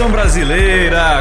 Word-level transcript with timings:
Nação 0.00 0.10
brasileira. 0.10 1.19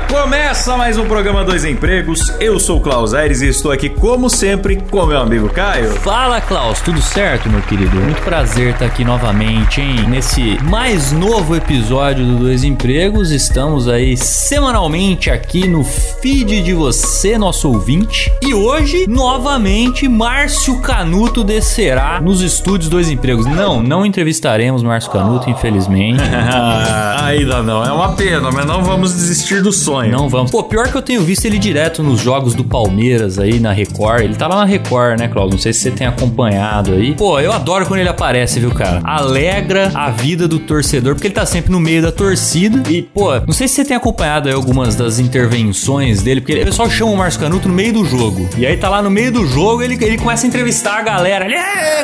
Começa 0.60 0.76
mais 0.76 0.98
um 0.98 1.06
programa 1.06 1.46
Dois 1.46 1.64
Empregos. 1.64 2.34
Eu 2.38 2.60
sou 2.60 2.80
o 2.80 2.82
Klaus 2.82 3.14
Aires 3.14 3.42
e 3.42 3.48
estou 3.48 3.72
aqui, 3.72 3.88
como 3.88 4.30
sempre, 4.30 4.76
com 4.76 5.06
meu 5.06 5.18
amigo 5.18 5.48
Caio. 5.48 5.92
Fala, 6.02 6.42
Klaus, 6.42 6.82
tudo 6.82 7.02
certo, 7.02 7.50
meu 7.50 7.62
querido? 7.62 7.96
Muito 7.96 8.22
prazer 8.24 8.74
estar 8.74 8.88
aqui 8.88 9.06
novamente, 9.06 9.80
hein? 9.80 10.06
Nesse 10.10 10.62
mais 10.62 11.14
novo 11.14 11.56
episódio 11.56 12.26
do 12.26 12.36
Dois 12.36 12.66
Empregos. 12.66 13.32
Estamos 13.32 13.88
aí 13.88 14.18
semanalmente 14.18 15.30
aqui 15.30 15.66
no 15.66 15.82
feed 15.82 16.62
de 16.62 16.74
você, 16.74 17.38
nosso 17.38 17.70
ouvinte. 17.70 18.30
E 18.42 18.54
hoje, 18.54 19.06
novamente, 19.08 20.10
Márcio 20.10 20.82
Canuto 20.82 21.42
descerá 21.42 22.20
nos 22.20 22.42
estúdios 22.42 22.90
Dois 22.90 23.10
Empregos. 23.10 23.46
Não, 23.46 23.82
não 23.82 24.06
entrevistaremos 24.06 24.84
Márcio 24.84 25.10
Canuto, 25.10 25.50
infelizmente. 25.50 26.22
Ainda 27.24 27.64
não, 27.64 27.82
é 27.82 27.94
uma 27.94 28.12
pena, 28.12 28.52
mas 28.52 28.66
não 28.66 28.84
vamos 28.84 29.14
desistir 29.14 29.62
do 29.62 29.72
sonho. 29.72 30.12
Não 30.12 30.28
vamos. 30.28 30.49
Pô, 30.50 30.64
pior 30.64 30.88
que 30.88 30.96
eu 30.96 31.02
tenho 31.02 31.22
visto 31.22 31.46
ele 31.46 31.60
direto 31.60 32.02
nos 32.02 32.20
jogos 32.20 32.56
do 32.56 32.64
Palmeiras 32.64 33.38
aí 33.38 33.60
na 33.60 33.72
Record. 33.72 34.24
Ele 34.24 34.36
tá 34.36 34.48
lá 34.48 34.56
na 34.56 34.66
Record, 34.66 35.20
né, 35.20 35.28
Claudio? 35.28 35.52
Não 35.52 35.62
sei 35.62 35.74
se 35.74 35.82
você 35.82 35.92
tem 35.92 36.08
acompanhado 36.08 36.94
aí. 36.94 37.14
Pô, 37.14 37.40
eu 37.40 37.52
adoro 37.52 37.86
quando 37.86 38.00
ele 38.00 38.10
aparece, 38.10 38.60
viu, 38.60 38.72
cara? 38.72 39.02
Alegra 39.04 39.92
a 39.94 40.10
vida 40.10 40.48
do 40.48 40.60
torcedor, 40.60 41.14
porque 41.14 41.28
ele 41.28 41.36
tá 41.36 41.46
sempre 41.46 41.72
no 41.72 41.80
meio 41.80 42.02
da 42.02 42.12
torcida. 42.12 42.90
E, 42.90 43.04
pô, 43.04 43.40
não 43.42 43.54
sei 43.54 43.68
se 43.68 43.76
você 43.76 43.86
tem 43.86 43.96
acompanhado 43.96 44.50
aí 44.50 44.56
algumas 44.56 44.96
das 44.96 45.20
intervenções 45.20 46.22
dele, 46.24 46.42
porque 46.42 46.62
o 46.62 46.66
pessoal 46.66 46.90
chama 46.90 47.12
o 47.12 47.18
Márcio 47.18 47.40
Canuto 47.40 47.68
no 47.68 47.74
meio 47.74 47.94
do 47.94 48.06
jogo. 48.06 48.50
E 48.58 48.66
aí 48.66 48.76
tá 48.78 48.90
lá 48.90 49.02
no 49.02 49.10
meio 49.10 49.32
do 49.32 49.46
jogo, 49.46 49.84
ele, 49.84 49.98
ele 50.04 50.18
começa 50.18 50.46
a 50.46 50.48
entrevistar 50.48 50.98
a 50.98 51.02
galera. 51.02 51.46
Ele, 51.46 51.56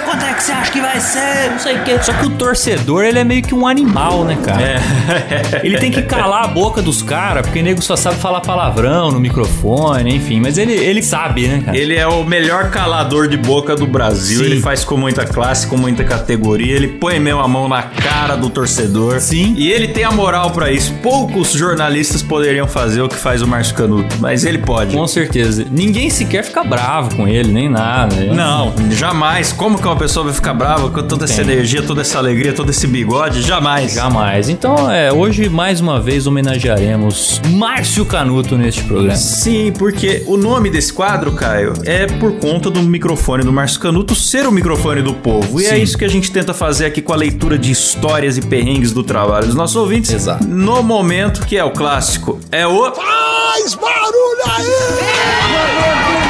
quanto 0.05 0.23
é 0.23 0.33
que 0.33 0.43
você 0.43 0.51
acha 0.51 0.71
que 0.71 0.81
vai 0.81 0.99
ser? 0.99 1.51
Não 1.51 1.59
sei 1.59 1.77
o 1.77 1.83
quê. 1.83 1.99
Só 2.01 2.13
que 2.13 2.25
o 2.25 2.29
torcedor, 2.31 3.03
ele 3.03 3.19
é 3.19 3.23
meio 3.23 3.41
que 3.41 3.55
um 3.55 3.67
animal, 3.67 4.23
né, 4.23 4.37
cara? 4.43 4.61
É. 4.61 5.61
ele 5.63 5.77
tem 5.77 5.91
que 5.91 6.01
calar 6.03 6.45
a 6.45 6.47
boca 6.47 6.81
dos 6.81 7.01
caras, 7.01 7.43
porque 7.43 7.59
o 7.59 7.63
nego 7.63 7.81
só 7.81 7.95
sabe 7.95 8.17
falar 8.17 8.34
palavrão 8.41 9.11
no 9.11 9.19
microfone, 9.19 10.15
enfim. 10.15 10.39
Mas 10.39 10.57
ele, 10.57 10.73
ele 10.73 11.01
sabe, 11.01 11.47
né, 11.47 11.61
cara? 11.63 11.77
Ele 11.77 11.95
é 11.95 12.07
o 12.07 12.23
melhor 12.23 12.69
calador 12.69 13.27
de 13.27 13.37
boca 13.37 13.75
do 13.75 13.85
Brasil. 13.87 14.39
Sim. 14.39 14.45
Ele 14.45 14.61
faz 14.61 14.83
com 14.83 14.97
muita 14.97 15.25
classe, 15.25 15.67
com 15.67 15.77
muita 15.77 16.03
categoria. 16.03 16.75
Ele 16.75 16.87
põe 16.87 17.19
mesmo 17.19 17.41
a 17.41 17.47
mão 17.47 17.67
na 17.67 17.83
cara 17.83 18.35
do 18.35 18.49
torcedor. 18.49 19.19
Sim. 19.19 19.53
E 19.57 19.71
ele 19.71 19.87
tem 19.87 20.03
a 20.03 20.11
moral 20.11 20.51
para 20.51 20.71
isso. 20.71 20.93
Poucos 21.01 21.51
jornalistas 21.51 22.21
poderiam 22.21 22.67
fazer 22.67 23.01
o 23.01 23.09
que 23.09 23.15
faz 23.15 23.41
o 23.41 23.47
Márcio 23.47 23.75
Canuto, 23.75 24.15
mas 24.19 24.45
ele 24.45 24.59
pode. 24.59 24.95
Com 24.95 25.07
certeza. 25.07 25.65
Ninguém 25.71 26.09
sequer 26.09 26.43
fica 26.43 26.63
bravo 26.63 27.15
com 27.15 27.27
ele, 27.27 27.51
nem 27.51 27.69
nada. 27.69 28.15
Não, 28.33 28.73
jamais. 28.91 29.51
Como 29.51 29.77
que 29.77 29.85
uma 29.85 29.95
pessoa 29.95 30.25
vai 30.25 30.33
ficar 30.33 30.53
brava 30.53 30.89
com 30.89 31.03
toda 31.03 31.25
essa 31.25 31.41
energia, 31.41 31.81
toda 31.81 32.01
essa 32.01 32.17
alegria, 32.17 32.53
todo 32.53 32.69
esse 32.69 32.87
bigode? 32.87 33.41
Jamais. 33.41 33.93
Jamais. 33.93 34.49
Então, 34.49 34.91
é, 34.91 35.11
hoje 35.11 35.49
mais 35.49 35.79
uma 35.79 35.99
vez 35.99 36.27
homenagearemos 36.27 37.41
Márcio 37.51 38.05
Canuto 38.05 38.24
neste 38.57 38.83
programa. 38.83 39.15
Sim, 39.15 39.71
porque 39.77 40.23
o 40.27 40.37
nome 40.37 40.69
desse 40.69 40.91
quadro, 40.91 41.31
Caio, 41.33 41.73
é 41.83 42.05
por 42.07 42.33
conta 42.33 42.69
do 42.69 42.81
microfone 42.81 43.43
do 43.43 43.51
Márcio 43.51 43.79
Canuto 43.79 44.15
ser 44.15 44.47
o 44.47 44.51
microfone 44.51 45.01
do 45.01 45.13
povo. 45.13 45.61
E 45.61 45.65
é 45.65 45.69
Sim. 45.69 45.75
é 45.75 45.77
isso 45.79 45.97
que 45.97 46.05
a 46.05 46.09
gente 46.09 46.31
tenta 46.31 46.53
fazer 46.53 46.85
aqui 46.85 47.01
com 47.01 47.13
a 47.13 47.15
leitura 47.15 47.57
de 47.57 47.71
histórias 47.71 48.37
e 48.37 48.41
perrengues 48.41 48.91
do 48.91 49.03
trabalho 49.03 49.45
dos 49.45 49.55
nossos 49.55 49.75
ouvintes. 49.75 50.11
Exato. 50.11 50.45
No 50.45 50.81
momento 50.83 51.45
que 51.45 51.57
é 51.57 51.63
o 51.63 51.71
clássico, 51.71 52.39
é 52.51 52.65
o. 52.65 52.91
Faz 52.93 53.75
barulho 53.75 54.43
aí! 54.57 54.65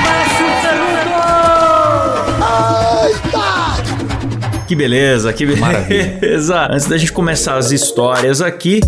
Márcio 0.04 0.46
Que 4.68 4.76
beleza, 4.76 5.32
que 5.32 5.46
beleza. 5.46 5.62
Maravilha. 5.66 6.20
Antes 6.72 6.88
da 6.88 6.98
gente 6.98 7.12
começar 7.12 7.58
as 7.58 7.72
histórias 7.72 8.42
aqui, 8.42 8.82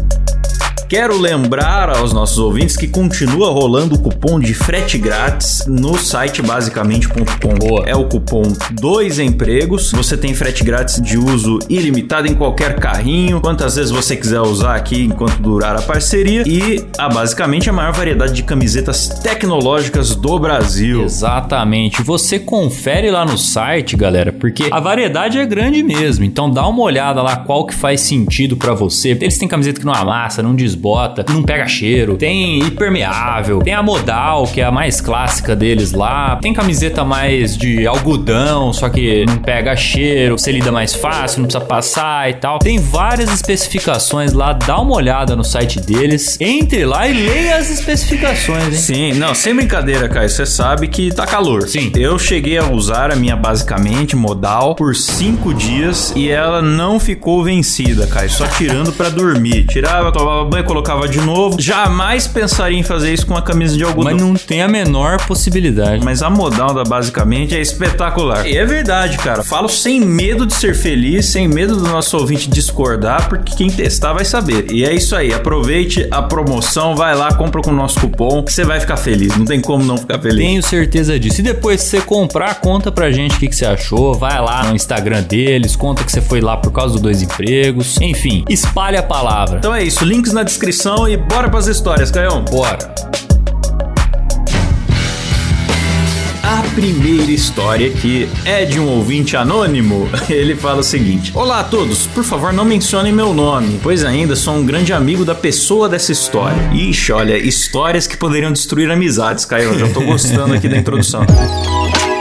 Quero 0.89 1.19
lembrar 1.19 1.89
aos 1.89 2.13
nossos 2.13 2.37
ouvintes 2.37 2.77
que 2.77 2.87
continua 2.87 3.51
rolando 3.51 3.95
o 3.95 3.99
cupom 3.99 4.39
de 4.39 4.53
frete 4.53 4.97
grátis 4.97 5.65
no 5.67 5.97
site 5.97 6.41
basicamente.com. 6.41 7.83
É 7.85 7.93
o 7.93 8.05
cupom 8.05 8.43
dois 8.71 9.19
empregos. 9.19 9.91
Você 9.91 10.15
tem 10.15 10.33
frete 10.33 10.63
grátis 10.63 11.01
de 11.01 11.17
uso 11.17 11.59
ilimitado 11.67 12.25
em 12.25 12.33
qualquer 12.33 12.79
carrinho, 12.79 13.41
quantas 13.41 13.75
vezes 13.75 13.91
você 13.91 14.15
quiser 14.15 14.39
usar 14.39 14.75
aqui 14.75 15.03
enquanto 15.03 15.41
durar 15.41 15.75
a 15.75 15.81
parceria. 15.81 16.43
E 16.47 16.85
a 16.97 17.09
basicamente 17.09 17.69
a 17.69 17.73
maior 17.73 17.91
variedade 17.91 18.31
de 18.31 18.43
camisetas 18.43 19.09
tecnológicas 19.09 20.15
do 20.15 20.39
Brasil. 20.39 21.03
Exatamente. 21.03 22.01
Você 22.01 22.39
confere 22.39 23.11
lá 23.11 23.25
no 23.25 23.37
site, 23.37 23.97
galera, 23.97 24.31
porque 24.31 24.69
a 24.71 24.79
variedade 24.79 25.37
é 25.37 25.45
grande 25.45 25.83
mesmo. 25.83 26.23
Então 26.23 26.49
dá 26.49 26.65
uma 26.65 26.81
olhada 26.81 27.21
lá 27.21 27.35
qual 27.35 27.65
que 27.65 27.75
faz 27.75 27.99
sentido 27.99 28.55
para 28.55 28.73
você. 28.73 29.09
Eles 29.09 29.37
têm 29.37 29.49
camiseta 29.49 29.81
que 29.81 29.85
não 29.85 29.93
amassa, 29.93 30.41
não 30.41 30.55
desbota 30.55 30.76
bota, 30.77 31.25
não 31.29 31.43
pega 31.43 31.67
cheiro. 31.67 32.15
Tem 32.15 32.59
impermeável, 32.59 33.59
tem 33.59 33.73
a 33.73 33.83
modal, 33.83 34.45
que 34.45 34.61
é 34.61 34.63
a 34.63 34.71
mais 34.71 35.01
clássica 35.01 35.55
deles 35.55 35.91
lá. 35.91 36.37
Tem 36.41 36.53
camiseta 36.53 37.03
mais 37.03 37.57
de 37.57 37.85
algodão, 37.87 38.71
só 38.71 38.89
que 38.89 39.25
não 39.25 39.37
pega 39.37 39.75
cheiro, 39.75 40.37
você 40.37 40.51
lida 40.51 40.71
mais 40.71 40.93
fácil, 40.93 41.41
não 41.41 41.47
precisa 41.47 41.65
passar 41.65 42.29
e 42.29 42.35
tal. 42.35 42.59
Tem 42.59 42.79
várias 42.79 43.33
especificações 43.33 44.33
lá, 44.33 44.53
dá 44.53 44.79
uma 44.79 44.95
olhada 44.95 45.35
no 45.35 45.43
site 45.43 45.79
deles. 45.79 46.37
Entre 46.39 46.85
lá 46.85 47.07
e 47.07 47.13
leia 47.13 47.57
as 47.57 47.69
especificações, 47.69 48.67
hein? 48.67 48.73
Sim, 48.73 49.13
não, 49.13 49.33
sem 49.33 49.55
brincadeira, 49.55 50.07
Caio, 50.07 50.29
você 50.29 50.45
sabe 50.45 50.87
que 50.87 51.11
tá 51.13 51.25
calor. 51.25 51.67
Sim. 51.67 51.91
Eu 51.95 52.19
cheguei 52.19 52.57
a 52.57 52.69
usar 52.71 53.11
a 53.11 53.15
minha 53.15 53.35
basicamente 53.35 54.15
modal 54.15 54.75
por 54.75 54.95
cinco 54.95 55.53
dias 55.53 56.13
e 56.15 56.29
ela 56.29 56.61
não 56.61 56.99
ficou 56.99 57.43
vencida, 57.43 58.07
Caio, 58.07 58.29
só 58.29 58.45
tirando 58.47 58.91
para 58.91 59.09
dormir. 59.09 59.65
Tirava, 59.65 60.11
tomava 60.11 60.45
banho, 60.45 60.63
colocava 60.67 61.07
de 61.07 61.19
novo. 61.21 61.59
Jamais 61.59 62.27
pensaria 62.27 62.77
em 62.77 62.83
fazer 62.83 63.13
isso 63.13 63.25
com 63.25 63.33
uma 63.33 63.41
camisa 63.41 63.75
de 63.75 63.83
algodão. 63.83 64.11
Mas 64.11 64.21
não 64.21 64.33
tem 64.35 64.61
a 64.61 64.67
menor 64.67 65.25
possibilidade. 65.25 66.03
Mas 66.03 66.21
a 66.21 66.29
modal 66.29 66.73
da 66.73 66.83
basicamente 66.83 67.55
é 67.55 67.61
espetacular. 67.61 68.45
E 68.45 68.57
é 68.57 68.65
verdade, 68.65 69.17
cara. 69.17 69.43
Falo 69.43 69.67
sem 69.69 69.99
medo 70.01 70.45
de 70.45 70.53
ser 70.53 70.75
feliz, 70.75 71.27
sem 71.27 71.47
medo 71.47 71.75
do 71.75 71.87
nosso 71.87 72.17
ouvinte 72.17 72.49
discordar, 72.49 73.27
porque 73.29 73.55
quem 73.55 73.69
testar 73.69 74.13
vai 74.13 74.25
saber. 74.25 74.71
E 74.71 74.85
é 74.85 74.93
isso 74.93 75.15
aí. 75.15 75.33
Aproveite 75.33 76.07
a 76.11 76.21
promoção, 76.21 76.95
vai 76.95 77.15
lá, 77.15 77.33
compra 77.33 77.61
com 77.61 77.71
o 77.71 77.75
nosso 77.75 77.99
cupom, 77.99 78.43
que 78.43 78.51
você 78.51 78.63
vai 78.63 78.79
ficar 78.79 78.97
feliz. 78.97 79.35
Não 79.37 79.45
tem 79.45 79.59
como 79.59 79.83
não 79.83 79.97
ficar 79.97 80.19
feliz. 80.19 80.37
Tenho 80.37 80.63
certeza 80.63 81.19
disso. 81.19 81.39
E 81.39 81.43
depois 81.43 81.81
que 81.83 81.89
você 81.89 82.01
comprar, 82.01 82.55
conta 82.55 82.91
pra 82.91 83.09
gente 83.11 83.35
o 83.35 83.39
que, 83.39 83.47
que 83.47 83.55
você 83.55 83.65
achou. 83.65 84.13
Vai 84.13 84.39
lá 84.41 84.65
no 84.65 84.75
Instagram 84.75 85.23
deles, 85.23 85.75
conta 85.75 86.03
que 86.03 86.11
você 86.11 86.21
foi 86.21 86.41
lá 86.41 86.57
por 86.57 86.71
causa 86.71 86.93
dos 86.93 87.01
dois 87.01 87.21
empregos. 87.21 87.99
Enfim, 88.01 88.43
espalhe 88.49 88.97
a 88.97 89.03
palavra. 89.03 89.57
Então 89.57 89.73
é 89.73 89.83
isso. 89.83 90.03
Links 90.03 90.33
na 90.33 90.43
descrição 90.43 90.56
descrição 90.57 91.07
e 91.07 91.15
bora 91.15 91.49
pras 91.49 91.67
histórias, 91.67 92.09
Caião. 92.09 92.43
Bora. 92.43 92.79
A 96.41 96.63
primeira 96.73 97.31
história 97.31 97.87
aqui 97.87 98.27
é 98.43 98.65
de 98.65 98.79
um 98.79 98.87
ouvinte 98.87 99.37
anônimo. 99.37 100.09
Ele 100.27 100.55
fala 100.55 100.79
o 100.79 100.83
seguinte: 100.83 101.31
Olá 101.35 101.59
a 101.59 101.63
todos, 101.63 102.07
por 102.07 102.23
favor 102.23 102.51
não 102.51 102.65
mencionem 102.65 103.13
meu 103.13 103.35
nome, 103.35 103.79
pois 103.83 104.03
ainda 104.03 104.35
sou 104.35 104.55
um 104.55 104.65
grande 104.65 104.91
amigo 104.91 105.23
da 105.23 105.35
pessoa 105.35 105.87
dessa 105.87 106.11
história. 106.11 106.71
Ixi, 106.73 107.11
olha, 107.11 107.37
histórias 107.37 108.07
que 108.07 108.17
poderiam 108.17 108.51
destruir 108.51 108.89
amizades, 108.89 109.45
Caio. 109.45 109.77
Já 109.77 109.87
tô 109.89 110.01
gostando 110.01 110.55
aqui 110.55 110.67
da 110.67 110.77
introdução. 110.77 111.23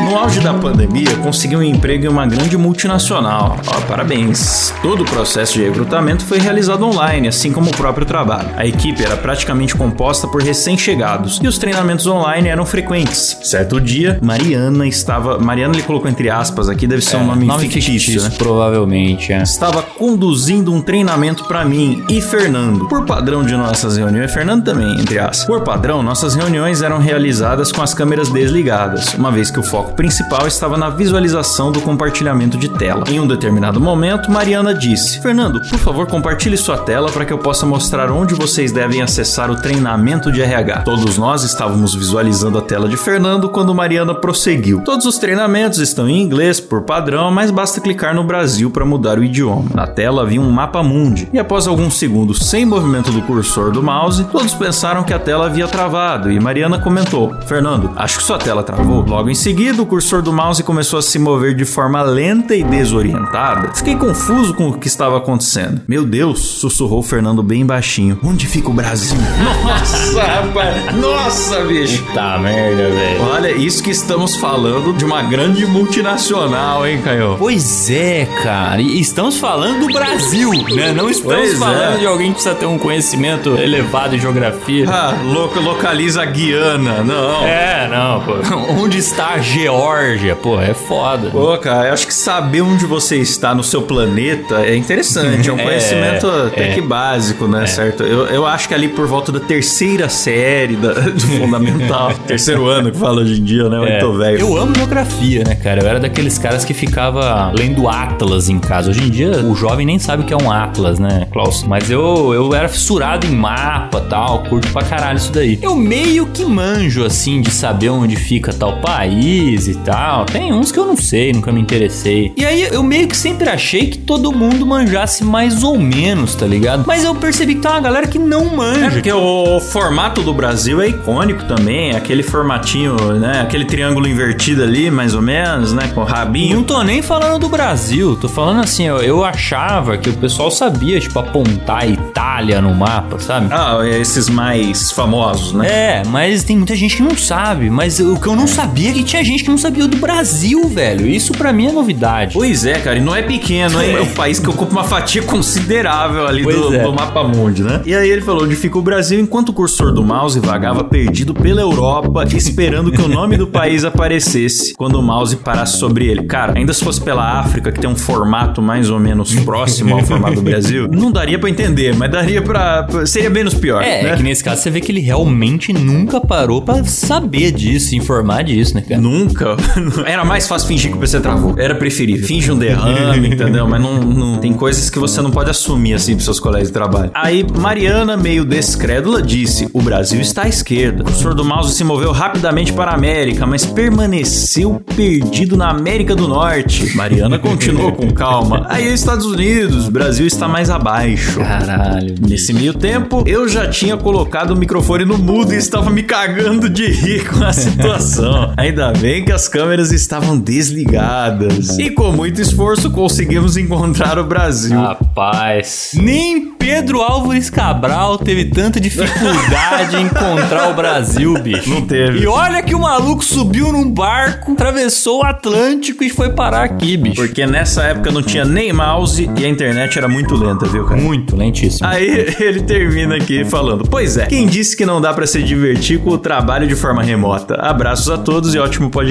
No 0.02 0.16
auge 0.16 0.40
da 0.40 0.52
pandemia, 0.52 1.16
consegui 1.16 1.56
um 1.56 1.62
emprego 1.62 2.04
em 2.04 2.08
uma 2.08 2.26
grande 2.26 2.56
multinacional. 2.56 3.58
Ó, 3.66 3.80
parabéns! 3.82 4.72
Todo 4.82 5.02
o 5.02 5.04
processo 5.04 5.54
de 5.54 5.64
recrutamento 5.64 6.24
foi 6.24 6.38
realizado 6.38 6.84
online, 6.84 7.28
assim 7.28 7.50
como 7.50 7.70
o 7.70 7.76
próprio 7.76 8.06
trabalho. 8.06 8.48
A 8.56 8.66
equipe 8.66 9.02
era 9.02 9.16
praticamente 9.16 9.74
composta 9.74 10.28
por 10.28 10.42
recém-chegados 10.42 11.40
e 11.42 11.48
os 11.48 11.58
treinamentos 11.58 12.06
online 12.06 12.48
eram 12.48 12.66
frequentes. 12.66 13.38
Certo 13.42 13.80
dia, 13.80 14.18
Mariana 14.22 14.86
estava. 14.86 15.38
Mariana 15.38 15.74
ele 15.74 15.82
colocou 15.82 16.10
entre 16.10 16.28
aspas 16.28 16.68
aqui, 16.68 16.86
deve 16.86 17.02
ser 17.02 17.16
é, 17.16 17.18
um 17.18 17.26
nome, 17.26 17.46
nome 17.46 17.62
fictício, 17.62 17.92
fictício 17.92 18.22
né? 18.22 18.30
Provavelmente, 18.36 19.32
é. 19.32 19.42
Estava 19.42 19.82
conduzindo 19.82 20.72
um 20.72 20.80
treinamento 20.80 21.44
para 21.44 21.64
mim 21.64 22.04
e 22.08 22.20
Fernando. 22.20 22.86
Por 22.86 23.06
padrão 23.06 23.42
de 23.44 23.56
nossas 23.56 23.96
reuniões, 23.96 24.32
Fernando 24.32 24.64
também, 24.64 25.00
entre 25.00 25.18
aspas. 25.18 25.46
Por 25.46 25.62
padrão, 25.62 26.02
nossas 26.02 26.34
reuniões 26.34 26.82
eram 26.82 26.98
realizadas 26.98 27.72
com 27.72 27.82
as 27.82 27.94
câmeras 27.94 28.28
desligadas, 28.28 29.14
uma 29.14 29.32
vez 29.32 29.50
que 29.50 29.58
o 29.58 29.62
foco 29.62 29.85
foco 29.86 29.92
principal 29.92 30.46
estava 30.46 30.76
na 30.76 30.90
visualização 30.90 31.70
do 31.70 31.80
compartilhamento 31.80 32.56
de 32.56 32.68
tela. 32.68 33.04
Em 33.08 33.20
um 33.20 33.26
determinado 33.26 33.80
momento, 33.80 34.30
Mariana 34.30 34.74
disse: 34.74 35.20
Fernando, 35.20 35.60
por 35.60 35.78
favor, 35.78 36.06
compartilhe 36.06 36.56
sua 36.56 36.78
tela 36.78 37.10
para 37.10 37.24
que 37.24 37.32
eu 37.32 37.38
possa 37.38 37.64
mostrar 37.64 38.10
onde 38.10 38.34
vocês 38.34 38.72
devem 38.72 39.02
acessar 39.02 39.50
o 39.50 39.56
treinamento 39.56 40.32
de 40.32 40.42
RH. 40.42 40.82
Todos 40.82 41.16
nós 41.18 41.44
estávamos 41.44 41.94
visualizando 41.94 42.58
a 42.58 42.62
tela 42.62 42.88
de 42.88 42.96
Fernando 42.96 43.48
quando 43.48 43.74
Mariana 43.74 44.14
prosseguiu. 44.14 44.82
Todos 44.82 45.06
os 45.06 45.18
treinamentos 45.18 45.78
estão 45.78 46.08
em 46.08 46.20
inglês 46.20 46.58
por 46.58 46.82
padrão, 46.82 47.30
mas 47.30 47.50
basta 47.50 47.80
clicar 47.80 48.14
no 48.14 48.24
Brasil 48.24 48.70
para 48.70 48.84
mudar 48.84 49.18
o 49.18 49.24
idioma. 49.24 49.70
Na 49.74 49.86
tela 49.86 50.22
havia 50.22 50.40
um 50.40 50.50
mapa 50.50 50.82
mundi 50.82 51.28
e 51.32 51.38
após 51.38 51.66
alguns 51.66 51.98
segundos 51.98 52.48
sem 52.48 52.64
movimento 52.64 53.12
do 53.12 53.22
cursor 53.22 53.70
do 53.70 53.82
mouse, 53.82 54.24
todos 54.24 54.54
pensaram 54.54 55.04
que 55.04 55.14
a 55.14 55.18
tela 55.18 55.46
havia 55.46 55.68
travado 55.68 56.30
e 56.32 56.40
Mariana 56.40 56.78
comentou: 56.78 57.34
Fernando, 57.46 57.92
acho 57.96 58.18
que 58.18 58.24
sua 58.24 58.38
tela 58.38 58.62
travou. 58.62 59.04
Logo 59.06 59.30
em 59.30 59.34
seguida, 59.34 59.75
o 59.82 59.86
cursor 59.86 60.22
do 60.22 60.32
mouse 60.32 60.62
começou 60.62 60.98
a 60.98 61.02
se 61.02 61.18
mover 61.18 61.54
de 61.54 61.64
forma 61.64 62.02
lenta 62.02 62.54
e 62.54 62.62
desorientada. 62.64 63.72
Fiquei 63.74 63.94
confuso 63.96 64.54
com 64.54 64.68
o 64.70 64.78
que 64.78 64.88
estava 64.88 65.16
acontecendo. 65.16 65.80
Meu 65.88 66.04
Deus, 66.04 66.40
sussurrou 66.40 67.02
Fernando 67.02 67.42
bem 67.42 67.64
baixinho. 67.64 68.18
Onde 68.24 68.46
fica 68.46 68.68
o 68.70 68.72
Brasil? 68.72 69.16
Nossa, 69.64 70.22
rapaz! 70.22 70.94
Nossa, 70.96 71.60
bicho! 71.64 72.04
Tá 72.14 72.38
merda, 72.38 72.88
velho. 72.88 73.22
Olha, 73.22 73.50
isso 73.52 73.82
que 73.82 73.90
estamos 73.90 74.36
falando 74.36 74.92
de 74.92 75.04
uma 75.04 75.22
grande 75.22 75.66
multinacional, 75.66 76.86
hein, 76.86 77.00
Caio? 77.02 77.36
Pois 77.38 77.90
é, 77.90 78.26
cara. 78.42 78.80
E 78.80 79.00
estamos 79.00 79.38
falando 79.38 79.86
do 79.86 79.92
Brasil, 79.92 80.50
né? 80.74 80.92
Não 80.92 81.10
estamos 81.10 81.36
Pois 81.36 81.58
falando 81.58 81.96
é. 81.96 81.98
de 81.98 82.06
alguém 82.06 82.28
que 82.28 82.34
precisa 82.34 82.54
ter 82.54 82.66
um 82.66 82.78
conhecimento 82.78 83.56
elevado 83.56 84.14
em 84.14 84.18
geografia. 84.18 84.88
Ah, 84.88 85.14
lo- 85.24 85.52
localiza 85.62 86.22
a 86.22 86.24
Guiana, 86.26 87.02
não. 87.02 87.44
É, 87.44 87.88
não, 87.90 88.20
pô. 88.22 88.32
Onde 88.82 88.98
está 88.98 89.34
a 89.34 89.38
Geórgia? 89.70 90.36
Pô, 90.36 90.60
é 90.60 90.72
foda. 90.72 91.28
Pô, 91.30 91.56
cara, 91.58 91.88
eu 91.88 91.92
acho 91.92 92.06
que 92.06 92.14
saber 92.14 92.60
onde 92.60 92.86
você 92.86 93.16
está 93.16 93.52
no 93.52 93.64
seu 93.64 93.82
planeta 93.82 94.60
é 94.60 94.76
interessante. 94.76 95.48
É 95.48 95.52
um 95.52 95.56
É, 95.66 95.68
conhecimento 95.68 96.28
até 96.28 96.70
é. 96.70 96.74
que 96.74 96.80
básico, 96.80 97.48
né? 97.48 97.66
Certo? 97.66 98.02
Eu, 98.04 98.26
eu 98.26 98.46
acho 98.46 98.68
que 98.68 98.74
ali 98.74 98.86
por 98.88 99.06
volta 99.08 99.32
da 99.32 99.40
terceira 99.40 100.08
série 100.08 100.76
da- 100.76 100.92
do 100.92 101.18
Fundamental, 101.36 102.12
terceiro 102.26 102.66
ano 102.66 102.92
que 102.92 102.98
fala 102.98 103.22
hoje 103.22 103.40
em 103.40 103.44
dia, 103.44 103.68
né? 103.68 103.76
Eu 103.78 103.84
É, 103.86 103.98
tô 103.98 104.12
velho. 104.12 104.38
Eu 104.38 104.56
amo 104.56 104.72
geografia, 104.76 105.42
né, 105.44 105.56
cara? 105.56 105.82
Eu 105.82 105.88
era 105.88 105.98
daqueles 105.98 106.38
caras 106.38 106.64
que 106.64 106.72
ficava 106.72 107.50
lendo 107.58 107.88
Atlas 107.88 108.48
em 108.48 108.58
casa. 108.60 108.90
Hoje 108.90 109.02
em 109.02 109.10
dia, 109.10 109.30
o 109.44 109.54
jovem 109.56 109.84
nem 109.84 109.98
sabe 109.98 110.22
o 110.22 110.26
que 110.26 110.32
é 110.32 110.36
um 110.36 110.50
Atlas, 110.50 110.98
né, 111.00 111.26
Klaus? 111.32 111.64
Mas 111.64 111.90
eu, 111.90 112.32
eu 112.32 112.54
era 112.54 112.68
fissurado 112.68 113.26
em 113.26 113.30
mapa 113.34 114.00
tal, 114.02 114.44
curto 114.44 114.68
pra 114.72 114.82
caralho 114.82 115.16
isso 115.16 115.32
daí. 115.32 115.58
Eu 115.60 115.74
meio 115.74 116.26
que 116.26 116.44
manjo, 116.44 117.04
assim, 117.04 117.40
de 117.40 117.50
saber 117.50 117.88
onde 117.88 118.14
fica 118.14 118.52
tal 118.52 118.76
país 118.80 119.55
e 119.68 119.74
tal. 119.76 120.24
Tem 120.26 120.52
uns 120.52 120.70
que 120.70 120.78
eu 120.78 120.86
não 120.86 120.96
sei, 120.96 121.32
nunca 121.32 121.50
me 121.52 121.60
interessei. 121.60 122.32
E 122.36 122.44
aí, 122.44 122.62
eu 122.70 122.82
meio 122.82 123.08
que 123.08 123.16
sempre 123.16 123.48
achei 123.48 123.86
que 123.86 123.98
todo 123.98 124.32
mundo 124.32 124.66
manjasse 124.66 125.24
mais 125.24 125.62
ou 125.62 125.78
menos, 125.78 126.34
tá 126.34 126.46
ligado? 126.46 126.84
Mas 126.86 127.04
eu 127.04 127.14
percebi 127.14 127.54
que 127.54 127.60
tem 127.60 127.70
uma 127.70 127.80
galera 127.80 128.06
que 128.06 128.18
não 128.18 128.42
É 128.46 128.56
manja. 128.56 128.90
porque 128.90 129.12
o 129.12 129.60
formato 129.60 130.22
do 130.22 130.32
Brasil 130.34 130.80
é 130.80 130.88
icônico 130.88 131.44
também, 131.44 131.92
aquele 131.94 132.22
formatinho, 132.22 132.94
né? 133.18 133.40
Aquele 133.40 133.64
triângulo 133.64 134.06
invertido 134.06 134.62
ali, 134.62 134.90
mais 134.90 135.14
ou 135.14 135.22
menos, 135.22 135.72
né? 135.72 135.88
Com 135.94 136.02
o 136.02 136.04
Não 136.04 136.10
rabinho. 136.10 136.62
tô 136.64 136.82
nem 136.82 137.02
falando 137.02 137.40
do 137.40 137.48
Brasil, 137.48 138.16
tô 138.16 138.28
falando 138.28 138.60
assim, 138.62 138.84
eu, 138.86 138.98
eu 138.98 139.24
achava 139.24 139.96
que 139.96 140.10
o 140.10 140.14
pessoal 140.14 140.50
sabia, 140.50 140.98
tipo, 141.00 141.18
apontar 141.18 141.82
a 141.82 141.86
Itália 141.86 142.60
no 142.60 142.74
mapa, 142.74 143.18
sabe? 143.18 143.48
Ah, 143.50 143.78
esses 143.86 144.28
mais 144.28 144.90
famosos, 144.92 145.52
né? 145.52 145.66
É, 145.68 146.02
mas 146.06 146.42
tem 146.44 146.56
muita 146.56 146.74
gente 146.76 146.96
que 146.96 147.02
não 147.02 147.16
sabe. 147.16 147.68
Mas 147.70 147.98
o 148.00 148.18
que 148.18 148.26
eu 148.26 148.36
não 148.36 148.46
sabia 148.46 148.90
é 148.90 148.92
que 148.92 149.02
tinha 149.04 149.22
gente 149.24 149.45
que 149.46 149.50
não 149.50 149.58
sabia 149.58 149.86
do 149.86 149.96
Brasil, 149.96 150.68
velho. 150.68 151.06
Isso 151.06 151.32
pra 151.32 151.52
mim 151.52 151.68
é 151.68 151.72
novidade. 151.72 152.34
Pois 152.34 152.66
é, 152.66 152.74
cara, 152.80 152.98
e 152.98 153.00
não 153.00 153.14
é 153.14 153.22
pequeno, 153.22 153.80
hein? 153.80 153.96
É 153.96 154.00
um 154.02 154.14
país 154.14 154.40
que 154.40 154.50
ocupa 154.50 154.72
uma 154.72 154.84
fatia 154.84 155.22
considerável 155.22 156.26
ali 156.26 156.42
do, 156.42 156.74
é. 156.74 156.82
do 156.82 156.92
mapa 156.92 157.22
mundi, 157.22 157.62
né? 157.62 157.80
E 157.86 157.94
aí 157.94 158.10
ele 158.10 158.20
falou 158.22 158.44
onde 158.44 158.56
fica 158.56 158.76
o 158.76 158.82
Brasil 158.82 159.20
enquanto 159.20 159.50
o 159.50 159.52
cursor 159.52 159.92
do 159.92 160.02
mouse 160.04 160.38
vagava 160.40 160.82
perdido 160.82 161.32
pela 161.32 161.60
Europa, 161.60 162.24
esperando 162.34 162.90
que 162.90 163.00
o 163.00 163.06
nome 163.08 163.36
do 163.36 163.46
país 163.46 163.84
aparecesse 163.84 164.74
quando 164.74 164.96
o 164.98 165.02
mouse 165.02 165.36
parasse 165.36 165.78
sobre 165.78 166.06
ele. 166.06 166.24
Cara, 166.24 166.54
ainda 166.56 166.72
se 166.72 166.82
fosse 166.82 167.00
pela 167.00 167.38
África, 167.38 167.70
que 167.70 167.78
tem 167.78 167.88
um 167.88 167.96
formato 167.96 168.60
mais 168.60 168.90
ou 168.90 168.98
menos 168.98 169.32
próximo 169.36 169.94
ao 169.94 170.04
formato 170.04 170.34
do 170.34 170.42
Brasil, 170.42 170.88
não 170.90 171.12
daria 171.12 171.38
pra 171.38 171.48
entender, 171.48 171.94
mas 171.94 172.10
daria 172.10 172.42
pra. 172.42 172.82
pra- 172.82 173.06
seria 173.06 173.30
menos 173.30 173.54
pior. 173.54 173.82
É, 173.82 174.02
né? 174.02 174.10
é 174.10 174.16
que 174.16 174.22
nesse 174.22 174.42
caso 174.42 174.60
você 174.62 174.70
vê 174.70 174.80
que 174.80 174.90
ele 174.90 175.00
realmente 175.00 175.72
nunca 175.72 176.20
parou 176.20 176.60
pra 176.62 176.82
saber 176.84 177.52
disso, 177.52 177.94
informar 177.94 178.42
disso, 178.42 178.74
né, 178.74 178.80
cara? 178.80 179.00
Nunca. 179.00 179.35
Era 180.06 180.24
mais 180.24 180.46
fácil 180.48 180.68
fingir 180.68 180.90
que 180.90 180.96
o 180.96 181.00
PC 181.00 181.20
travou. 181.20 181.54
Era 181.58 181.74
preferível. 181.74 182.26
Finge 182.26 182.50
um 182.52 182.58
derrame, 182.58 183.28
entendeu? 183.34 183.66
Mas 183.68 183.80
não, 183.80 184.00
não- 184.00 184.38
Tem 184.38 184.52
coisas 184.52 184.90
que 184.90 184.98
você 184.98 185.20
não 185.22 185.30
pode 185.30 185.50
assumir 185.50 185.94
assim 185.94 186.12
pros 186.14 186.24
seus 186.24 186.38
colegas 186.40 186.68
de 186.68 186.74
trabalho. 186.74 187.10
Aí, 187.14 187.44
Mariana, 187.58 188.16
meio 188.16 188.44
descrédula, 188.44 189.22
disse: 189.22 189.68
O 189.72 189.80
Brasil 189.82 190.20
está 190.20 190.42
à 190.42 190.48
esquerda. 190.48 191.02
O 191.02 191.06
cursor 191.06 191.34
do 191.34 191.44
mouse 191.44 191.74
se 191.74 191.82
moveu 191.84 192.12
rapidamente 192.12 192.72
para 192.72 192.90
a 192.90 192.94
América, 192.94 193.46
mas 193.46 193.64
permaneceu 193.64 194.80
perdido 194.94 195.56
na 195.56 195.70
América 195.70 196.14
do 196.14 196.28
Norte. 196.28 196.94
Mariana 196.96 197.38
continuou 197.38 197.92
com 197.92 198.10
calma. 198.10 198.66
Aí, 198.68 198.92
Estados 198.92 199.26
Unidos, 199.26 199.88
o 199.88 199.90
Brasil 199.90 200.26
está 200.26 200.46
mais 200.46 200.70
abaixo. 200.70 201.40
Caralho. 201.40 202.14
Nesse 202.20 202.52
meio 202.52 202.74
tempo, 202.74 203.22
eu 203.26 203.48
já 203.48 203.68
tinha 203.68 203.96
colocado 203.96 204.50
o 204.52 204.56
microfone 204.56 205.04
no 205.04 205.18
mudo 205.18 205.52
e 205.52 205.56
estava 205.56 205.90
me 205.90 206.02
cagando 206.02 206.68
de 206.68 206.86
rir 206.86 207.26
com 207.28 207.42
a 207.44 207.52
situação. 207.52 208.52
Ainda 208.56 208.92
bem 208.92 209.15
que 209.24 209.32
as 209.32 209.48
câmeras 209.48 209.92
estavam 209.92 210.38
desligadas. 210.38 211.78
E 211.78 211.90
com 211.90 212.12
muito 212.12 212.40
esforço 212.40 212.90
conseguimos 212.90 213.56
encontrar 213.56 214.18
o 214.18 214.24
Brasil. 214.24 214.78
Rapaz, 214.78 215.92
nem 215.94 216.52
Pedro 216.52 217.00
Álvares 217.00 217.48
Cabral 217.48 218.18
teve 218.18 218.46
tanta 218.46 218.80
dificuldade 218.80 219.96
em 219.96 220.02
encontrar 220.02 220.70
o 220.70 220.74
Brasil, 220.74 221.34
bicho. 221.34 221.70
Não 221.70 221.82
teve. 221.82 222.20
E 222.20 222.26
olha 222.26 222.62
que 222.62 222.74
o 222.74 222.80
maluco 222.80 223.24
subiu 223.24 223.72
num 223.72 223.90
barco, 223.90 224.52
atravessou 224.52 225.20
o 225.20 225.24
Atlântico 225.24 226.02
e 226.02 226.10
foi 226.10 226.30
parar 226.30 226.64
aqui, 226.64 226.96
bicho. 226.96 227.16
Porque 227.16 227.46
nessa 227.46 227.82
época 227.84 228.10
não 228.10 228.22
tinha 228.22 228.44
nem 228.44 228.72
mouse 228.72 229.30
e 229.38 229.44
a 229.44 229.48
internet 229.48 229.96
era 229.96 230.08
muito 230.08 230.34
lenta, 230.34 230.66
viu, 230.66 230.84
cara? 230.84 231.00
Muito 231.00 231.36
lentíssimo. 231.36 231.86
Aí 231.86 232.26
ele 232.40 232.62
termina 232.62 233.16
aqui 233.16 233.44
falando: 233.44 233.84
Pois 233.88 234.16
é, 234.16 234.26
quem 234.26 234.46
disse 234.46 234.76
que 234.76 234.84
não 234.84 235.00
dá 235.00 235.14
pra 235.14 235.26
se 235.26 235.42
divertir 235.42 236.00
com 236.00 236.10
o 236.10 236.18
trabalho 236.18 236.66
de 236.66 236.74
forma 236.74 237.02
remota? 237.02 237.54
Abraços 237.54 238.10
a 238.10 238.18
todos 238.18 238.54
e 238.54 238.58
ótimo 238.58 238.90
podcast. 238.90 239.05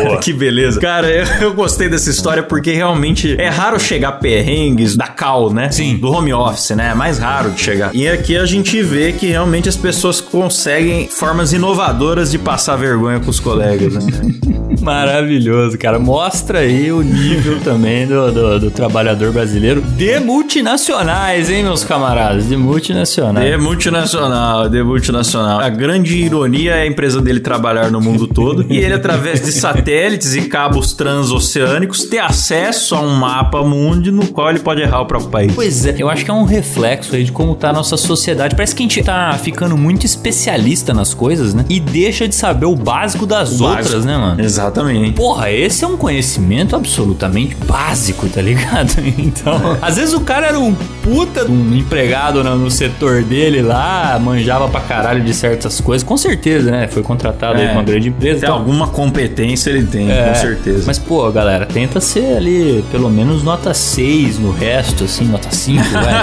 que 0.20 0.32
beleza. 0.32 0.80
Cara, 0.80 1.08
eu, 1.08 1.24
eu 1.40 1.54
gostei 1.54 1.88
dessa 1.88 2.10
história 2.10 2.42
porque 2.42 2.72
realmente 2.72 3.36
é 3.38 3.48
raro 3.48 3.78
chegar 3.78 4.12
perrengues 4.12 4.96
da 4.96 5.06
cal, 5.06 5.52
né? 5.52 5.70
Sim. 5.70 5.96
Do 5.96 6.10
home 6.10 6.32
office, 6.32 6.70
né? 6.70 6.90
É 6.90 6.94
mais 6.94 7.18
raro 7.18 7.50
de 7.50 7.60
chegar. 7.60 7.94
E 7.94 8.08
aqui 8.08 8.36
a 8.36 8.46
gente 8.46 8.82
vê 8.82 9.12
que 9.12 9.26
realmente 9.26 9.68
as 9.68 9.76
pessoas 9.76 10.20
conseguem 10.20 11.08
formas 11.08 11.52
inovadoras 11.52 12.30
de 12.30 12.38
passar 12.38 12.76
vergonha 12.76 13.20
com 13.20 13.30
os 13.30 13.40
colegas, 13.40 13.94
né? 13.94 14.12
Maravilhoso, 14.80 15.76
cara. 15.78 15.98
Mostra 15.98 16.60
aí 16.60 16.90
o 16.92 17.02
nível 17.02 17.60
também 17.60 18.06
do, 18.06 18.30
do, 18.32 18.60
do 18.60 18.70
trabalhador 18.70 19.32
brasileiro 19.32 19.80
de 19.80 20.18
multinacionais, 20.20 21.50
hein, 21.50 21.62
meus 21.64 21.84
camaradas? 21.84 22.48
De 22.48 22.56
multinacionais. 22.56 23.50
De 23.50 23.56
multinacional, 23.56 24.68
de 24.68 24.82
multinacional. 24.82 25.60
A 25.60 25.68
grande 25.68 26.16
ironia 26.16 26.72
é 26.72 26.82
a 26.82 26.86
empresa 26.86 27.20
dele 27.20 27.40
trabalhar 27.40 27.90
no 27.90 28.00
mundo 28.00 28.26
todo 28.26 28.64
e 28.68 28.78
ele, 28.78 28.94
através 28.94 29.40
de 29.40 29.52
satélites 29.52 30.34
e 30.34 30.42
cabos 30.42 30.92
transoceânicos, 30.92 32.04
ter 32.04 32.18
acesso 32.18 32.94
a 32.94 33.00
um 33.00 33.14
mapa 33.14 33.62
mundi 33.62 34.10
no 34.10 34.26
qual 34.28 34.50
ele 34.50 34.58
pode 34.60 34.80
errar 34.82 35.00
o 35.02 35.06
próprio 35.06 35.30
país. 35.30 35.52
Pois 35.54 35.86
é, 35.86 35.94
eu 35.98 36.08
acho 36.08 36.24
que 36.24 36.30
é 36.30 36.34
um 36.34 36.44
reflexo 36.44 37.14
aí 37.14 37.24
de 37.24 37.32
como 37.32 37.54
tá 37.54 37.70
a 37.70 37.72
nossa 37.72 37.96
sociedade. 37.96 38.54
Parece 38.54 38.74
que 38.74 38.82
a 38.82 38.86
gente 38.86 39.02
tá 39.02 39.32
ficando 39.42 39.76
muito 39.76 40.06
especialista 40.06 40.92
nas 40.94 41.14
coisas, 41.14 41.54
né? 41.54 41.64
E 41.68 41.78
deixa 41.80 42.26
de 42.28 42.34
saber 42.34 42.66
o 42.66 42.74
básico 42.76 43.26
das 43.26 43.60
O 43.60 43.64
outras, 43.64 43.86
básico. 43.92 44.04
né, 44.06 44.16
mano? 44.16 44.40
Exatamente. 44.62 45.12
Porra, 45.12 45.50
esse 45.50 45.84
é 45.84 45.88
um 45.88 45.96
conhecimento 45.96 46.74
absolutamente 46.76 47.54
básico, 47.66 48.28
tá 48.28 48.40
ligado? 48.40 48.92
Então, 49.22 49.76
às 49.80 49.96
vezes 49.96 50.14
o 50.14 50.20
cara 50.20 50.48
era 50.48 50.58
um 50.58 50.74
puta 51.02 51.44
de 51.44 51.50
um 51.52 51.74
empregado 51.76 52.42
no, 52.42 52.56
no 52.56 52.70
setor 52.70 53.22
dele 53.22 53.62
lá, 53.62 54.18
manjava 54.20 54.68
pra 54.68 54.80
caralho 54.80 55.22
de 55.22 55.32
certas 55.34 55.80
coisas, 55.80 56.06
com 56.06 56.16
certeza, 56.16 56.70
né? 56.70 56.88
Foi 56.88 57.02
contratado 57.02 57.58
aí 57.58 57.64
É. 57.64 57.68
pra 57.68 57.74
uma 57.78 57.82
grande 57.82 58.08
empresa. 58.08 58.40
Tem 58.40 58.48
então- 58.48 58.58
alguma 58.58 58.88
competência 58.88 59.70
ele 59.70 59.84
tem, 59.86 60.10
É, 60.10 60.28
com 60.28 60.34
certeza. 60.34 60.84
Mas, 60.86 60.98
pô, 60.98 61.30
galera, 61.30 61.66
tenta 61.66 62.00
ser 62.00 62.36
ali 62.36 62.84
pelo 62.90 63.10
menos 63.10 63.42
nota 63.42 63.72
6 63.74 64.38
no 64.38 64.50
resto, 64.52 65.04
assim, 65.04 65.24
nota 65.26 65.50
5, 65.50 65.82
vai. 65.90 66.14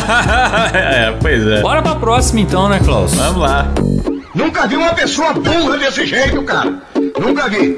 é, 0.74 1.16
pois 1.20 1.46
é. 1.48 1.62
Bora 1.62 1.82
pra 1.82 1.96
próxima 1.96 2.40
então, 2.42 2.68
né, 2.70 2.80
Klaus? 2.84 3.14
Vamos 3.14 3.42
lá. 3.42 3.72
Nunca 4.36 4.68
vi 4.68 4.76
uma 4.76 4.94
pessoa 4.94 5.34
burra 5.34 5.78
desse 5.78 6.06
jeito, 6.06 6.42
cara. 6.44 6.74
Nunca 7.20 7.50
vi. 7.50 7.76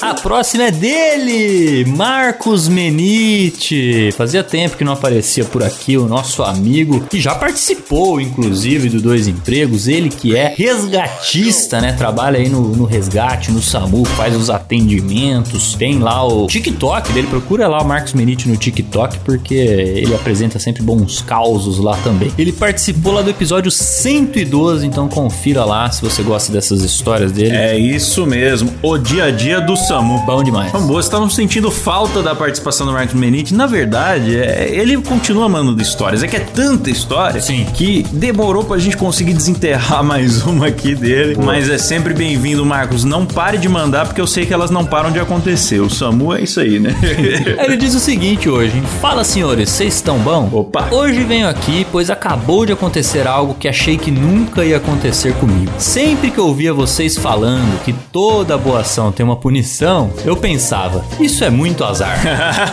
A 0.00 0.14
próxima 0.14 0.64
é 0.64 0.70
dele, 0.70 1.84
Marcos 1.86 2.68
Menite. 2.68 4.10
Fazia 4.12 4.44
tempo 4.44 4.76
que 4.76 4.84
não 4.84 4.92
aparecia 4.92 5.44
por 5.44 5.62
aqui 5.62 5.96
o 5.96 6.06
nosso 6.06 6.42
amigo, 6.42 7.00
que 7.08 7.20
já 7.20 7.34
participou, 7.34 8.20
inclusive, 8.20 8.88
do 8.88 9.00
Dois 9.00 9.26
Empregos. 9.26 9.88
Ele 9.88 10.10
que 10.10 10.36
é 10.36 10.54
resgatista, 10.56 11.80
né? 11.80 11.92
Trabalha 11.92 12.38
aí 12.38 12.48
no, 12.48 12.60
no 12.60 12.84
resgate, 12.84 13.50
no 13.50 13.62
SAMU, 13.62 14.04
faz 14.04 14.36
os 14.36 14.50
atendimentos. 14.50 15.74
Tem 15.74 15.98
lá 15.98 16.26
o 16.26 16.46
TikTok 16.46 17.12
dele. 17.12 17.26
Procura 17.28 17.66
lá 17.66 17.80
o 17.80 17.84
Marcos 17.84 18.12
Menite 18.12 18.48
no 18.48 18.56
TikTok, 18.56 19.20
porque 19.20 19.54
ele 19.54 20.14
apresenta 20.14 20.58
sempre 20.58 20.82
bons 20.82 21.22
causos 21.22 21.78
lá 21.78 21.96
também. 21.98 22.30
Ele 22.36 22.52
participou 22.52 23.12
lá 23.12 23.22
do 23.22 23.30
episódio 23.30 23.70
112, 23.70 24.86
então 24.86 25.08
confira 25.08 25.64
lá 25.64 25.90
se 25.90 26.02
você 26.02 26.22
gosta 26.22 26.52
dessas 26.52 26.82
histórias 26.82 27.32
dele. 27.32 27.56
É 27.56 27.78
isso 27.78 28.26
mesmo, 28.26 28.72
o 28.82 28.98
dia 28.98 29.24
a 29.24 29.30
dia 29.30 29.60
do 29.60 29.76
SAMU. 29.86 30.18
Bom 30.26 30.42
demais. 30.42 30.72
Vamos, 30.72 30.88
boa, 30.88 31.00
estávamos 31.00 31.36
sentindo 31.36 31.70
falta 31.70 32.20
da 32.20 32.34
participação 32.34 32.84
do 32.86 32.92
Marcos 32.92 33.14
Menite. 33.14 33.54
Na 33.54 33.68
verdade, 33.68 34.36
é, 34.36 34.68
ele 34.68 34.96
continua 35.00 35.48
mandando 35.48 35.80
histórias. 35.80 36.24
É 36.24 36.26
que 36.26 36.34
é 36.34 36.40
tanta 36.40 36.90
história 36.90 37.40
Sim. 37.40 37.64
que 37.72 38.02
demorou 38.10 38.64
pra 38.64 38.78
gente 38.78 38.96
conseguir 38.96 39.32
desenterrar 39.32 40.02
mais 40.04 40.42
uma 40.42 40.66
aqui 40.66 40.96
dele. 40.96 41.36
Mas 41.40 41.70
é 41.70 41.78
sempre 41.78 42.12
bem-vindo, 42.12 42.66
Marcos. 42.66 43.04
Não 43.04 43.24
pare 43.24 43.58
de 43.58 43.68
mandar, 43.68 44.06
porque 44.06 44.20
eu 44.20 44.26
sei 44.26 44.44
que 44.44 44.52
elas 44.52 44.72
não 44.72 44.84
param 44.84 45.12
de 45.12 45.20
acontecer. 45.20 45.78
O 45.78 45.88
SAMU 45.88 46.34
é 46.34 46.42
isso 46.42 46.58
aí, 46.58 46.80
né? 46.80 46.92
Ele 47.64 47.76
diz 47.76 47.94
o 47.94 48.00
seguinte 48.00 48.48
hoje: 48.48 48.82
Fala 49.00 49.22
senhores, 49.22 49.70
vocês 49.70 49.94
estão 49.94 50.18
bom? 50.18 50.48
Opa. 50.52 50.88
Hoje 50.90 51.22
venho 51.22 51.48
aqui, 51.48 51.86
pois 51.92 52.10
acabou 52.10 52.66
de 52.66 52.72
acontecer 52.72 53.24
algo 53.24 53.54
que 53.54 53.68
achei 53.68 53.96
que 53.96 54.10
nunca 54.10 54.64
ia 54.64 54.78
acontecer 54.78 55.32
comigo. 55.34 55.70
Sempre 55.78 56.32
que 56.32 56.38
eu 56.38 56.46
ouvia 56.48 56.74
vocês 56.74 57.16
falando 57.16 57.80
que 57.84 57.92
toda 58.10 58.58
boa 58.58 58.80
ação 58.80 59.12
tem 59.12 59.24
uma 59.24 59.36
punição, 59.36 59.75
eu 60.24 60.36
pensava, 60.36 61.04
isso 61.20 61.44
é 61.44 61.50
muito 61.50 61.84
azar. 61.84 62.18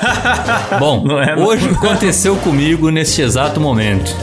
Bom, 0.79 1.03
é, 1.22 1.36
não. 1.36 1.45
hoje 1.45 1.67
aconteceu 1.69 2.36
comigo 2.38 2.89
neste 2.89 3.22
exato 3.22 3.60
momento. 3.60 4.13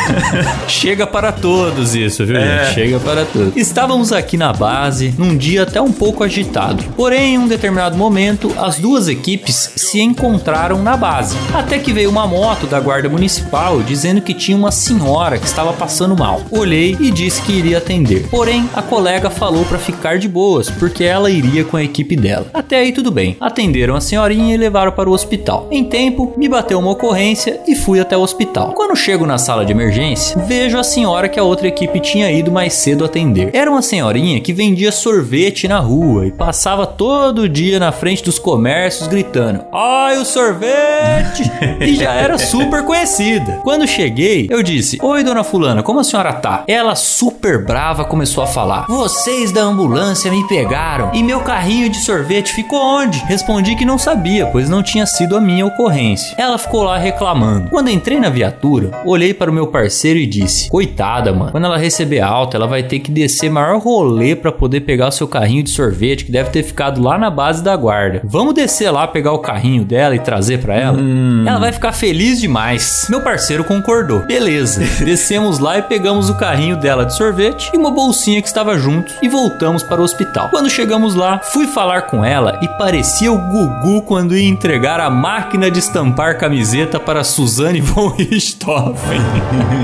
Chega 0.68 1.06
para 1.06 1.32
todos 1.32 1.94
isso, 1.94 2.24
viu, 2.24 2.36
É. 2.36 2.64
gente? 2.64 2.74
Chega 2.74 3.00
para 3.00 3.24
todos. 3.24 3.56
Estávamos 3.56 4.12
aqui 4.12 4.36
na 4.36 4.52
base, 4.52 5.14
num 5.18 5.36
dia 5.36 5.62
até 5.62 5.80
um 5.80 5.92
pouco 5.92 6.22
agitado. 6.24 6.82
Porém, 6.96 7.34
em 7.34 7.38
um 7.38 7.48
determinado 7.48 7.96
momento, 7.96 8.52
as 8.58 8.76
duas 8.78 9.08
equipes 9.08 9.72
se 9.76 10.00
encontraram 10.00 10.82
na 10.82 10.96
base. 10.96 11.36
Até 11.52 11.78
que 11.78 11.92
veio 11.92 12.10
uma 12.10 12.26
moto 12.26 12.66
da 12.66 12.80
guarda 12.80 13.08
municipal 13.08 13.82
dizendo 13.82 14.20
que 14.20 14.34
tinha 14.34 14.56
uma 14.56 14.70
senhora 14.70 15.38
que 15.38 15.46
estava 15.46 15.72
passando 15.72 16.16
mal. 16.16 16.42
Olhei 16.50 16.96
e 17.00 17.10
disse 17.10 17.40
que 17.42 17.52
iria 17.52 17.78
atender. 17.78 18.26
Porém, 18.30 18.68
a 18.74 18.82
colega 18.82 19.30
falou 19.30 19.64
para 19.64 19.78
ficar 19.78 20.18
de 20.18 20.28
boas, 20.28 20.68
porque 20.70 21.04
ela 21.04 21.30
iria 21.30 21.64
com 21.64 21.76
a 21.76 21.82
equipe 21.82 22.03
dela. 22.04 22.46
Até 22.52 22.76
aí 22.76 22.92
tudo 22.92 23.10
bem. 23.10 23.36
Atenderam 23.40 23.96
a 23.96 24.00
senhorinha 24.00 24.54
e 24.54 24.58
levaram 24.58 24.92
para 24.92 25.08
o 25.08 25.12
hospital. 25.12 25.68
Em 25.70 25.84
tempo, 25.84 26.34
me 26.36 26.48
bateu 26.48 26.78
uma 26.78 26.90
ocorrência 26.90 27.60
e 27.66 27.74
fui 27.74 28.00
até 28.00 28.16
o 28.16 28.20
hospital. 28.20 28.72
Quando 28.72 28.96
chego 28.96 29.26
na 29.26 29.38
sala 29.38 29.64
de 29.64 29.72
emergência, 29.72 30.38
vejo 30.46 30.78
a 30.78 30.84
senhora 30.84 31.28
que 31.28 31.40
a 31.40 31.44
outra 31.44 31.68
equipe 31.68 32.00
tinha 32.00 32.30
ido 32.30 32.52
mais 32.52 32.74
cedo 32.74 33.04
atender. 33.04 33.50
Era 33.52 33.70
uma 33.70 33.82
senhorinha 33.82 34.40
que 34.40 34.52
vendia 34.52 34.92
sorvete 34.92 35.66
na 35.66 35.78
rua 35.78 36.26
e 36.26 36.32
passava 36.32 36.86
todo 36.86 37.48
dia 37.48 37.78
na 37.78 37.92
frente 37.92 38.22
dos 38.22 38.38
comércios 38.38 39.08
gritando: 39.08 39.64
Ai, 39.72 40.18
o 40.18 40.24
sorvete! 40.24 41.42
e 41.80 41.94
já 41.94 42.12
era 42.12 42.38
super 42.38 42.84
conhecida. 42.84 43.60
Quando 43.62 43.86
cheguei, 43.86 44.46
eu 44.50 44.62
disse: 44.62 44.98
Oi, 45.02 45.24
dona 45.24 45.44
Fulana, 45.44 45.82
como 45.82 46.00
a 46.00 46.04
senhora 46.04 46.32
tá? 46.32 46.64
Ela, 46.66 46.94
super 46.94 47.64
brava, 47.64 48.04
começou 48.04 48.42
a 48.42 48.46
falar: 48.46 48.86
Vocês 48.88 49.52
da 49.52 49.62
ambulância 49.62 50.30
me 50.30 50.46
pegaram 50.48 51.10
e 51.14 51.22
meu 51.22 51.40
carrinho 51.40 51.88
de 51.94 52.04
sorvete 52.04 52.52
ficou 52.52 52.80
onde? 52.80 53.18
Respondi 53.26 53.76
que 53.76 53.84
não 53.84 53.96
sabia, 53.96 54.46
pois 54.46 54.68
não 54.68 54.82
tinha 54.82 55.06
sido 55.06 55.36
a 55.36 55.40
minha 55.40 55.64
ocorrência. 55.64 56.34
Ela 56.36 56.58
ficou 56.58 56.82
lá 56.82 56.98
reclamando. 56.98 57.70
Quando 57.70 57.88
entrei 57.88 58.18
na 58.18 58.28
viatura, 58.28 58.90
olhei 59.04 59.32
para 59.32 59.50
o 59.50 59.54
meu 59.54 59.68
parceiro 59.68 60.18
e 60.18 60.26
disse: 60.26 60.68
Coitada, 60.68 61.32
mano, 61.32 61.52
quando 61.52 61.64
ela 61.64 61.78
receber 61.78 62.20
alta, 62.20 62.56
ela 62.56 62.66
vai 62.66 62.82
ter 62.82 62.98
que 62.98 63.10
descer 63.10 63.48
maior 63.48 63.78
rolê 63.78 64.34
para 64.34 64.50
poder 64.50 64.80
pegar 64.80 65.08
o 65.08 65.12
seu 65.12 65.28
carrinho 65.28 65.62
de 65.62 65.70
sorvete 65.70 66.24
que 66.24 66.32
deve 66.32 66.50
ter 66.50 66.62
ficado 66.62 67.00
lá 67.00 67.16
na 67.16 67.30
base 67.30 67.62
da 67.62 67.76
guarda. 67.76 68.20
Vamos 68.24 68.54
descer 68.54 68.90
lá 68.90 69.06
pegar 69.06 69.32
o 69.32 69.38
carrinho 69.38 69.84
dela 69.84 70.16
e 70.16 70.18
trazer 70.18 70.58
para 70.58 70.74
ela? 70.74 70.98
Ela 71.46 71.60
vai 71.60 71.72
ficar 71.72 71.92
feliz 71.92 72.40
demais. 72.40 73.06
Meu 73.08 73.20
parceiro 73.20 73.62
concordou. 73.62 74.20
Beleza. 74.20 74.82
Descemos 75.04 75.58
lá 75.58 75.78
e 75.78 75.82
pegamos 75.82 76.28
o 76.28 76.34
carrinho 76.34 76.76
dela 76.76 77.04
de 77.04 77.16
sorvete 77.16 77.70
e 77.72 77.76
uma 77.76 77.90
bolsinha 77.90 78.42
que 78.42 78.48
estava 78.48 78.76
junto 78.76 79.12
e 79.22 79.28
voltamos 79.28 79.82
para 79.82 80.00
o 80.00 80.04
hospital. 80.04 80.48
Quando 80.50 80.68
chegamos 80.68 81.14
lá, 81.14 81.40
fui 81.40 81.66
falar 81.66 81.83
com 81.84 82.24
ela 82.24 82.58
e 82.62 82.68
parecia 82.68 83.30
o 83.30 83.36
Gugu 83.36 84.02
quando 84.02 84.34
ia 84.34 84.48
entregar 84.48 85.00
a 85.00 85.10
máquina 85.10 85.70
de 85.70 85.78
estampar 85.78 86.38
camiseta 86.38 86.98
para 86.98 87.22
Suzane 87.22 87.80
von 87.80 88.08
Richthofen. 88.16 89.20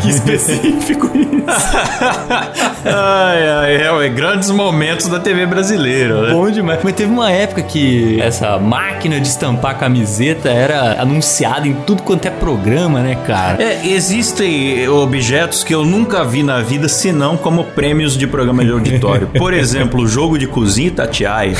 que 0.01 0.09
específico 0.09 1.11
isso. 1.15 1.31
ai, 2.87 3.49
ai, 3.49 3.77
é, 3.77 4.07
é, 4.07 4.09
grandes 4.09 4.51
momentos 4.51 5.09
da 5.09 5.21
TV 5.21 5.45
brasileira, 5.45 6.23
né? 6.23 6.33
Bom 6.33 6.51
demais. 6.51 6.81
Mas 6.83 6.95
teve 6.95 7.13
uma 7.13 7.31
época 7.31 7.63
que 7.63 8.19
essa 8.21 8.59
máquina 8.59 9.21
de 9.21 9.29
estampar 9.29 9.79
camiseta 9.79 10.49
era 10.49 11.01
anunciada 11.01 11.69
em 11.69 11.75
tudo 11.87 12.03
quanto 12.03 12.27
é 12.27 12.31
programa, 12.31 13.01
né, 13.01 13.17
cara? 13.27 13.63
É, 13.63 13.87
existem 13.87 14.89
objetos 14.89 15.63
que 15.63 15.75
eu 15.75 15.85
nunca 15.85 16.25
vi 16.25 16.43
na 16.43 16.63
vida, 16.63 16.89
senão 16.89 17.37
como 17.37 17.65
prêmios 17.65 18.17
de 18.17 18.27
programa 18.27 18.65
de 18.65 18.71
auditório. 18.71 19.29
Por 19.37 19.53
exemplo, 19.53 20.01
o 20.03 20.09
jogo 20.09 20.39
de 20.39 20.47
cozinha 20.47 20.89
Itatiaia. 20.89 21.55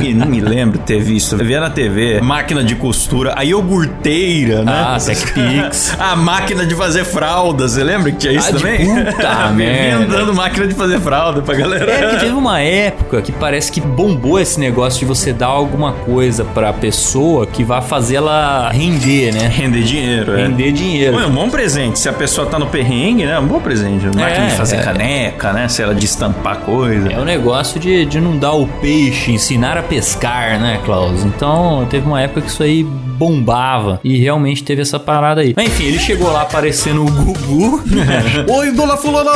Me, 0.00 0.12
não 0.14 0.26
me 0.26 0.40
lembro 0.40 0.78
de 0.78 0.84
ter 0.84 1.00
visto. 1.00 1.36
Eu 1.36 1.44
via 1.44 1.60
na 1.60 1.70
TV, 1.70 2.20
máquina 2.20 2.62
de 2.62 2.74
costura, 2.74 3.34
a 3.36 3.44
iogurteira, 3.44 4.62
né? 4.64 4.72
Ah, 4.72 4.98
TechPix. 4.98 5.96
a 5.98 6.16
máquina 6.16 6.64
de 6.66 6.74
fazer 6.74 7.04
fralda, 7.04 7.68
você 7.68 7.82
lembra 7.82 8.10
que 8.12 8.18
tinha 8.18 8.32
isso 8.32 8.48
Ah, 8.50 8.58
também? 8.58 8.86
puta 9.04 9.50
merda. 9.54 10.04
andando 10.04 10.34
máquina 10.34 10.66
de 10.66 10.74
fazer 10.74 11.00
fralda 11.00 11.42
pra 11.42 11.54
galera. 11.54 11.90
É 11.92 12.10
que 12.10 12.20
teve 12.20 12.32
uma 12.32 12.60
época 12.60 13.22
que 13.22 13.32
parece 13.32 13.70
que 13.70 13.80
bombou 13.80 14.38
esse 14.38 14.58
negócio 14.58 14.98
de 15.00 15.04
você 15.04 15.32
dar 15.32 15.46
alguma 15.46 15.92
coisa 15.92 16.44
pra 16.44 16.72
pessoa 16.72 17.46
que 17.46 17.64
vai 17.64 17.80
fazer 17.82 18.16
ela 18.16 18.70
render, 18.70 19.32
né? 19.32 19.48
Render 19.48 19.82
dinheiro, 19.82 20.32
é. 20.38 20.42
Render 20.46 20.72
dinheiro. 20.72 21.12
Pô, 21.14 21.20
é 21.20 21.26
um 21.26 21.30
bom 21.32 21.48
presente. 21.48 21.98
Se 21.98 22.08
a 22.08 22.12
pessoa 22.12 22.46
tá 22.46 22.58
no 22.58 22.66
perrengue, 22.66 23.24
né? 23.24 23.32
É 23.32 23.38
um 23.38 23.46
bom 23.46 23.60
presente. 23.60 24.04
Máquina 24.06 24.46
de 24.46 24.54
fazer 24.56 24.76
é. 24.76 24.82
caneca, 24.82 25.52
né? 25.52 25.68
Se 25.68 25.82
ela 25.82 25.94
de 25.94 26.04
estampar 26.04 26.56
coisa. 26.58 27.12
É 27.12 27.18
o 27.18 27.24
negócio 27.24 27.78
de, 27.80 28.04
de 28.04 28.20
não 28.20 28.36
dar 28.36 28.52
o 28.52 28.66
peixe, 28.66 29.32
ensinar 29.62 29.78
a 29.78 29.82
pescar, 29.84 30.58
né, 30.58 30.80
Klaus? 30.84 31.22
Então, 31.22 31.86
teve 31.88 32.04
uma 32.04 32.20
época 32.20 32.40
que 32.40 32.48
isso 32.48 32.64
aí 32.64 32.82
bombava 32.82 34.00
e 34.02 34.18
realmente 34.18 34.64
teve 34.64 34.82
essa 34.82 34.98
parada 34.98 35.40
aí. 35.40 35.54
Mas 35.56 35.68
enfim, 35.68 35.84
ele 35.84 36.00
chegou 36.00 36.32
lá 36.32 36.44
parecendo 36.44 37.02
o 37.02 37.08
Gugu. 37.08 37.84
Oi, 38.52 38.72
dona 38.72 38.96
Fulana! 38.96 39.30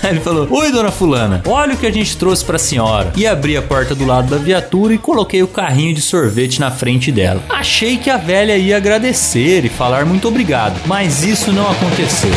Aí 0.00 0.10
ele 0.10 0.20
falou: 0.20 0.46
Oi, 0.48 0.70
dona 0.70 0.92
Fulana, 0.92 1.42
olha 1.44 1.74
o 1.74 1.76
que 1.76 1.86
a 1.86 1.90
gente 1.90 2.16
trouxe 2.16 2.44
pra 2.44 2.56
senhora. 2.56 3.12
E 3.16 3.26
abri 3.26 3.56
a 3.56 3.62
porta 3.62 3.96
do 3.96 4.06
lado 4.06 4.30
da 4.30 4.36
viatura 4.36 4.94
e 4.94 4.98
coloquei 4.98 5.42
o 5.42 5.48
carrinho 5.48 5.92
de 5.92 6.00
sorvete 6.00 6.60
na 6.60 6.70
frente 6.70 7.10
dela. 7.10 7.42
Achei 7.48 7.96
que 7.96 8.10
a 8.10 8.16
velha 8.16 8.56
ia 8.56 8.76
agradecer 8.76 9.64
e 9.64 9.68
falar 9.68 10.06
muito 10.06 10.28
obrigado, 10.28 10.80
mas 10.86 11.24
isso 11.24 11.52
não 11.52 11.68
aconteceu. 11.68 12.30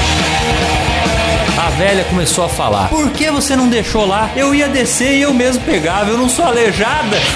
A 1.76 1.78
velha 1.78 2.06
começou 2.06 2.46
a 2.46 2.48
falar: 2.48 2.88
Por 2.88 3.10
que 3.10 3.30
você 3.30 3.54
não 3.54 3.68
deixou 3.68 4.06
lá? 4.06 4.30
Eu 4.34 4.56
ia 4.56 4.70
descer 4.70 5.18
e 5.18 5.24
eu 5.24 5.34
mesmo 5.34 5.62
pegava, 5.66 6.10
eu 6.10 6.18
não 6.18 6.30
sou 6.30 6.46
aleijada. 6.46 7.18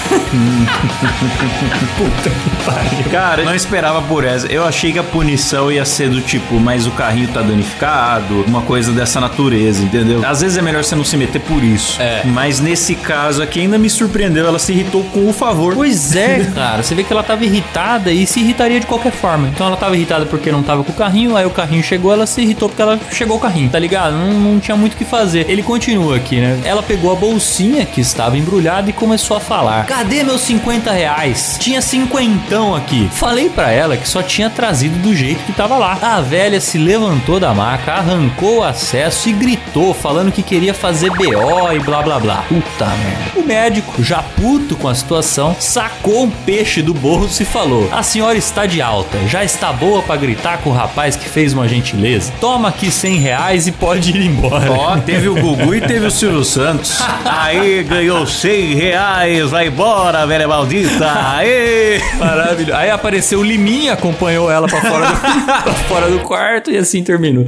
Puta 1.98 2.30
que 2.30 2.64
pariu. 2.64 3.10
Cara, 3.10 3.42
eu 3.42 3.44
não 3.44 3.54
esperava 3.54 4.00
por 4.00 4.24
essa. 4.24 4.46
Eu 4.46 4.64
achei 4.64 4.94
que 4.94 4.98
a 4.98 5.02
punição 5.02 5.70
ia 5.70 5.84
ser 5.84 6.08
do 6.08 6.22
tipo, 6.22 6.54
mas 6.58 6.86
o 6.86 6.90
carrinho 6.92 7.28
tá 7.28 7.42
danificado, 7.42 8.42
uma 8.46 8.62
coisa 8.62 8.92
dessa 8.92 9.20
natureza, 9.20 9.82
entendeu? 9.82 10.26
Às 10.26 10.40
vezes 10.40 10.56
é 10.56 10.62
melhor 10.62 10.84
você 10.84 10.96
não 10.96 11.04
se 11.04 11.18
meter 11.18 11.42
por 11.42 11.62
isso. 11.62 12.00
É. 12.00 12.22
Mas 12.24 12.60
nesse 12.60 12.94
caso 12.94 13.42
aqui 13.42 13.60
ainda 13.60 13.76
me 13.76 13.90
surpreendeu, 13.90 14.46
ela 14.46 14.58
se 14.58 14.72
irritou 14.72 15.04
com 15.12 15.28
o 15.28 15.34
favor. 15.34 15.74
Pois 15.74 16.16
é, 16.16 16.46
cara. 16.54 16.82
Você 16.82 16.94
vê 16.94 17.04
que 17.04 17.12
ela 17.12 17.22
tava 17.22 17.44
irritada 17.44 18.10
e 18.10 18.26
se 18.26 18.40
irritaria 18.40 18.80
de 18.80 18.86
qualquer 18.86 19.12
forma. 19.12 19.48
Então 19.48 19.66
ela 19.66 19.76
tava 19.76 19.94
irritada 19.94 20.24
porque 20.24 20.50
não 20.50 20.62
tava 20.62 20.82
com 20.82 20.92
o 20.92 20.94
carrinho, 20.94 21.36
aí 21.36 21.44
o 21.44 21.50
carrinho 21.50 21.82
chegou, 21.82 22.10
ela 22.10 22.26
se 22.26 22.40
irritou 22.40 22.70
porque 22.70 22.80
ela 22.80 22.98
chegou 23.12 23.36
o 23.36 23.40
carrinho, 23.40 23.68
tá 23.68 23.78
ligado? 23.78 24.14
Não, 24.14 24.29
não 24.30 24.60
tinha 24.60 24.76
muito 24.76 24.94
o 24.94 24.96
que 24.96 25.04
fazer. 25.04 25.46
Ele 25.48 25.62
continua 25.62 26.16
aqui, 26.16 26.40
né? 26.40 26.60
Ela 26.64 26.82
pegou 26.82 27.12
a 27.12 27.16
bolsinha 27.16 27.84
que 27.86 28.00
estava 28.00 28.36
embrulhada 28.36 28.90
e 28.90 28.92
começou 28.92 29.36
a 29.36 29.40
falar: 29.40 29.86
Cadê 29.86 30.22
meus 30.22 30.40
50 30.42 30.90
reais? 30.92 31.56
Tinha 31.58 31.80
cinquentão 31.80 32.74
aqui. 32.74 33.08
Falei 33.12 33.48
pra 33.48 33.70
ela 33.70 33.96
que 33.96 34.08
só 34.08 34.22
tinha 34.22 34.50
trazido 34.50 34.98
do 34.98 35.14
jeito 35.14 35.44
que 35.44 35.52
tava 35.52 35.76
lá. 35.76 35.98
A 36.00 36.20
velha 36.20 36.60
se 36.60 36.78
levantou 36.78 37.38
da 37.40 37.54
maca, 37.54 37.92
arrancou 37.92 38.58
o 38.58 38.64
acesso 38.64 39.28
e 39.28 39.32
gritou, 39.32 39.94
falando 39.94 40.32
que 40.32 40.42
queria 40.42 40.74
fazer 40.74 41.10
BO 41.10 41.72
e 41.72 41.78
blá 41.80 42.02
blá 42.02 42.18
blá. 42.18 42.44
Puta 42.48 42.86
merda. 42.86 43.30
O 43.36 43.42
médico, 43.42 44.02
já 44.02 44.22
puto 44.22 44.76
com 44.76 44.88
a 44.88 44.94
situação, 44.94 45.56
sacou 45.58 46.24
um 46.24 46.30
peixe 46.30 46.82
do 46.82 46.94
bolso 46.94 47.42
e 47.42 47.46
falou: 47.46 47.88
A 47.92 48.02
senhora 48.02 48.36
está 48.36 48.66
de 48.66 48.80
alta, 48.80 49.18
já 49.26 49.44
está 49.44 49.72
boa 49.72 50.02
pra 50.02 50.16
gritar 50.16 50.58
com 50.58 50.70
o 50.70 50.74
rapaz 50.74 51.16
que 51.16 51.28
fez 51.28 51.52
uma 51.52 51.68
gentileza? 51.68 52.32
Toma 52.40 52.68
aqui 52.68 52.90
100 52.90 53.16
reais 53.16 53.66
e 53.66 53.72
pode 53.72 54.10
ir 54.10 54.19
ir 54.20 54.26
embora. 54.26 54.70
Ó, 54.70 54.96
teve 54.98 55.28
o 55.28 55.34
Gugu 55.34 55.74
e 55.74 55.80
teve 55.80 56.06
o 56.06 56.10
Silvio 56.10 56.44
Santos. 56.44 56.98
Aí 57.24 57.82
ganhou 57.82 58.26
100 58.26 58.74
reais, 58.74 59.50
vai 59.50 59.68
embora, 59.68 60.26
velha 60.26 60.46
maldita. 60.46 61.10
Aí. 61.36 62.00
Maravilhoso. 62.18 62.76
Aí 62.76 62.90
apareceu 62.90 63.40
o 63.40 63.42
Liminha, 63.42 63.94
acompanhou 63.94 64.50
ela 64.50 64.66
pra 64.66 64.80
fora 64.80 65.06
do, 65.06 65.16
pra 65.62 65.74
fora 65.88 66.10
do 66.10 66.20
quarto 66.20 66.70
e 66.70 66.76
assim 66.76 67.02
terminou. 67.02 67.46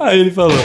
Aí 0.00 0.20
ele 0.20 0.30
falou. 0.30 0.58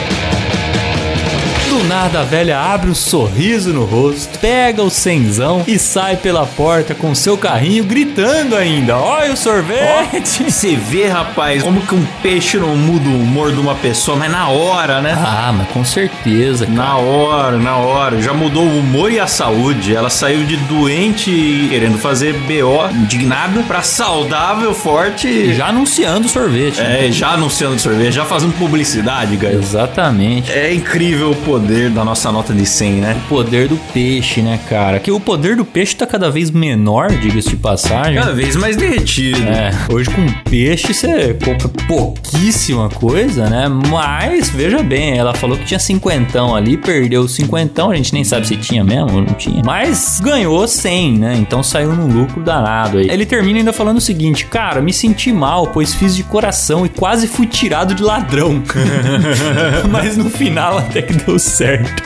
Do 1.70 1.84
nada 1.84 2.20
a 2.20 2.24
velha 2.24 2.58
abre 2.58 2.90
um 2.90 2.94
sorriso 2.94 3.72
no 3.72 3.84
rosto, 3.84 4.38
pega 4.40 4.82
o 4.82 4.90
cenzão 4.90 5.62
e 5.68 5.78
sai 5.78 6.16
pela 6.16 6.44
porta 6.44 6.96
com 6.96 7.14
seu 7.14 7.38
carrinho 7.38 7.84
gritando 7.84 8.56
ainda: 8.56 8.96
Olha 8.98 9.32
o 9.32 9.36
sorvete! 9.36 10.50
Você 10.50 10.74
vê, 10.74 11.06
rapaz, 11.06 11.62
como 11.62 11.80
que 11.80 11.94
um 11.94 12.04
peixe 12.22 12.58
não 12.58 12.76
muda 12.76 13.08
o 13.08 13.20
humor 13.22 13.52
de 13.52 13.60
uma 13.60 13.76
pessoa, 13.76 14.16
mas 14.16 14.32
na 14.32 14.48
hora, 14.48 15.00
né? 15.00 15.14
Ah, 15.16 15.54
mas 15.56 15.68
com 15.68 15.84
certeza. 15.84 16.66
cara. 16.66 16.76
Na 16.76 16.96
hora, 16.96 17.56
na 17.56 17.76
hora. 17.76 18.20
Já 18.20 18.34
mudou 18.34 18.64
o 18.64 18.78
humor 18.80 19.12
e 19.12 19.20
a 19.20 19.28
saúde. 19.28 19.94
Ela 19.94 20.10
saiu 20.10 20.42
de 20.44 20.56
doente 20.56 21.30
e 21.30 21.68
querendo 21.68 21.98
fazer 21.98 22.34
BO 22.34 22.90
indignada 22.92 23.62
pra 23.62 23.80
saudável, 23.82 24.74
forte. 24.74 25.28
E 25.28 25.54
já 25.54 25.68
anunciando 25.68 26.28
sorvete. 26.28 26.80
né? 26.80 27.06
É, 27.06 27.12
já 27.12 27.28
anunciando 27.30 27.78
sorvete, 27.78 28.12
já 28.12 28.24
fazendo 28.24 28.54
publicidade, 28.54 29.36
Gaio. 29.36 29.58
Exatamente. 29.60 30.50
É 30.50 30.74
incrível 30.74 31.30
o 31.30 31.36
poder 31.36 31.59
da 31.90 32.04
nossa 32.04 32.30
nota 32.32 32.52
de 32.52 32.66
100, 32.66 32.92
né? 32.92 33.16
O 33.26 33.28
poder 33.28 33.68
do 33.68 33.76
peixe, 33.92 34.40
né, 34.42 34.58
cara? 34.68 34.98
Que 34.98 35.10
o 35.10 35.20
poder 35.20 35.56
do 35.56 35.64
peixe 35.64 35.94
tá 35.94 36.06
cada 36.06 36.30
vez 36.30 36.50
menor, 36.50 37.10
diga-se 37.10 37.50
de 37.50 37.56
passagem. 37.56 38.14
Cada 38.14 38.32
vez 38.32 38.56
mais 38.56 38.76
derretido. 38.76 39.42
É, 39.42 39.70
hoje 39.92 40.10
com 40.10 40.26
peixe 40.48 40.92
você 40.92 41.34
compra 41.34 41.68
pouquíssima 41.86 42.88
coisa, 42.88 43.48
né? 43.48 43.68
Mas, 43.68 44.50
veja 44.50 44.82
bem, 44.82 45.16
ela 45.16 45.34
falou 45.34 45.56
que 45.56 45.64
tinha 45.64 45.78
cinquentão 45.78 46.54
ali, 46.54 46.76
perdeu 46.76 47.26
cinquentão, 47.28 47.90
a 47.90 47.96
gente 47.96 48.12
nem 48.12 48.24
sabe 48.24 48.46
se 48.46 48.56
tinha 48.56 48.82
mesmo 48.82 49.16
ou 49.16 49.22
não 49.22 49.34
tinha. 49.34 49.62
Mas 49.64 50.20
ganhou 50.20 50.66
100, 50.66 51.18
né? 51.18 51.36
Então 51.38 51.62
saiu 51.62 51.94
num 51.94 52.06
lucro 52.06 52.42
danado 52.42 52.98
aí. 52.98 53.08
Ele 53.10 53.26
termina 53.26 53.58
ainda 53.58 53.72
falando 53.72 53.98
o 53.98 54.00
seguinte, 54.00 54.46
cara, 54.46 54.80
me 54.80 54.92
senti 54.92 55.32
mal, 55.32 55.66
pois 55.66 55.94
fiz 55.94 56.14
de 56.14 56.22
coração 56.22 56.84
e 56.86 56.88
quase 56.88 57.26
fui 57.26 57.46
tirado 57.46 57.94
de 57.94 58.02
ladrão. 58.02 58.62
Mas 59.90 60.16
no 60.16 60.30
final 60.30 60.78
até 60.78 61.02
que 61.02 61.12
deu 61.12 61.38
certo. 61.38 61.49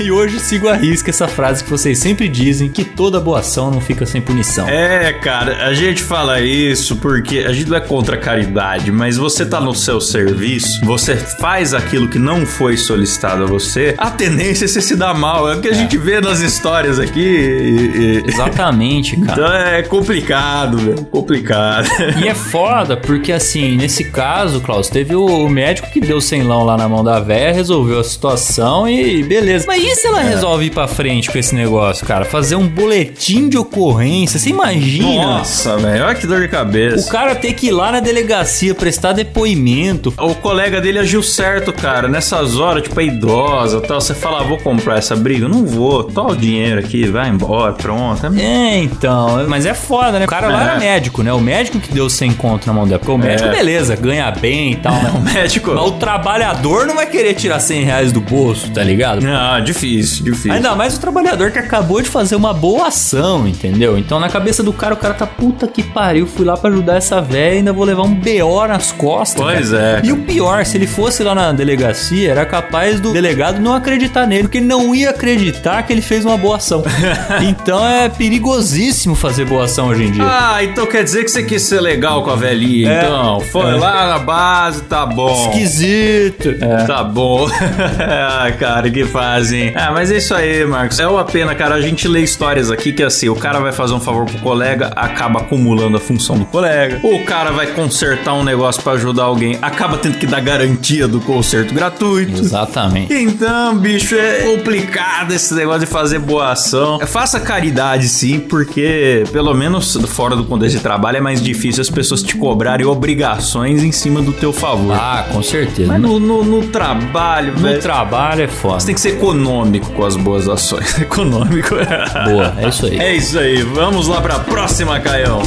E 0.01 0.11
hoje 0.11 0.39
sigo 0.41 0.69
a 0.69 0.75
risca 0.75 1.11
essa 1.11 1.29
frase 1.29 1.63
que 1.63 1.71
vocês 1.71 1.99
sempre 1.99 2.29
dizem, 2.29 2.69
que 2.69 2.85
toda 2.85 3.21
boa 3.21 3.41
ação 3.41 3.71
não 3.71 3.81
fica 3.81 4.07
sem 4.07 4.21
punição. 4.21 4.69
É, 4.69 5.13
cara, 5.13 5.67
a 5.67 5.75
gente 5.75 6.03
fala 6.03 6.41
isso 6.41 6.97
porque 6.97 7.39
a 7.41 7.53
gente 7.53 7.69
não 7.69 7.77
é 7.77 7.81
contra 7.81 8.17
a 8.17 8.19
caridade, 8.19 8.91
mas 8.91 9.17
você 9.17 9.45
tá 9.45 9.61
no 9.61 9.75
seu 9.75 10.01
serviço, 10.01 10.85
você 10.85 11.17
faz 11.17 11.75
aquilo 11.75 12.09
que 12.09 12.19
não 12.19 12.47
foi 12.47 12.77
solicitado 12.77 13.45
a 13.45 13.47
você, 13.47 13.95
a 13.99 14.11
tendência 14.11 14.65
é 14.65 14.69
você 14.69 14.81
se 14.81 14.97
dar 14.97 15.15
mal. 15.15 15.49
É 15.51 15.57
o 15.57 15.61
que 15.61 15.69
a 15.69 15.73
gente 15.75 15.97
vê 15.99 16.21
nas 16.21 16.41
histórias 16.41 16.99
aqui. 16.99 17.21
e- 17.21 18.25
e- 18.25 18.25
Exatamente, 18.27 19.17
cara. 19.19 19.33
Então 19.33 19.53
é 19.55 19.83
complicado, 19.83 20.79
velho. 20.79 21.05
Complicado. 21.07 21.89
E 22.23 22.29
é 22.29 22.35
foda, 22.35 22.97
porque 22.97 23.33
assim, 23.33 23.77
nesse 23.77 24.05
caso, 24.11 24.61
Klaus, 24.61 24.89
teve 24.89 25.15
o 25.15 25.49
médico 25.49 25.91
que 25.91 26.01
deu 26.01 26.21
sem 26.21 26.43
lão 26.43 26.65
lá 26.65 26.77
na 26.77 26.89
mão 26.89 27.03
da 27.05 27.21
véia, 27.21 27.53
resolveu 27.53 28.01
a 28.01 28.05
situação 28.05 28.89
e 28.89 29.23
beleza. 29.41 29.65
Mas 29.67 29.83
e 29.83 29.95
se 29.97 30.07
ela 30.07 30.21
resolve 30.21 30.67
ir 30.67 30.71
pra 30.71 30.87
frente 30.89 31.31
com 31.31 31.39
esse 31.39 31.55
negócio, 31.55 32.07
cara? 32.07 32.25
Fazer 32.25 32.57
um 32.57 32.67
boletim 32.67 33.49
de 33.49 33.57
ocorrência, 33.59 34.39
você 34.39 34.51
imagina? 34.51 35.25
Nossa, 35.39 35.77
velho. 35.77 36.05
Olha 36.05 36.15
que 36.15 36.27
dor 36.27 36.41
de 36.41 36.47
O 36.47 36.51
cabeça. 36.51 37.11
cara 37.11 37.35
ter 37.35 37.53
que 37.55 37.69
ir 37.69 37.73
lá 37.73 37.93
na 37.93 38.01
delegacia 38.01 38.75
prestar 38.75 39.13
depoimento. 39.13 40.13
O 40.19 40.35
colega 40.35 40.81
dele 40.81 40.99
agiu 40.99 41.23
certo, 41.23 41.73
cara. 41.73 42.09
Nessas 42.09 42.59
horas, 42.59 42.83
tipo, 42.83 43.01
é 43.01 43.05
idosa 43.05 43.81
tal. 43.81 44.01
Você 44.01 44.15
fala, 44.15 44.41
ah, 44.41 44.45
vou 44.45 44.59
comprar 44.59 44.99
essa 44.99 45.15
briga? 45.17 45.49
Não 45.49 45.65
vou. 45.67 46.05
Toma 46.05 46.31
o 46.33 46.37
dinheiro 46.37 46.79
aqui, 46.81 47.07
vai 47.09 47.29
embora, 47.29 47.73
pronto. 47.73 48.25
É, 48.39 48.79
então. 48.79 49.45
Mas 49.49 49.67
é 49.67 49.75
foda, 49.75 50.19
né? 50.19 50.25
O 50.25 50.29
cara 50.29 50.49
lá 50.49 50.61
É. 50.61 50.65
era 50.71 50.79
médico, 50.79 51.23
né? 51.23 51.33
O 51.33 51.41
médico 51.41 51.79
que 51.79 51.93
deu 51.93 52.09
sem 52.09 52.33
conto 52.33 52.67
na 52.67 52.73
mão 52.73 52.87
dela. 52.87 52.99
Porque 52.99 53.13
o 53.13 53.19
médico, 53.19 53.49
É. 53.49 53.53
beleza, 53.53 53.97
ganha 53.97 54.31
bem 54.31 54.73
e 54.73 54.77
tal, 54.77 54.95
O 55.15 55.21
né? 55.21 55.33
médico. 55.35 55.73
Mas 55.75 55.85
o 55.87 55.93
trabalhador 55.93 56.87
não 56.87 56.95
vai 56.95 57.07
querer 57.07 57.35
tirar 57.35 57.61
100 57.61 57.85
reais 57.85 58.13
do 58.13 58.21
bolso, 58.21 58.71
tá 58.71 58.83
ligado? 58.83 59.24
Ah, 59.45 59.61
difícil, 59.61 60.25
difícil. 60.25 60.53
Ainda 60.53 60.75
mais 60.75 60.97
o 60.97 61.01
trabalhador 61.01 61.51
que 61.51 61.59
acabou 61.59 62.01
de 62.01 62.09
fazer 62.09 62.37
uma 62.37 62.53
boa 62.53 62.89
ação, 62.89 63.47
entendeu? 63.49 63.99
Então 63.99 64.19
na 64.21 64.29
cabeça 64.29 64.63
do 64.63 64.73
cara, 64.73 64.95
o 64.95 64.97
cara 64.97 65.15
tá 65.15 65.27
puta 65.27 65.67
que 65.67 65.83
pariu, 65.83 66.27
fui 66.27 66.45
lá 66.45 66.57
pra 66.57 66.71
ajudar 66.71 66.97
essa 66.97 67.21
véia 67.21 67.55
e 67.55 67.59
ainda 67.59 67.73
vou 67.73 67.85
levar 67.85 68.03
um 68.03 68.15
BO 68.15 68.67
nas 68.69 68.93
costas. 68.93 69.41
Pois 69.43 69.71
cara. 69.71 70.01
é, 70.03 70.07
E 70.07 70.13
o 70.13 70.19
pior, 70.19 70.65
se 70.65 70.77
ele 70.77 70.87
fosse 70.87 71.23
lá 71.23 71.35
na 71.35 71.53
delegacia, 71.53 72.31
era 72.31 72.45
capaz 72.47 73.01
do 73.01 73.13
delegado 73.13 73.61
não 73.61 73.75
acreditar 73.75 74.27
nele, 74.27 74.45
porque 74.45 74.59
ele 74.59 74.67
não 74.67 74.95
ia 74.95 75.11
acreditar 75.11 75.83
que 75.83 75.93
ele 75.93 76.03
fez 76.03 76.25
uma 76.25 76.37
boa 76.37 76.57
ação. 76.57 76.83
então 77.43 77.85
é 77.87 78.09
perigosíssimo 78.09 79.15
fazer 79.15 79.45
boa 79.47 79.65
ação 79.65 79.89
hoje 79.89 80.05
em 80.05 80.11
dia. 80.13 80.25
Ah, 80.25 80.63
então 80.65 80.87
quer 80.87 81.03
dizer 81.05 81.25
que 81.25 81.31
você 81.31 81.43
quis 81.43 81.63
ser 81.63 81.81
legal 81.81 82.23
com 82.23 82.31
a 82.31 82.37
velhinha, 82.37 82.91
É. 82.93 83.05
então. 83.05 83.41
Foi 83.41 83.71
É. 83.71 83.75
lá 83.75 84.09
na 84.09 84.19
base, 84.19 84.83
tá 84.83 85.05
bom. 85.07 85.49
Esquisito. 85.51 86.51
É. 86.61 86.85
Tá 86.85 87.03
bom. 87.03 87.47
ah, 88.01 88.51
cara, 88.59 88.91
que 88.91 89.05
fazem. 89.15 89.73
Ah, 89.77 89.93
mas 89.93 90.11
é 90.11 90.17
isso 90.17 90.35
aí, 90.35 90.67
Marcos. 90.67 90.99
É 90.99 91.07
uma 91.07 91.25
pena, 91.25 91.55
cara. 91.55 91.77
A 91.77 91.81
gente 91.81 92.09
lê 92.09 92.21
histórias 92.21 92.69
aqui 92.69 92.93
que 92.93 93.01
assim, 93.03 93.29
o 93.29 93.37
cara 93.37 93.61
vai 93.61 93.71
fazer 93.71 93.95
um 93.95 94.01
favor 94.01 94.27
pro 94.27 94.39
colega, 94.41 94.89
acaba 94.97 95.39
acumulando 95.41 95.97
a 95.97 96.01
função 96.01 96.37
do 96.37 96.45
colega. 96.45 96.99
O 97.05 97.25
cara 97.25 97.53
vai 97.53 97.69
consertar 97.69 98.35
um 98.35 98.43
negócio 98.43 98.83
pra 98.83 98.95
ajudar 98.95 99.23
alguém, 99.25 99.57
acaba 99.63 99.97
tendo 99.99 100.19
que 100.19 100.27
dar 100.27 100.41
garantia 100.41 101.07
do 101.07 101.21
conserto 101.21 101.73
gratuito. 101.73 102.41
Exatamente. 102.41 103.15
Então, 103.15 103.77
bicho, 103.79 104.17
é 104.17 104.43
complicado 104.53 105.31
esse 105.33 105.55
negócio 105.55 105.81
de 105.81 105.87
fazer 105.87 106.19
boa 106.19 106.51
ação. 106.51 106.99
É, 107.01 107.07
Faça 107.07 107.39
caridade, 107.39 108.09
sim, 108.09 108.41
porque 108.41 109.23
pelo 109.33 109.55
menos 109.55 109.95
fora 110.09 110.35
do 110.35 110.45
contexto 110.45 110.77
de 110.79 110.83
trabalho 110.83 111.19
é 111.19 111.21
mais 111.21 111.41
difícil 111.41 111.81
as 111.83 111.89
pessoas 111.91 112.21
te 112.21 112.37
cobrarem 112.37 112.85
obrigações 112.85 113.85
em 113.85 113.93
cima 113.93 114.21
do 114.21 114.33
teu 114.33 114.53
favor. 114.53 114.93
Ah, 114.99 115.25
com 115.31 115.41
certeza. 115.43 115.87
Mas 115.93 116.01
no, 116.01 116.19
no- 116.19 116.43
no 116.45 116.67
trabalho, 116.67 117.53
no 117.53 117.59
velho, 117.61 117.81
trabalho 117.81 118.43
é 118.43 118.49
foda. 118.49 118.81
você 118.81 118.87
tem 118.87 118.95
que 118.95 119.01
ser 119.05 119.11
econômico 119.11 119.93
com 119.93 120.05
as 120.05 120.17
boas 120.17 120.49
ações. 120.49 120.97
Econômico. 120.99 121.75
Boa, 121.75 122.55
é 122.57 122.69
isso 122.69 122.87
aí. 122.87 122.99
É 122.99 123.15
isso 123.15 123.39
aí. 123.39 123.63
Vamos 123.63 124.09
lá 124.09 124.21
pra 124.23 124.39
próxima, 124.39 124.99
Caião. 124.99 125.43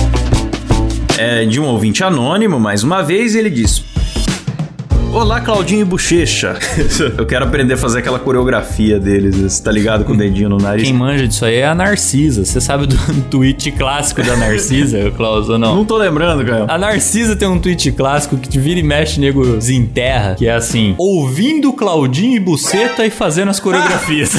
É 1.17 1.43
de 1.43 1.59
um 1.59 1.65
ouvinte 1.65 2.03
anônimo, 2.03 2.59
mais 2.59 2.83
uma 2.83 3.01
vez, 3.01 3.33
ele 3.33 3.49
diz. 3.49 3.83
Olá, 5.13 5.41
Claudinho 5.41 5.81
e 5.81 5.85
Bochecha. 5.85 6.59
Eu 7.17 7.25
quero 7.25 7.45
aprender 7.45 7.73
a 7.73 7.77
fazer 7.77 7.99
aquela 7.99 8.19
coreografia 8.19 8.99
deles, 8.99 9.35
você 9.35 9.63
tá 9.63 9.71
ligado? 9.71 10.03
Com 10.05 10.13
o 10.13 10.17
dedinho 10.17 10.49
no 10.49 10.57
nariz. 10.57 10.83
Quem 10.83 10.93
manja 10.93 11.27
disso 11.27 11.43
aí 11.45 11.55
é 11.55 11.65
a 11.65 11.73
Narcisa. 11.73 12.45
Você 12.45 12.61
sabe 12.61 12.85
do 12.85 12.95
tweet 13.31 13.71
clássico 13.71 14.21
da 14.21 14.35
Narcisa, 14.35 15.09
Klaus, 15.15 15.49
ou 15.49 15.57
não? 15.57 15.75
Não 15.75 15.85
tô 15.85 15.97
lembrando, 15.97 16.45
Caio. 16.45 16.65
A 16.67 16.77
Narcisa 16.77 17.35
tem 17.35 17.47
um 17.47 17.57
tweet 17.57 17.91
clássico 17.93 18.37
que 18.37 18.47
te 18.47 18.59
vira 18.59 18.79
e 18.79 18.83
mexe, 18.83 19.19
nego 19.19 19.43
desenterra, 19.55 20.35
que 20.35 20.45
é 20.45 20.53
assim: 20.53 20.93
ouvindo 20.97 21.73
Claudinho 21.73 22.35
e 22.35 22.39
Buceta 22.39 23.05
e 23.05 23.09
fazendo 23.09 23.49
as 23.49 23.59
coreografias. 23.59 24.33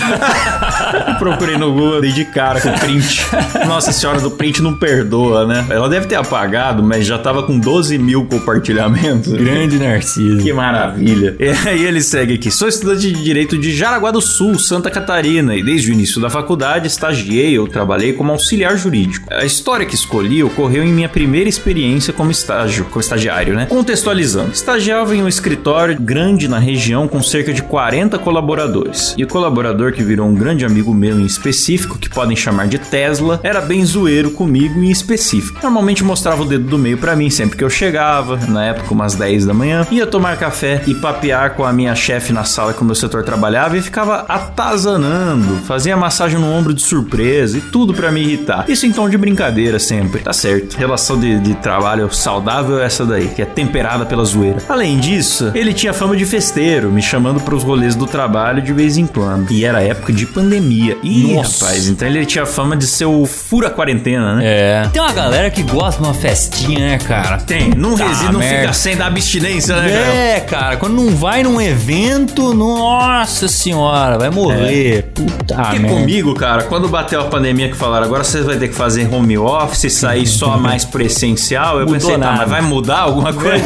Procurei 1.19 1.57
no 1.57 1.73
Google, 1.73 2.01
dei 2.01 2.13
de 2.13 2.25
cara 2.27 2.61
com 2.61 2.69
o 2.69 2.79
print. 2.79 3.27
Nossa 3.67 3.91
senhora 3.91 4.21
do 4.21 4.31
print 4.31 4.63
não 4.63 4.75
perdoa, 4.75 5.47
né? 5.47 5.67
Ela 5.71 5.89
deve 5.89 6.07
ter 6.07 6.15
apagado, 6.15 6.83
mas 6.83 7.07
já 7.07 7.19
tava 7.19 7.43
com 7.43 7.59
12 7.59 7.99
mil 7.99 8.27
compartilhamentos. 8.27 9.33
Grande 9.33 9.79
Narcisa. 9.79 10.43
Que 10.43 10.53
maravilha. 10.59 11.37
E 11.39 11.69
aí 11.69 11.85
ele 11.85 12.01
segue 12.03 12.35
aqui. 12.35 12.51
Sou 12.51 12.67
estudante 12.67 13.13
de 13.13 13.23
Direito 13.23 13.57
de 13.57 13.73
Jaraguá 13.73 14.11
do 14.11 14.21
Sul, 14.21 14.59
Santa 14.59 14.91
Catarina, 14.91 15.55
e 15.55 15.63
desde 15.63 15.93
o 15.93 15.95
início 15.95 16.21
da 16.21 16.29
faculdade 16.29 16.89
estagiei 16.89 17.57
ou 17.57 17.69
trabalhei 17.69 18.13
como 18.13 18.33
auxiliar 18.33 18.77
jurídico. 18.77 19.29
A 19.33 19.45
história 19.45 19.87
que 19.87 19.95
escolhi 19.95 20.43
ocorreu 20.43 20.83
em 20.83 20.93
minha 20.93 21.09
primeira 21.09 21.49
experiência 21.49 22.13
como 22.13 22.33
estágio, 22.33 22.87
como 22.87 23.01
estagiário, 23.01 23.55
né? 23.55 23.67
Contextualizando. 23.67 24.51
Estagiava 24.51 25.15
em 25.15 25.23
um 25.23 25.29
escritório 25.29 25.97
grande 26.01 26.49
na 26.49 26.59
região 26.59 27.07
com 27.07 27.23
cerca 27.23 27.53
de 27.53 27.63
40 27.63 28.19
colaboradores. 28.19 29.15
E 29.17 29.23
o 29.23 29.29
colaborador 29.29 29.93
que 29.93 30.03
virou 30.03 30.27
um 30.27 30.35
grande 30.35 30.65
amigo 30.65 30.93
meu 30.93 31.21
em 31.21 31.25
específico, 31.25 31.99
que 31.99 32.11
podem 32.11 32.37
chamar 32.37 32.67
de 32.67 32.79
Tesla, 32.79 33.39
era 33.45 33.61
bem 33.61 33.85
zoeiro 33.85 34.33
comigo 34.33 34.83
em 34.83 34.91
específico. 34.91 35.61
Normalmente 35.63 36.03
mostrava 36.03 36.43
o 36.43 36.47
dedo 36.47 36.65
do 36.65 36.79
meio 36.79 36.99
pra 36.99 37.15
mim 37.15 37.31
sempre 37.31 37.57
que 37.57 37.63
eu 37.63 37.71
chegava, 37.71 38.37
na 38.49 38.65
época 38.65 38.93
umas 38.93 39.15
10 39.15 39.47
da 39.47 39.55
manhã, 39.55 39.87
ia 39.93 40.07
tomar 40.07 40.37
café 40.37 40.48
e 40.87 40.95
papear 40.95 41.55
com 41.55 41.65
a 41.65 41.73
minha 41.73 41.95
chefe 41.95 42.33
na 42.33 42.43
sala 42.43 42.73
que 42.73 42.81
o 42.81 42.85
meu 42.85 42.95
setor 42.95 43.23
trabalhava 43.23 43.77
e 43.77 43.83
ficava 43.83 44.25
atazanando, 44.29 45.59
fazia 45.67 45.97
massagem 45.97 46.39
no 46.39 46.51
ombro 46.51 46.73
de 46.73 46.83
surpresa 46.83 47.59
e 47.59 47.61
tudo 47.61 47.93
pra 47.93 48.11
me 48.11 48.23
irritar. 48.23 48.65
Isso 48.69 48.87
em 48.87 48.93
tom 48.93 49.09
de 49.09 49.19
brincadeira 49.19 49.79
sempre, 49.79 50.23
tá 50.23 50.33
certo. 50.33 50.77
Relação 50.77 51.19
de, 51.19 51.39
de 51.39 51.55
trabalho 51.57 52.13
saudável 52.13 52.81
é 52.81 52.87
essa 52.87 53.05
daí, 53.05 53.29
que 53.29 53.43
é 53.43 53.45
temperada 53.45 54.07
pela 54.07 54.25
zoeira. 54.25 54.59
Além 54.69 54.99
disso, 54.99 55.53
ele 55.55 55.75
tinha 55.75 55.93
fama 55.93 56.17
de 56.17 56.25
festeiro, 56.25 56.91
me 56.91 57.03
chamando 57.03 57.41
pros 57.41 57.63
rolês 57.63 57.95
do 57.95 58.07
trabalho 58.07 58.63
de 58.63 58.73
vez 58.73 58.97
em 58.97 59.07
quando. 59.07 59.53
E 59.53 59.65
era 59.65 59.83
época 59.83 60.13
de 60.13 60.25
pandemia. 60.25 60.97
Ih, 61.03 61.35
Nossa. 61.35 61.67
rapaz, 61.67 61.89
então 61.89 62.09
ele 62.09 62.25
tinha 62.25 62.47
fama 62.47 62.77
de 62.77 62.87
ser 62.87 63.05
o 63.05 63.27
fura 63.27 63.69
quarentena, 63.69 64.37
né? 64.37 64.43
É. 64.45 64.89
Tem 64.93 65.03
uma 65.03 65.13
galera 65.13 65.51
que 65.51 65.63
gosta 65.63 66.01
de 66.01 66.09
uma 66.09 66.15
festinha, 66.15 66.79
né, 66.79 66.99
cara? 66.99 67.37
Tem, 67.39 67.71
não 67.71 67.99
Tá, 67.99 68.33
não 68.33 68.41
fica 68.41 68.73
sem 68.73 68.97
da 68.97 69.07
abstinência, 69.07 69.75
né, 69.77 69.89
cara? 69.91 70.38
É, 70.39 70.41
É, 70.41 70.41
cara, 70.41 70.77
quando 70.77 70.95
não 70.95 71.15
vai 71.17 71.43
num 71.43 71.61
evento, 71.61 72.55
nossa 72.55 73.49
senhora, 73.49 74.17
vai 74.19 74.31
morrer. 74.31 75.11
Puta 75.15 75.55
Porque 75.57 75.79
merda. 75.81 75.97
comigo, 75.99 76.35
cara, 76.35 76.63
quando 76.65 76.89
bateu 76.89 77.21
a 77.21 77.25
pandemia 77.25 77.69
que 77.69 77.77
falaram, 77.77 78.07
agora 78.07 78.23
você 78.23 78.41
vai 78.43 78.57
ter 78.57 78.69
que 78.69 78.75
fazer 78.75 79.13
home 79.13 79.37
office, 79.37 79.93
sair 79.93 80.27
só 80.27 80.57
mais 80.59 80.85
pro 80.85 81.03
essencial, 81.03 81.75
eu 81.81 81.87
Mudou 81.87 81.95
pensei, 81.95 82.13
tá, 82.13 82.19
nada. 82.19 82.37
mas 82.39 82.51
vai 82.51 82.61
mudar 82.63 83.01
alguma 83.01 83.33
coisa? 83.35 83.65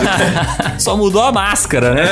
Só 0.79 0.97
mudou 0.97 1.23
a 1.23 1.31
máscara, 1.33 1.93
né? 1.95 2.07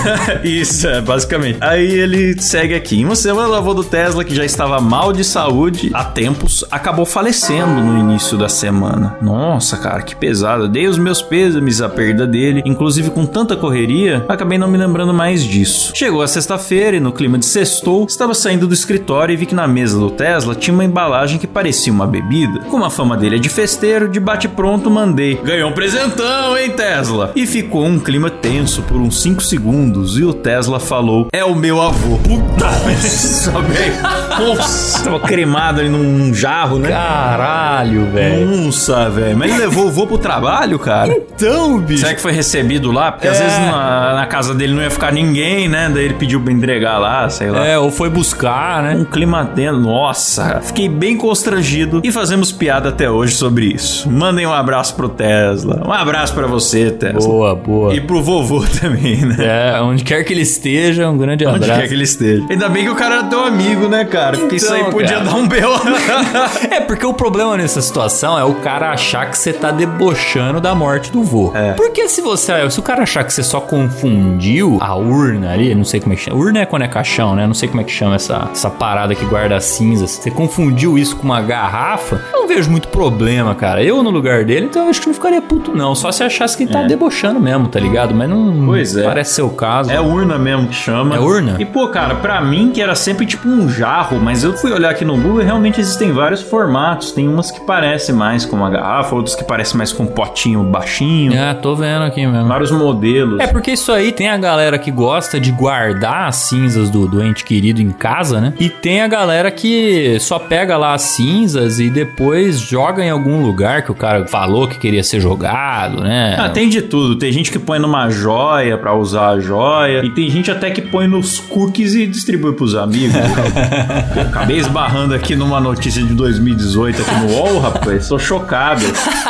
Isso, 0.44 0.86
é, 0.88 1.00
basicamente. 1.00 1.58
Aí 1.60 1.86
ele 1.86 2.40
segue 2.40 2.74
aqui. 2.74 3.00
Em 3.00 3.04
uma 3.04 3.16
semana, 3.16 3.48
o 3.48 3.54
avô 3.54 3.74
do 3.74 3.84
Tesla, 3.84 4.24
que 4.24 4.34
já 4.34 4.44
estava 4.44 4.80
mal 4.80 5.12
de 5.12 5.24
saúde 5.24 5.90
há 5.92 6.04
tempos, 6.04 6.64
acabou 6.70 7.04
falecendo 7.04 7.80
no 7.82 7.98
início 7.98 8.38
da 8.38 8.48
semana. 8.48 9.16
Nossa, 9.20 9.76
cara, 9.76 10.00
que 10.02 10.16
pesado. 10.16 10.68
Dei 10.68 10.86
os 10.86 10.96
meus 10.98 11.20
pêsames 11.20 11.82
à 11.82 11.88
perda 11.88 12.26
dele. 12.26 12.62
Inclusive, 12.64 13.10
com 13.10 13.26
tanta 13.26 13.54
correria, 13.56 14.05
acabei 14.28 14.58
não 14.58 14.68
me 14.68 14.78
lembrando 14.78 15.12
mais 15.12 15.42
disso. 15.44 15.92
Chegou 15.94 16.22
a 16.22 16.28
sexta-feira 16.28 16.96
e, 16.96 17.00
no 17.00 17.12
clima 17.12 17.38
de 17.38 17.46
sextou, 17.46 18.04
estava 18.08 18.34
saindo 18.34 18.66
do 18.66 18.74
escritório 18.74 19.32
e 19.32 19.36
vi 19.36 19.46
que 19.46 19.54
na 19.54 19.66
mesa 19.66 19.98
do 19.98 20.10
Tesla 20.10 20.54
tinha 20.54 20.74
uma 20.74 20.84
embalagem 20.84 21.38
que 21.38 21.46
parecia 21.46 21.92
uma 21.92 22.06
bebida. 22.06 22.60
Como 22.70 22.84
a 22.84 22.90
fama 22.90 23.16
dele 23.16 23.36
é 23.36 23.38
de 23.38 23.48
festeiro, 23.48 24.08
de 24.08 24.20
bate-pronto 24.20 24.90
mandei. 24.90 25.36
Ganhou 25.36 25.70
um 25.70 25.72
presentão, 25.72 26.56
hein, 26.56 26.70
Tesla? 26.70 27.32
E 27.34 27.46
ficou 27.46 27.84
um 27.84 27.98
clima 27.98 28.30
tenso 28.30 28.82
por 28.82 28.96
uns 28.98 29.22
5 29.22 29.42
segundos 29.42 30.18
e 30.18 30.24
o 30.24 30.32
Tesla 30.34 30.78
falou: 30.80 31.28
É 31.32 31.44
o 31.44 31.54
meu 31.54 31.80
avô. 31.80 32.16
Puta. 32.18 32.66
Nossa, 34.38 35.04
tava 35.04 35.20
cremado 35.20 35.80
ali 35.80 35.88
num 35.88 36.32
jarro, 36.34 36.78
né? 36.78 36.88
Caralho, 36.90 38.06
velho. 38.10 38.46
Nossa, 38.64 39.08
velho. 39.10 39.36
Mas 39.36 39.50
ele 39.50 39.58
levou 39.60 39.86
o 39.86 39.90
vô 39.90 40.06
pro 40.06 40.18
trabalho, 40.18 40.78
cara. 40.78 41.12
Então, 41.16 41.78
bicho. 41.78 42.00
Será 42.00 42.14
que 42.14 42.20
foi 42.20 42.32
recebido 42.32 42.90
lá? 42.92 43.12
Porque 43.12 43.28
às 43.28 43.40
É. 43.40 43.44
vezes 43.44 43.58
na, 43.58 43.95
na 44.14 44.26
casa 44.26 44.54
dele 44.54 44.74
não 44.74 44.82
ia 44.82 44.90
ficar 44.90 45.12
ninguém, 45.12 45.68
né? 45.68 45.90
Daí 45.92 46.04
ele 46.04 46.14
pediu 46.14 46.40
pra 46.40 46.52
entregar 46.52 46.98
lá, 46.98 47.28
sei 47.28 47.50
lá. 47.50 47.66
É, 47.66 47.78
ou 47.78 47.90
foi 47.90 48.08
buscar, 48.08 48.82
né? 48.82 48.94
Um 48.94 49.04
clima 49.04 49.44
dentro. 49.44 49.80
Nossa, 49.80 50.60
fiquei 50.62 50.88
bem 50.88 51.16
constrangido 51.16 52.00
e 52.04 52.10
fazemos 52.12 52.52
piada 52.52 52.88
até 52.90 53.10
hoje 53.10 53.34
sobre 53.34 53.66
isso. 53.66 54.10
Mandem 54.10 54.46
um 54.46 54.52
abraço 54.52 54.94
pro 54.94 55.08
Tesla. 55.08 55.82
Um 55.86 55.92
abraço 55.92 56.34
pra 56.34 56.46
você, 56.46 56.90
Tesla. 56.90 57.20
Boa, 57.20 57.54
boa. 57.54 57.94
E 57.94 58.00
pro 58.00 58.22
vovô 58.22 58.64
também, 58.80 59.16
né? 59.24 59.36
É, 59.76 59.80
onde 59.80 60.04
quer 60.04 60.22
que 60.24 60.32
ele 60.32 60.42
esteja, 60.42 61.08
um 61.08 61.16
grande 61.18 61.46
Onde 61.46 61.56
abraço. 61.64 61.80
quer 61.80 61.88
que 61.88 61.94
ele 61.94 62.04
esteja. 62.04 62.44
Ainda 62.50 62.68
bem 62.68 62.84
que 62.84 62.90
o 62.90 62.94
cara 62.94 63.16
era 63.16 63.24
teu 63.24 63.44
amigo, 63.44 63.88
né, 63.88 64.04
cara? 64.04 64.36
Porque 64.36 64.56
isso 64.56 64.72
aí 64.72 64.80
Então, 64.80 64.92
podia 64.92 65.18
cara. 65.18 65.24
dar 65.24 65.34
um 65.34 65.46
B.O. 65.48 65.76
É, 66.70 66.80
porque 66.80 67.04
o 67.06 67.12
problema 67.14 67.56
nessa 67.56 67.80
situação 67.80 68.38
é 68.38 68.44
o 68.44 68.54
cara 68.56 68.90
achar 68.90 69.30
que 69.30 69.38
você 69.38 69.52
tá 69.52 69.70
debochando 69.70 70.60
da 70.60 70.74
morte 70.74 71.10
do 71.12 71.22
vô. 71.22 71.52
É. 71.54 71.72
Porque 71.72 72.08
se 72.08 72.20
você. 72.20 72.68
Se 72.70 72.78
o 72.78 72.82
cara 72.82 73.02
achar 73.02 73.24
que 73.24 73.32
você 73.32 73.42
só 73.42 73.60
confundiu 73.86 74.78
a 74.80 74.96
urna 74.96 75.52
ali, 75.52 75.72
não 75.74 75.84
sei 75.84 76.00
como 76.00 76.12
é 76.12 76.16
que 76.16 76.22
chama. 76.22 76.36
Urna 76.36 76.60
é 76.60 76.66
quando 76.66 76.82
é 76.82 76.88
caixão, 76.88 77.36
né? 77.36 77.46
Não 77.46 77.54
sei 77.54 77.68
como 77.68 77.80
é 77.80 77.84
que 77.84 77.92
chama 77.92 78.16
essa, 78.16 78.48
essa 78.50 78.68
parada 78.68 79.14
que 79.14 79.24
guarda 79.24 79.56
as 79.56 79.64
cinzas. 79.64 80.10
Você 80.10 80.30
confundiu 80.30 80.98
isso 80.98 81.16
com 81.16 81.22
uma 81.22 81.40
garrafa, 81.40 82.20
não 82.46 82.54
vejo 82.54 82.70
muito 82.70 82.88
problema, 82.88 83.54
cara. 83.54 83.82
Eu 83.82 84.02
no 84.02 84.10
lugar 84.10 84.44
dele, 84.44 84.66
então 84.66 84.84
eu 84.84 84.90
acho 84.90 85.00
que 85.00 85.08
não 85.08 85.14
ficaria 85.14 85.42
puto, 85.42 85.74
não. 85.76 85.94
Só 85.94 86.12
se 86.12 86.22
achasse 86.22 86.56
que 86.56 86.62
ele 86.62 86.72
tá 86.72 86.82
debochando 86.82 87.40
mesmo, 87.40 87.66
tá 87.66 87.80
ligado? 87.80 88.14
Mas 88.14 88.30
não 88.30 88.64
Pois 88.66 88.96
é. 88.96 89.02
parece 89.02 89.34
ser 89.34 89.42
o 89.42 89.50
caso. 89.50 89.90
É 89.90 90.00
urna 90.00 90.38
mesmo 90.38 90.68
que 90.68 90.74
chama. 90.74 91.16
É 91.16 91.18
urna? 91.18 91.56
E, 91.58 91.64
pô, 91.64 91.88
cara, 91.88 92.14
pra 92.14 92.40
mim 92.40 92.70
que 92.72 92.80
era 92.80 92.94
sempre 92.94 93.26
tipo 93.26 93.48
um 93.48 93.68
jarro, 93.68 94.20
mas 94.20 94.44
eu 94.44 94.56
fui 94.56 94.72
olhar 94.72 94.90
aqui 94.90 95.04
no 95.04 95.16
Google 95.16 95.42
e 95.42 95.44
realmente 95.44 95.80
existem 95.80 96.12
vários 96.12 96.40
formatos. 96.40 97.10
Tem 97.10 97.26
umas 97.28 97.50
que 97.50 97.60
parecem 97.60 98.14
mais 98.14 98.44
com 98.44 98.54
uma 98.56 98.70
garrafa, 98.70 99.14
outros 99.16 99.34
que 99.34 99.42
parecem 99.42 99.76
mais 99.76 99.92
com 99.92 100.04
um 100.04 100.06
potinho 100.06 100.62
baixinho. 100.62 101.34
É, 101.34 101.52
tô 101.54 101.74
vendo 101.74 102.04
aqui 102.04 102.24
mesmo. 102.24 102.46
Vários 102.46 102.70
modelos. 102.70 103.40
É 103.40 103.48
porque 103.48 103.72
isso 103.72 103.90
aí 103.90 104.12
tem 104.12 104.28
a 104.28 104.38
galera 104.38 104.78
que 104.78 104.90
gosta 104.92 105.40
de 105.40 105.50
guardar 105.50 106.28
as 106.28 106.36
cinzas 106.36 106.90
do 106.90 107.08
doente 107.08 107.44
querido 107.44 107.82
em 107.82 107.90
casa, 107.90 108.40
né? 108.40 108.54
E 108.60 108.68
tem 108.68 109.02
a 109.02 109.08
galera 109.08 109.50
que 109.50 110.18
só 110.20 110.38
pega 110.38 110.76
lá 110.76 110.94
as 110.94 111.02
cinzas 111.02 111.80
e 111.80 111.90
depois 111.90 112.35
joga 112.52 113.04
em 113.04 113.10
algum 113.10 113.42
lugar 113.42 113.82
que 113.82 113.90
o 113.90 113.94
cara 113.94 114.26
falou 114.26 114.66
que 114.68 114.78
queria 114.78 115.02
ser 115.02 115.20
jogado, 115.20 116.02
né? 116.02 116.36
Ah, 116.38 116.48
tem 116.48 116.68
de 116.68 116.82
tudo. 116.82 117.16
Tem 117.16 117.32
gente 117.32 117.50
que 117.50 117.58
põe 117.58 117.78
numa 117.78 118.08
joia 118.10 118.76
pra 118.78 118.94
usar 118.94 119.30
a 119.30 119.40
joia. 119.40 120.04
E 120.04 120.10
tem 120.10 120.28
gente 120.30 120.50
até 120.50 120.70
que 120.70 120.80
põe 120.82 121.06
nos 121.06 121.38
cookies 121.38 121.94
e 121.94 122.06
distribui 122.06 122.52
pros 122.52 122.74
amigos. 122.74 123.16
Acabei 124.28 124.58
esbarrando 124.58 125.14
aqui 125.14 125.34
numa 125.36 125.60
notícia 125.60 126.02
de 126.02 126.14
2018 126.14 127.02
aqui 127.02 127.14
no 127.20 127.32
UOL, 127.32 127.58
rapaz. 127.60 128.08
Tô 128.08 128.18
chocado. 128.18 128.82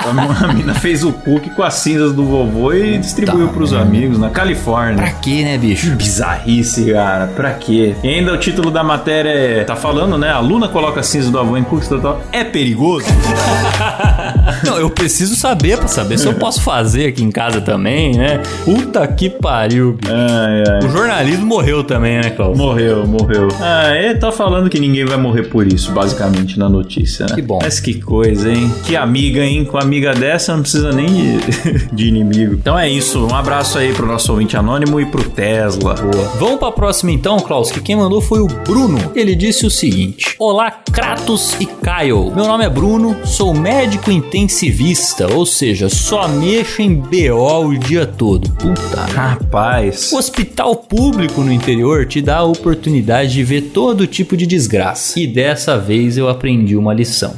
A 0.05 0.53
mina 0.53 0.75
fez 0.75 1.05
o 1.05 1.13
cookie 1.13 1.51
com 1.51 1.63
as 1.63 1.75
cinzas 1.75 2.13
do 2.13 2.25
vovô 2.25 2.73
e 2.73 2.99
distribuiu 2.99 3.47
Tá, 3.49 3.53
pros 3.53 3.73
amigos 3.73 4.19
na 4.19 4.29
Pra 4.29 4.41
Califórnia. 4.43 5.15
quê, 5.23 5.43
né, 5.43 5.59
bicho? 5.59 5.91
Bizarrice, 5.97 6.93
cara. 6.93 7.27
Pra 7.29 7.53
quê? 7.53 7.95
E 8.03 8.09
ainda 8.09 8.33
o 8.33 8.37
título 8.39 8.71
da 8.71 8.83
matéria 8.83 9.31
é. 9.31 9.65
Tá 9.65 9.77
falando, 9.77 10.17
né? 10.19 10.31
A 10.31 10.41
Luna 10.41 10.69
coloca 10.69 11.03
cinzas 11.03 11.31
do 11.31 11.39
avô 11.39 11.57
em 11.57 11.65
cookies. 11.65 11.91
É 12.33 12.45
perigoso? 12.45 12.96
Não, 14.65 14.79
eu 14.79 14.91
preciso 14.91 15.37
saber 15.37 15.79
pra 15.79 15.89
saber 15.89 16.19
se 16.19 16.27
eu 16.27 16.35
posso 16.35 16.63
fazer 16.63 17.07
aqui 17.07 17.23
em 17.23 17.31
casa 17.31 17.61
também, 17.61 18.17
né? 18.17 18.43
Puta 18.65 19.07
que 19.07 19.29
pariu. 19.29 19.99
Ai, 20.07 20.65
ai. 20.69 20.89
O 20.89 20.91
jornalismo 20.91 21.47
morreu 21.47 21.85
também, 21.85 22.17
né, 22.17 22.31
Klaus? 22.31 22.57
Morreu, 22.57 23.07
morreu. 23.07 23.49
Ah, 23.61 23.95
ele 23.95 24.15
tá 24.17 24.33
falando 24.33 24.69
que 24.71 24.79
ninguém 24.81 25.05
vai 25.05 25.17
morrer 25.17 25.45
por 25.45 25.67
isso, 25.67 25.93
basicamente, 25.93 26.59
na 26.59 26.69
notícia, 26.69 27.27
né? 27.27 27.35
Que 27.35 27.43
bom. 27.43 27.59
Mas 27.63 27.81
que 27.81 28.01
coisa, 28.01 28.51
hein? 28.51 28.73
Que 28.85 28.97
amiga, 28.97 29.45
hein? 29.45 29.65
Com 29.65 29.79
amiga 29.79 30.15
dessa 30.15 30.55
não 30.55 30.63
precisa 30.63 30.93
nem 30.93 31.07
de, 31.07 31.89
de 31.93 32.09
inimigo. 32.09 32.55
Então 32.55 32.79
é 32.79 32.89
isso. 32.89 33.27
Um 33.27 33.35
abraço 33.35 33.79
aí 33.79 33.93
pro 33.93 34.07
nosso 34.07 34.33
ouvinte 34.33 34.57
anônimo 34.57 35.01
e 35.01 35.07
pro 35.07 35.23
Tesla. 35.25 35.95
Boa. 35.95 36.29
Vamos 36.39 36.59
pra 36.59 36.73
próxima 36.73 37.13
então, 37.13 37.39
Klaus, 37.39 37.71
que 37.71 37.81
quem 37.81 37.97
mandou 37.97 38.21
foi 38.21 38.41
o 38.41 38.47
Bruno. 38.47 39.13
Ele 39.15 39.35
disse 39.35 39.67
o 39.67 39.71
seguinte: 39.71 40.35
Olá, 40.39 40.71
Kratos 40.71 41.55
e 41.61 41.67
Kyle. 41.67 42.33
Meu 42.35 42.47
nome 42.47 42.65
é 42.65 42.69
Bruno, 42.69 42.86
sou 43.25 43.53
médico 43.53 44.11
intensivista, 44.11 45.33
ou 45.33 45.45
seja, 45.45 45.89
só 45.89 46.29
mexo 46.29 46.81
em 46.81 46.95
BO 46.95 47.67
o 47.67 47.77
dia 47.77 48.07
todo. 48.07 48.49
Puta. 48.51 49.03
Rapaz. 49.13 50.13
O 50.13 50.17
hospital 50.17 50.77
público 50.77 51.41
no 51.41 51.53
interior 51.53 52.07
te 52.07 52.23
dá 52.23 52.39
a 52.39 52.45
oportunidade 52.45 53.33
de 53.33 53.43
ver 53.43 53.71
todo 53.73 54.07
tipo 54.07 54.37
de 54.37 54.47
desgraça. 54.47 55.19
E 55.19 55.27
dessa 55.27 55.77
vez 55.77 56.17
eu 56.17 56.29
aprendi 56.29 56.77
uma 56.77 56.95
lição. 56.95 57.35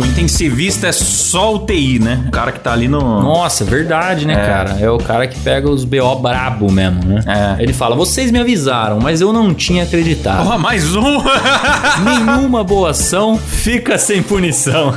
O 0.00 0.06
intensivista 0.06 0.86
é 0.86 0.92
só 0.92 1.54
UTI, 1.54 1.98
né? 1.98 2.24
O 2.28 2.30
cara 2.30 2.52
que 2.52 2.60
tá 2.60 2.72
ali 2.72 2.88
no. 2.88 3.00
Nossa, 3.20 3.66
verdade, 3.66 4.26
né, 4.26 4.34
cara? 4.34 4.78
É 4.80 4.90
o 4.90 4.96
cara 4.96 5.26
que 5.26 5.38
pega 5.40 5.70
os 5.70 5.84
BO 5.84 6.14
brabo 6.16 6.72
mesmo, 6.72 7.04
né? 7.04 7.22
É. 7.26 7.62
Ele 7.62 7.74
fala: 7.74 7.94
vocês 7.94 8.30
me 8.30 8.38
avisaram, 8.38 8.98
mas 8.98 9.20
eu 9.20 9.30
não 9.30 9.52
tinha 9.52 9.82
acreditado. 9.82 10.48
Ó, 10.48 10.56
mais 10.56 10.96
um! 10.96 11.20
Nenhuma 12.02 12.64
boa 12.64 12.90
ação 12.90 13.36
fica 13.36 13.98
sem 13.98 14.22
punição. 14.22 14.94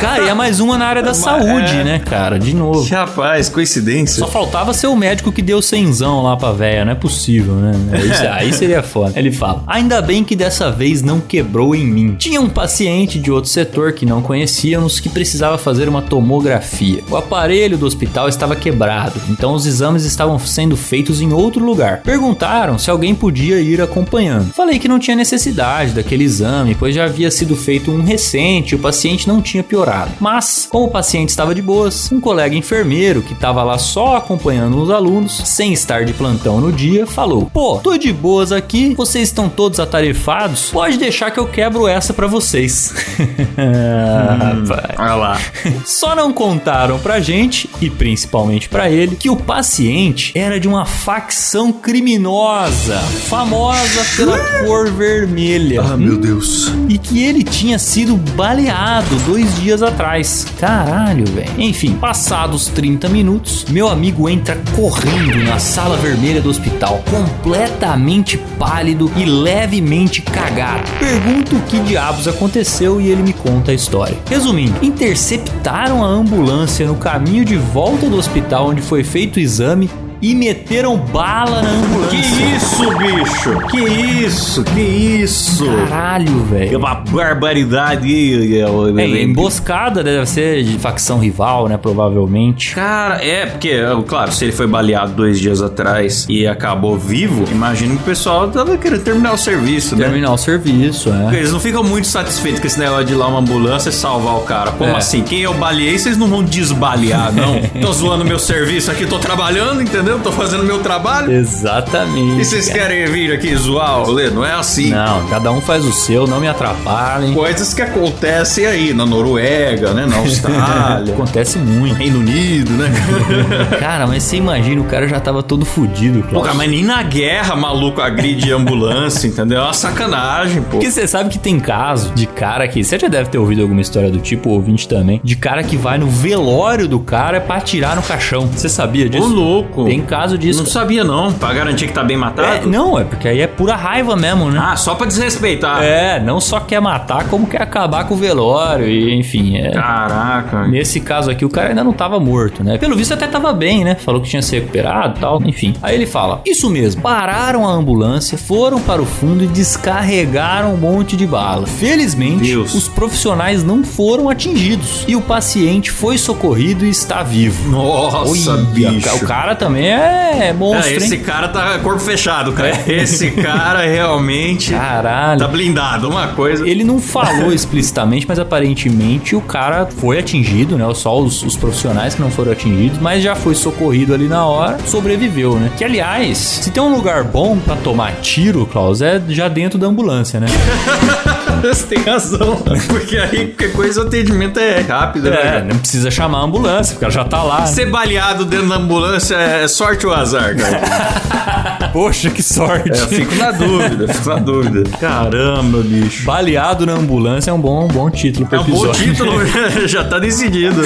cara, 0.00 0.24
e 0.24 0.28
é 0.28 0.34
mais 0.34 0.60
uma 0.60 0.76
na 0.76 0.86
área 0.86 1.02
da 1.02 1.14
saúde, 1.14 1.74
é. 1.76 1.82
né, 1.84 1.98
cara? 1.98 2.38
De 2.38 2.54
novo. 2.54 2.86
Rapaz, 2.94 3.48
coincidência. 3.48 4.18
Só 4.18 4.26
faltava 4.26 4.74
ser 4.74 4.88
o 4.88 4.96
médico 4.96 5.32
que 5.32 5.40
deu 5.40 5.62
cenzão 5.62 6.22
lá 6.22 6.36
pra 6.36 6.52
véia, 6.52 6.84
não 6.84 6.92
é 6.92 6.96
possível, 6.96 7.54
né? 7.54 7.72
Isso- 8.04 8.22
aí 8.30 8.52
seria 8.52 8.82
foda. 8.82 9.18
Ele 9.18 9.32
fala: 9.32 9.64
Ainda 9.66 10.02
bem 10.02 10.22
que 10.22 10.36
dessa 10.36 10.70
vez 10.70 11.00
não 11.00 11.20
quebrou 11.20 11.74
em 11.74 11.86
mim. 11.86 12.16
Tinha 12.18 12.38
um 12.38 12.50
paciente 12.50 13.18
de 13.18 13.30
outro 13.30 13.48
setor 13.48 13.61
que 13.92 14.06
não 14.06 14.22
conhecíamos 14.22 15.00
que 15.00 15.08
precisava 15.08 15.58
fazer 15.58 15.88
uma 15.88 16.02
tomografia. 16.02 17.02
O 17.10 17.16
aparelho 17.16 17.78
do 17.78 17.86
hospital 17.86 18.28
estava 18.28 18.56
quebrado, 18.56 19.20
então 19.28 19.54
os 19.54 19.66
exames 19.66 20.04
estavam 20.04 20.38
sendo 20.38 20.76
feitos 20.76 21.20
em 21.20 21.32
outro 21.32 21.64
lugar. 21.64 22.02
Perguntaram 22.02 22.78
se 22.78 22.90
alguém 22.90 23.14
podia 23.14 23.60
ir 23.60 23.80
acompanhando. 23.80 24.52
Falei 24.52 24.78
que 24.78 24.88
não 24.88 24.98
tinha 24.98 25.16
necessidade 25.16 25.92
daquele 25.92 26.24
exame, 26.24 26.74
pois 26.74 26.94
já 26.94 27.04
havia 27.04 27.30
sido 27.30 27.56
feito 27.56 27.90
um 27.90 28.02
recente 28.02 28.72
e 28.72 28.74
o 28.74 28.78
paciente 28.78 29.28
não 29.28 29.40
tinha 29.40 29.62
piorado. 29.62 30.12
Mas, 30.20 30.68
como 30.70 30.86
o 30.86 30.90
paciente 30.90 31.30
estava 31.30 31.54
de 31.54 31.62
boas, 31.62 32.10
um 32.12 32.20
colega 32.20 32.54
enfermeiro 32.54 33.22
que 33.22 33.32
estava 33.32 33.62
lá 33.62 33.78
só 33.78 34.16
acompanhando 34.16 34.80
os 34.80 34.90
alunos, 34.90 35.42
sem 35.44 35.72
estar 35.72 36.04
de 36.04 36.12
plantão 36.12 36.60
no 36.60 36.72
dia, 36.72 37.06
falou: 37.06 37.50
Pô, 37.52 37.78
tô 37.78 37.96
de 37.96 38.12
boas 38.12 38.52
aqui, 38.52 38.94
vocês 38.94 39.28
estão 39.28 39.48
todos 39.48 39.80
atarefados, 39.80 40.70
pode 40.70 40.96
deixar 40.96 41.30
que 41.30 41.38
eu 41.38 41.46
quebro 41.46 41.86
essa 41.86 42.12
pra 42.12 42.26
vocês. 42.26 42.94
Ah, 43.56 44.54
rapaz. 44.54 44.98
Olha 44.98 45.14
lá. 45.14 45.40
Só 45.84 46.14
não 46.14 46.32
contaram 46.32 46.98
pra 46.98 47.20
gente, 47.20 47.68
e 47.80 47.88
principalmente 47.90 48.68
pra 48.68 48.90
ele, 48.90 49.16
que 49.16 49.30
o 49.30 49.36
paciente 49.36 50.32
era 50.34 50.58
de 50.58 50.68
uma 50.68 50.84
facção 50.84 51.72
criminosa, 51.72 52.98
famosa 52.98 54.04
pela 54.16 54.38
cor 54.64 54.90
vermelha. 54.90 55.82
Ah, 55.82 55.96
meu 55.96 56.16
Deus. 56.16 56.72
E 56.88 56.98
que 56.98 57.22
ele 57.22 57.42
tinha 57.42 57.78
sido 57.78 58.16
baleado 58.16 59.14
dois 59.26 59.54
dias 59.56 59.82
atrás. 59.82 60.46
Caralho, 60.58 61.26
velho. 61.26 61.50
Enfim, 61.58 61.94
passados 61.94 62.66
30 62.68 63.08
minutos, 63.08 63.64
meu 63.68 63.88
amigo 63.88 64.28
entra 64.28 64.60
correndo 64.74 65.44
na 65.44 65.58
sala 65.58 65.96
vermelha 65.96 66.40
do 66.40 66.50
hospital, 66.50 67.02
completamente 67.10 68.36
pálido 68.58 69.10
e 69.16 69.24
levemente 69.24 70.22
cagado. 70.22 70.82
Pergunto 70.98 71.56
o 71.56 71.62
que 71.62 71.78
diabos 71.80 72.28
aconteceu 72.28 73.00
e 73.00 73.08
ele 73.08 73.22
me 73.22 73.31
conta 73.32 73.70
a 73.70 73.74
história. 73.74 74.16
Resumindo, 74.28 74.84
interceptaram 74.84 76.04
a 76.04 76.06
ambulância 76.06 76.86
no 76.86 76.96
caminho 76.96 77.44
de 77.44 77.56
volta 77.56 78.08
do 78.08 78.16
hospital 78.16 78.68
onde 78.68 78.82
foi 78.82 79.02
feito 79.04 79.36
o 79.36 79.40
exame 79.40 79.90
e 80.22 80.34
meteram 80.36 80.96
bala 80.96 81.62
na 81.62 81.68
Que 81.68 81.76
ambulância. 81.76 82.56
isso, 82.56 82.96
bicho? 82.96 83.58
Que 83.70 83.80
isso? 84.24 84.64
Que 84.64 84.80
isso? 84.80 85.66
Caralho, 85.88 86.46
É 86.52 86.54
velho. 86.58 86.78
uma 86.78 86.94
barbaridade. 86.94 88.52
É, 88.98 89.22
emboscada 89.22 90.02
deve 90.02 90.24
ser 90.26 90.62
de 90.62 90.78
facção 90.78 91.18
rival, 91.18 91.68
né? 91.68 91.76
Provavelmente. 91.76 92.74
Cara, 92.74 93.16
é, 93.24 93.46
porque, 93.46 93.74
claro, 94.06 94.32
se 94.32 94.44
ele 94.44 94.52
foi 94.52 94.66
baleado 94.66 95.12
dois 95.12 95.40
dias 95.40 95.60
atrás 95.60 96.26
e 96.28 96.46
acabou 96.46 96.96
vivo, 96.96 97.44
imagino 97.50 97.96
que 97.96 98.02
o 98.02 98.04
pessoal 98.06 98.48
tava 98.48 98.76
querendo 98.76 99.02
terminar 99.02 99.32
o 99.32 99.36
serviço, 99.38 99.96
né? 99.96 100.04
Terminar 100.04 100.32
o 100.32 100.38
serviço, 100.38 101.10
né? 101.10 101.30
Eles 101.36 101.52
não 101.52 101.58
ficam 101.60 101.82
muito 101.82 102.06
satisfeitos 102.06 102.60
com 102.60 102.66
esse 102.66 102.78
negócio 102.78 103.04
de 103.06 103.12
ir 103.12 103.16
lá 103.16 103.26
uma 103.26 103.40
ambulância 103.40 103.88
e 103.90 103.92
salvar 103.92 104.36
o 104.36 104.40
cara. 104.42 104.70
Como 104.72 104.90
É. 104.90 104.96
assim? 104.96 105.22
Quem 105.22 105.40
eu 105.40 105.54
baleei, 105.54 105.98
vocês 105.98 106.16
não 106.16 106.28
vão 106.28 106.42
desbalear, 106.44 107.32
não? 107.32 107.60
tô 107.80 107.92
zoando 107.92 108.24
meu 108.24 108.38
serviço 108.38 108.90
aqui, 108.90 109.04
tô 109.06 109.18
trabalhando, 109.18 109.82
entendeu? 109.82 110.11
Tô 110.20 110.32
fazendo 110.32 110.64
meu 110.64 110.78
trabalho. 110.80 111.32
Exatamente. 111.32 112.40
E 112.40 112.44
vocês 112.44 112.68
querem 112.68 113.06
vir 113.06 113.32
aqui 113.32 113.54
zoar, 113.56 114.08
Lê? 114.08 114.30
Não 114.30 114.44
é 114.44 114.52
assim. 114.52 114.90
Não, 114.90 115.26
cada 115.28 115.50
um 115.50 115.60
faz 115.60 115.84
o 115.84 115.92
seu, 115.92 116.26
não 116.26 116.40
me 116.40 116.48
atrapalhem. 116.48 117.34
Coisas 117.34 117.74
que 117.74 117.82
acontecem 117.82 118.66
aí 118.66 118.92
na 118.92 119.04
Noruega, 119.06 119.92
né? 119.92 120.06
Na 120.06 120.16
Austrália. 120.16 121.12
Acontece 121.14 121.58
muito. 121.58 121.94
Reino 121.96 122.20
Unido, 122.20 122.70
né? 122.72 122.90
Cara, 123.78 124.06
mas 124.06 124.22
você 124.22 124.36
imagina, 124.36 124.80
o 124.80 124.84
cara 124.84 125.06
já 125.08 125.20
tava 125.20 125.42
todo 125.42 125.64
fudido, 125.64 126.22
Pô, 126.30 126.40
cara, 126.40 126.54
mas 126.54 126.70
nem 126.70 126.82
na 126.84 127.02
guerra, 127.02 127.54
maluco, 127.56 128.00
agride 128.00 128.52
ambulância, 128.52 129.26
entendeu? 129.26 129.60
É 129.60 129.64
uma 129.64 129.72
sacanagem, 129.72 130.62
pô. 130.62 130.70
Porque 130.72 130.90
você 130.90 131.06
sabe 131.06 131.30
que 131.30 131.38
tem 131.38 131.58
caso 131.58 132.10
de 132.12 132.26
cara 132.26 132.66
que. 132.68 132.82
Você 132.82 132.98
já 132.98 133.08
deve 133.08 133.28
ter 133.30 133.38
ouvido 133.38 133.62
alguma 133.62 133.80
história 133.80 134.10
do 134.10 134.18
tipo, 134.18 134.50
o 134.50 134.52
ouvinte 134.52 134.88
também. 134.88 135.20
De 135.22 135.36
cara 135.36 135.62
que 135.62 135.76
vai 135.76 135.98
no 135.98 136.06
velório 136.06 136.88
do 136.88 137.00
cara 137.00 137.40
pra 137.40 137.56
atirar 137.56 137.96
no 137.96 138.02
caixão. 138.02 138.46
Você 138.46 138.68
sabia 138.68 139.06
Ô, 139.06 139.08
disso? 139.08 139.26
louco. 139.28 139.84
Tem 139.84 140.01
caso 140.04 140.36
disso. 140.38 140.60
Não 140.60 140.66
sabia, 140.66 141.04
não. 141.04 141.32
Pra 141.32 141.52
garantir 141.52 141.86
que 141.86 141.92
tá 141.92 142.02
bem 142.02 142.16
É, 142.16 142.20
matado? 142.20 142.68
não, 142.68 142.98
é 142.98 143.04
porque 143.04 143.28
aí 143.28 143.40
é 143.40 143.46
pura 143.56 143.74
raiva 143.76 144.16
mesmo, 144.16 144.50
né? 144.50 144.60
Ah, 144.62 144.76
só 144.76 144.94
pra 144.94 145.06
desrespeitar. 145.06 145.82
É, 145.82 146.20
não 146.20 146.40
só 146.40 146.60
quer 146.60 146.80
matar, 146.80 147.24
como 147.28 147.46
quer 147.46 147.62
acabar 147.62 148.04
com 148.04 148.14
o 148.14 148.16
velório. 148.16 148.86
E, 148.88 149.14
enfim, 149.14 149.56
é. 149.56 149.70
Caraca. 149.70 150.66
Nesse 150.68 151.00
caso 151.00 151.30
aqui, 151.30 151.44
o 151.44 151.48
cara 151.50 151.68
ainda 151.70 151.84
não 151.84 151.92
tava 151.92 152.18
morto, 152.20 152.62
né? 152.64 152.78
Pelo 152.78 152.96
visto, 152.96 153.12
até 153.14 153.26
tava 153.26 153.52
bem, 153.52 153.84
né? 153.84 153.94
Falou 153.94 154.20
que 154.20 154.28
tinha 154.28 154.42
se 154.42 154.54
recuperado 154.56 155.18
e 155.18 155.20
tal, 155.20 155.42
enfim. 155.44 155.74
Aí 155.82 155.94
ele 155.94 156.06
fala: 156.06 156.40
Isso 156.46 156.68
mesmo, 156.70 157.02
pararam 157.02 157.68
a 157.68 157.72
ambulância, 157.72 158.36
foram 158.38 158.80
para 158.80 159.00
o 159.02 159.06
fundo 159.06 159.44
e 159.44 159.46
descarregaram 159.46 160.74
um 160.74 160.76
monte 160.76 161.16
de 161.16 161.26
bala. 161.26 161.66
Felizmente, 161.66 162.44
Deus. 162.44 162.74
os 162.74 162.88
profissionais 162.88 163.62
não 163.64 163.84
foram 163.84 164.28
atingidos 164.28 165.04
e 165.06 165.14
o 165.16 165.20
paciente 165.20 165.90
foi 165.90 166.16
socorrido 166.18 166.84
e 166.84 166.90
está 166.90 167.22
vivo. 167.22 167.70
Nossa, 167.70 168.52
Olha, 168.52 168.62
bicho. 168.64 169.16
O 169.16 169.26
cara 169.26 169.54
também 169.54 169.88
é 169.88 170.52
monstro, 170.56 170.90
Ah, 170.92 170.96
esse 170.96 171.14
hein? 171.16 171.22
cara 171.22 171.48
tá 171.48 171.78
corpo 171.80 172.00
fechado, 172.00 172.52
cara. 172.52 172.72
Esse 172.86 173.30
cara 173.42 173.80
realmente 173.82 174.72
Caralho. 174.72 175.38
tá 175.38 175.48
blindado. 175.48 176.08
Uma 176.08 176.28
coisa. 176.28 176.66
Ele 176.68 176.84
não 176.84 176.98
falou 176.98 177.52
explicitamente, 177.54 178.26
mas 178.28 178.38
aparentemente 178.38 179.34
o 179.36 179.40
cara 179.40 179.86
foi 179.86 180.18
atingido, 180.18 180.76
né? 180.76 180.84
Só 180.94 181.18
os, 181.18 181.42
os 181.42 181.56
profissionais 181.56 182.14
que 182.14 182.20
não 182.20 182.30
foram 182.30 182.52
atingidos, 182.52 182.98
mas 182.98 183.22
já 183.22 183.34
foi 183.34 183.54
socorrido 183.54 184.14
ali 184.14 184.28
na 184.28 184.46
hora, 184.46 184.78
sobreviveu, 184.86 185.56
né? 185.56 185.70
Que 185.76 185.84
aliás, 185.84 186.38
se 186.38 186.70
tem 186.70 186.82
um 186.82 186.94
lugar 186.94 187.24
bom 187.24 187.58
pra 187.58 187.76
tomar 187.76 188.12
tiro, 188.20 188.66
Klaus, 188.66 189.02
é 189.02 189.20
já 189.28 189.48
dentro 189.48 189.78
da 189.78 189.86
ambulância, 189.86 190.38
né? 190.40 190.46
Você 191.62 191.86
tem 191.94 192.04
razão. 192.04 192.56
Porque 192.88 193.16
aí 193.16 193.48
qualquer 193.48 193.72
coisa 193.72 194.02
o 194.02 194.06
atendimento 194.06 194.58
é 194.58 194.80
rápido, 194.80 195.30
né? 195.30 195.58
É, 195.58 195.62
não 195.62 195.78
precisa 195.78 196.10
chamar 196.10 196.38
a 196.38 196.42
ambulância, 196.42 196.96
o 196.96 196.98
cara 196.98 197.12
já 197.12 197.24
tá 197.24 197.42
lá. 197.42 197.66
Ser 197.66 197.86
baleado 197.90 198.44
dentro 198.44 198.68
da 198.68 198.76
ambulância 198.76 199.36
é 199.36 199.68
sorte 199.68 200.06
ou 200.06 200.12
azar, 200.12 200.56
cara? 200.56 201.88
Poxa, 201.92 202.30
que 202.30 202.42
sorte. 202.42 202.90
É, 202.90 203.02
eu 203.02 203.08
fico 203.08 203.34
na 203.34 203.50
dúvida, 203.50 204.12
fico 204.12 204.28
na 204.28 204.36
dúvida. 204.36 204.90
Caramba, 204.98 205.78
bicho. 205.82 206.24
Baleado 206.24 206.86
na 206.86 206.94
ambulância 206.94 207.50
é 207.50 207.54
um 207.54 207.60
bom, 207.60 207.86
bom 207.86 208.10
título 208.10 208.46
pro 208.46 208.56
É 208.56 208.60
um 208.60 208.64
bom 208.64 208.86
episódio. 208.86 209.12
título, 209.12 209.32
já 209.86 210.02
tá 210.04 210.18
decidido. 210.18 210.80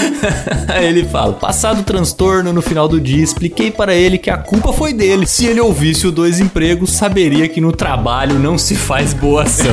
Aí 0.68 0.86
ele 0.86 1.04
fala: 1.04 1.32
Passado 1.34 1.80
o 1.80 1.82
transtorno 1.84 2.52
no 2.52 2.60
final 2.60 2.88
do 2.88 3.00
dia, 3.00 3.22
expliquei 3.22 3.70
para 3.70 3.94
ele 3.94 4.18
que 4.18 4.30
a 4.30 4.36
culpa 4.36 4.72
foi 4.72 4.92
dele. 4.92 5.26
Se 5.26 5.46
ele 5.46 5.60
ouvisse 5.60 6.06
o 6.06 6.12
dois 6.12 6.40
empregos, 6.40 6.92
saberia 6.92 7.48
que 7.48 7.60
no 7.60 7.70
trabalho 7.72 8.38
não 8.38 8.58
se 8.58 8.74
faz 8.74 9.12
boa 9.14 9.44
ação. 9.44 9.66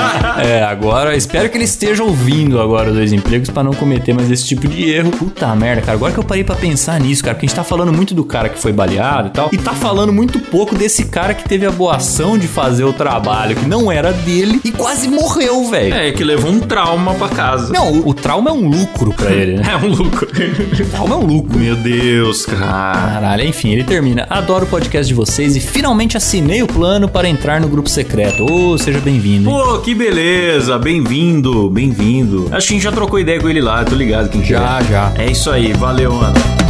é, 0.44 0.62
agora 0.62 1.16
espero 1.16 1.48
que 1.48 1.56
ele 1.56 1.64
esteja 1.64 2.02
ouvindo 2.02 2.60
agora 2.60 2.90
os 2.90 2.96
dois 2.96 3.12
empregos 3.12 3.50
para 3.50 3.62
não 3.62 3.72
cometer 3.72 4.12
mais 4.12 4.30
esse 4.30 4.46
tipo 4.46 4.66
de 4.68 4.90
erro. 4.90 5.10
Puta 5.10 5.54
merda, 5.54 5.82
cara. 5.82 5.92
Agora 5.96 6.12
que 6.12 6.18
eu 6.18 6.24
parei 6.24 6.44
pra 6.44 6.56
pensar 6.56 7.00
nisso, 7.00 7.22
cara, 7.22 7.34
porque 7.34 7.46
a 7.46 7.48
gente 7.48 7.56
tá 7.56 7.64
falando 7.64 7.92
muito 7.92 8.14
do 8.14 8.24
cara 8.24 8.48
que 8.48 8.58
foi 8.58 8.72
baleado 8.72 9.28
e 9.28 9.30
tal, 9.30 9.48
e 9.52 9.58
tá 9.58 9.72
falando 9.72 10.12
muito 10.12 10.38
pouco 10.38 10.74
desse 10.74 11.04
cara 11.04 11.34
que 11.34 11.48
teve 11.48 11.66
a 11.66 11.70
boa 11.70 11.96
ação 11.96 12.38
de 12.38 12.46
fazer 12.46 12.84
o 12.84 12.92
trabalho 12.92 13.56
que 13.56 13.66
não 13.66 13.90
era 13.90 14.12
dele 14.12 14.60
e 14.64 14.72
quase 14.72 15.08
morreu, 15.08 15.68
velho. 15.70 15.94
É, 15.94 16.12
que 16.12 16.24
levou 16.24 16.50
um 16.50 16.60
trauma 16.60 17.14
pra 17.14 17.28
casa. 17.28 17.72
Não, 17.72 17.92
o, 17.92 18.08
o 18.08 18.14
trauma 18.14 18.50
é 18.50 18.52
um 18.52 18.68
lucro 18.68 19.12
pra 19.12 19.30
ele, 19.30 19.56
né? 19.56 19.64
É 19.70 19.76
um 19.76 19.88
lucro. 19.88 20.28
O 20.28 20.86
trauma 20.90 21.14
é 21.14 21.18
um 21.18 21.24
lucro. 21.24 21.58
Meu 21.58 21.76
Deus, 21.76 22.44
cara. 22.44 22.92
Caralho, 22.92 23.44
enfim, 23.44 23.70
ele 23.70 23.84
termina. 23.84 24.26
Adoro 24.28 24.64
o 24.64 24.68
podcast 24.68 25.06
de 25.06 25.14
vocês 25.14 25.54
e 25.54 25.60
finalmente 25.60 26.16
assinei 26.16 26.62
o 26.62 26.66
plano 26.66 27.08
para 27.08 27.28
entrar 27.28 27.60
no 27.60 27.68
grupo 27.68 27.88
secreto. 27.88 28.44
Ô, 28.44 28.76
seja 28.76 28.98
bem-vindo. 29.00 29.48
Pô, 29.48 29.78
que 29.78 29.89
beleza. 29.94 30.78
Bem-vindo, 30.78 31.68
bem-vindo. 31.70 32.48
Acho 32.52 32.68
que 32.68 32.74
a 32.74 32.76
gente 32.76 32.82
já 32.82 32.92
trocou 32.92 33.18
ideia 33.18 33.40
com 33.40 33.48
ele 33.48 33.60
lá, 33.60 33.84
tô 33.84 33.94
ligado 33.94 34.28
quem 34.28 34.40
que 34.40 34.48
Já, 34.48 34.80
é. 34.80 34.84
já. 34.84 35.12
É 35.16 35.30
isso 35.30 35.50
aí, 35.50 35.72
valeu, 35.72 36.12
mano. 36.12 36.69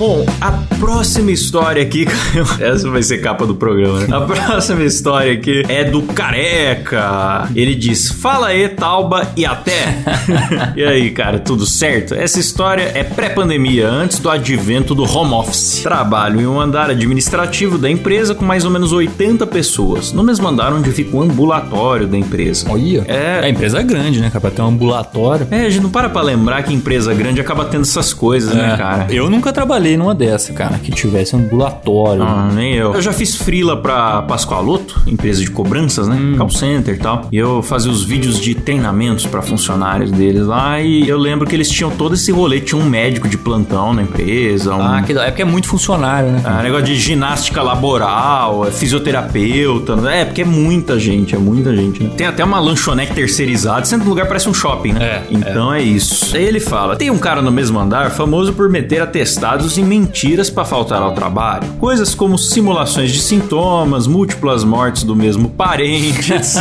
Bom, 0.00 0.24
a 0.40 0.52
próxima 0.78 1.30
história 1.30 1.82
aqui. 1.82 2.06
Essa 2.58 2.88
vai 2.88 3.02
ser 3.02 3.18
capa 3.18 3.46
do 3.46 3.54
programa, 3.54 4.00
né? 4.00 4.06
A 4.10 4.22
próxima 4.22 4.82
história 4.82 5.34
aqui 5.34 5.62
é 5.68 5.84
do 5.84 6.00
Careca. 6.00 7.46
Ele 7.54 7.74
diz: 7.74 8.08
Fala 8.08 8.46
aí, 8.46 8.66
Tauba 8.70 9.30
e 9.36 9.44
até. 9.44 10.02
e 10.74 10.82
aí, 10.82 11.10
cara, 11.10 11.38
tudo 11.38 11.66
certo? 11.66 12.14
Essa 12.14 12.40
história 12.40 12.90
é 12.94 13.04
pré-pandemia, 13.04 13.86
antes 13.90 14.20
do 14.20 14.30
advento 14.30 14.94
do 14.94 15.02
home 15.04 15.34
office. 15.34 15.82
Trabalho 15.82 16.40
em 16.40 16.46
um 16.46 16.58
andar 16.58 16.88
administrativo 16.88 17.76
da 17.76 17.90
empresa 17.90 18.34
com 18.34 18.42
mais 18.42 18.64
ou 18.64 18.70
menos 18.70 18.92
80 18.92 19.46
pessoas. 19.48 20.14
No 20.14 20.22
mesmo 20.22 20.48
andar 20.48 20.72
onde 20.72 20.90
fica 20.92 21.14
o 21.14 21.20
ambulatório 21.20 22.06
da 22.06 22.16
empresa. 22.16 22.64
Olha. 22.70 23.04
É. 23.06 23.40
A 23.44 23.50
empresa 23.50 23.80
é 23.80 23.82
grande, 23.82 24.18
né, 24.18 24.30
cara? 24.30 24.40
Pra 24.40 24.50
ter 24.50 24.62
um 24.62 24.68
ambulatório. 24.68 25.46
É, 25.50 25.66
a 25.66 25.68
gente 25.68 25.82
não 25.82 25.90
para 25.90 26.08
pra 26.08 26.22
lembrar 26.22 26.62
que 26.62 26.72
empresa 26.72 27.12
grande 27.12 27.38
acaba 27.38 27.66
tendo 27.66 27.82
essas 27.82 28.14
coisas, 28.14 28.54
né, 28.54 28.78
cara? 28.78 29.06
Eu 29.10 29.28
nunca 29.28 29.52
trabalhei 29.52 29.89
numa 29.96 30.14
dessa, 30.14 30.52
cara, 30.52 30.78
que 30.78 30.90
tivesse 30.90 31.34
um 31.36 31.40
ambulatório. 31.40 32.22
Ah, 32.22 32.48
nem 32.54 32.74
eu. 32.74 32.94
Eu 32.94 33.02
já 33.02 33.12
fiz 33.12 33.34
frila 33.36 33.76
pra 33.76 34.22
Pascoaloto, 34.22 35.00
empresa 35.06 35.40
de 35.40 35.50
cobranças, 35.50 36.08
né? 36.08 36.16
Hum. 36.16 36.36
Call 36.36 36.50
center 36.50 36.94
e 36.94 36.98
tal. 36.98 37.28
E 37.32 37.36
eu 37.36 37.62
fazia 37.62 37.90
os 37.90 38.04
vídeos 38.04 38.38
de 38.40 38.54
treinamentos 38.54 39.26
pra 39.26 39.42
funcionários 39.42 40.10
deles 40.10 40.46
lá. 40.46 40.80
E 40.80 41.08
eu 41.08 41.18
lembro 41.18 41.46
que 41.46 41.54
eles 41.54 41.68
tinham 41.70 41.90
todo 41.90 42.14
esse 42.14 42.30
rolê. 42.32 42.60
Tinha 42.60 42.80
um 42.80 42.84
médico 42.88 43.28
de 43.28 43.36
plantão 43.38 43.92
na 43.92 44.02
empresa. 44.02 44.74
Um, 44.74 44.82
Ah, 44.82 45.02
que 45.02 45.14
da- 45.14 45.24
é 45.24 45.30
porque 45.30 45.42
é 45.42 45.44
muito 45.44 45.66
funcionário, 45.68 46.30
né? 46.30 46.42
ah, 46.44 46.62
negócio 46.62 46.86
de 46.86 46.94
ginástica 46.96 47.62
laboral, 47.62 48.66
é 48.66 48.70
fisioterapeuta. 48.70 49.94
É, 50.10 50.24
porque 50.24 50.42
é 50.42 50.44
muita 50.44 50.98
gente, 50.98 51.34
é 51.34 51.38
muita 51.38 51.74
gente. 51.74 52.02
Né? 52.02 52.10
Tem 52.16 52.26
até 52.26 52.44
uma 52.44 52.58
lanchonete 52.58 53.12
terceirizada. 53.12 53.80
No 53.96 54.04
lugar 54.04 54.26
parece 54.26 54.48
um 54.48 54.54
shopping, 54.54 54.92
né? 54.92 55.02
É, 55.04 55.22
Então 55.30 55.72
é. 55.72 55.82
isso. 55.82 56.36
Aí 56.36 56.44
ele 56.44 56.60
fala: 56.60 56.96
tem 56.96 57.10
um 57.10 57.18
cara 57.18 57.42
no 57.42 57.50
mesmo 57.50 57.78
andar 57.78 58.10
famoso 58.10 58.52
por 58.52 58.68
meter 58.68 59.00
atestados 59.02 59.76
mentiras 59.84 60.50
pra 60.50 60.64
faltar 60.64 61.02
ao 61.02 61.12
trabalho. 61.12 61.66
Coisas 61.78 62.14
como 62.14 62.38
simulações 62.38 63.10
de 63.12 63.20
sintomas, 63.20 64.06
múltiplas 64.06 64.64
mortes 64.64 65.02
do 65.02 65.14
mesmo 65.16 65.48
parente, 65.48 66.32
etc. 66.34 66.56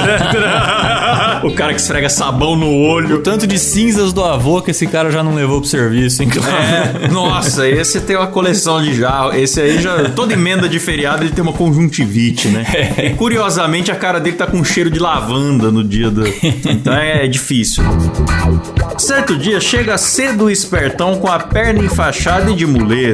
o 1.43 1.51
cara 1.53 1.73
que 1.73 1.79
esfrega 1.79 2.09
sabão 2.09 2.55
no 2.55 2.71
olho. 2.71 3.19
Tanto 3.21 3.45
de 3.47 3.57
cinzas 3.57 4.13
do 4.13 4.23
avô 4.23 4.61
que 4.61 4.71
esse 4.71 4.87
cara 4.87 5.11
já 5.11 5.23
não 5.23 5.35
levou 5.35 5.59
pro 5.59 5.69
serviço, 5.69 6.23
hein? 6.23 6.29
É, 7.03 7.07
nossa, 7.07 7.67
esse 7.67 8.01
tem 8.01 8.15
uma 8.15 8.27
coleção 8.27 8.81
de 8.81 8.93
jarro. 8.93 9.33
Esse 9.33 9.61
aí 9.61 9.81
já. 9.81 10.09
Toda 10.09 10.33
emenda 10.33 10.67
de 10.67 10.79
feriado 10.79 11.23
ele 11.23 11.31
tem 11.31 11.43
uma 11.43 11.53
conjuntivite, 11.53 12.47
né? 12.47 12.65
E 12.99 13.11
curiosamente 13.11 13.91
a 13.91 13.95
cara 13.95 14.19
dele 14.19 14.35
tá 14.35 14.45
com 14.45 14.63
cheiro 14.63 14.89
de 14.89 14.99
lavanda 14.99 15.71
no 15.71 15.83
dia 15.83 16.09
do. 16.09 16.23
Então 16.65 16.93
é 16.93 17.27
difícil. 17.27 17.83
Certo 18.97 19.37
dia 19.37 19.59
chega 19.61 19.97
cedo 19.97 20.45
o 20.45 20.49
espertão 20.49 21.15
com 21.15 21.27
a 21.27 21.39
perna 21.39 21.83
enfaixada 21.83 22.51
e 22.51 22.55
de 22.55 22.65
muleta. 22.65 23.08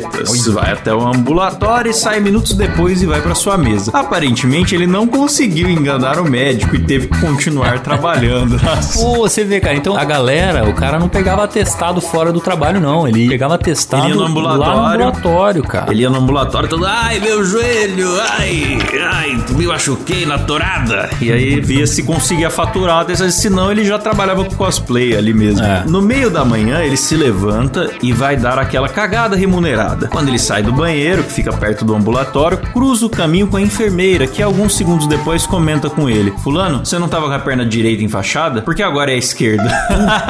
Vai 0.52 0.72
até 0.72 0.94
o 0.94 1.02
ambulatório 1.02 1.92
e 1.92 1.94
sai 1.94 2.20
minutos 2.20 2.54
depois 2.54 3.02
e 3.02 3.06
vai 3.06 3.22
para 3.22 3.36
sua 3.36 3.58
mesa. 3.58 3.92
Aparentemente, 3.94 4.76
ele 4.76 4.88
não 4.88 5.08
conseguiu 5.08 5.70
enganar 5.70 6.20
o 6.20 6.30
médico 6.30 6.76
e 6.76 6.80
teve 6.80 7.08
que 7.08 7.20
continuar 7.20 7.80
trabalhando. 7.80 8.60
Pô, 8.94 9.18
você 9.18 9.44
vê, 9.44 9.60
cara, 9.60 9.76
então 9.76 9.98
a 9.98 10.04
galera, 10.04 10.68
o 10.70 10.74
cara 10.74 11.00
não 11.00 11.10
pegava 11.10 11.44
atestado 11.44 12.00
fora 12.02 12.32
do 12.32 12.40
trabalho, 12.40 12.80
não. 12.80 13.08
Ele 13.08 13.28
pegava 13.28 13.56
atestado 13.56 14.04
Ele 14.06 14.14
ia 14.14 14.16
no 14.16 14.26
ambulatório. 14.26 14.66
lá 14.66 14.76
no 14.76 14.88
ambulatório, 15.06 15.64
cara. 15.64 15.92
Ele 15.92 16.02
ia 16.02 16.10
no 16.10 16.18
ambulatório 16.18 16.70
todo, 16.70 16.86
ai 16.86 17.20
meu 17.20 17.44
joelho, 17.44 18.10
ai, 18.38 18.78
ai, 19.12 19.44
me 19.50 19.68
machuquei 19.68 20.26
na 20.26 20.40
torada. 20.40 21.10
E 21.22 21.32
aí 21.32 21.60
via 21.60 21.88
se 21.88 22.04
conseguia 22.04 22.50
faturar, 22.50 23.06
senão 23.32 23.72
ele 23.72 23.84
já 23.86 23.98
trabalhava 23.98 24.44
com 24.46 24.56
cosplay 24.56 25.16
ali 25.16 25.34
mesmo. 25.34 25.64
É. 25.64 25.84
No 25.86 26.02
meio 26.02 26.30
da 26.30 26.44
manhã, 26.46 26.82
ele 26.82 26.98
se 26.98 27.16
levanta 27.16 27.92
e 28.02 28.12
vai 28.14 28.38
dar 28.38 28.60
aquela 28.60 28.90
cagada 28.90 29.36
remunerada. 29.36 29.75
Quando 30.10 30.30
ele 30.30 30.40
sai 30.40 30.64
do 30.64 30.72
banheiro, 30.72 31.24
que 31.24 31.32
fica 31.32 31.52
perto 31.54 31.86
do 31.86 31.96
ambulatório, 31.96 32.58
cruza 32.58 33.06
o 33.06 33.10
caminho 33.10 33.48
com 33.48 33.58
a 33.58 33.62
enfermeira, 33.62 34.28
que 34.28 34.42
alguns 34.42 34.76
segundos 34.76 35.08
depois 35.08 35.46
comenta 35.46 35.90
com 35.90 36.10
ele: 36.10 36.34
Fulano, 36.44 36.86
você 36.86 36.98
não 36.98 37.08
tava 37.08 37.28
com 37.28 37.34
a 37.34 37.40
perna 37.40 37.66
direita 37.66 38.04
enfaixada? 38.04 38.62
Porque 38.62 38.84
agora 38.84 39.12
é 39.12 39.16
a 39.16 39.18
esquerda. 39.18 39.66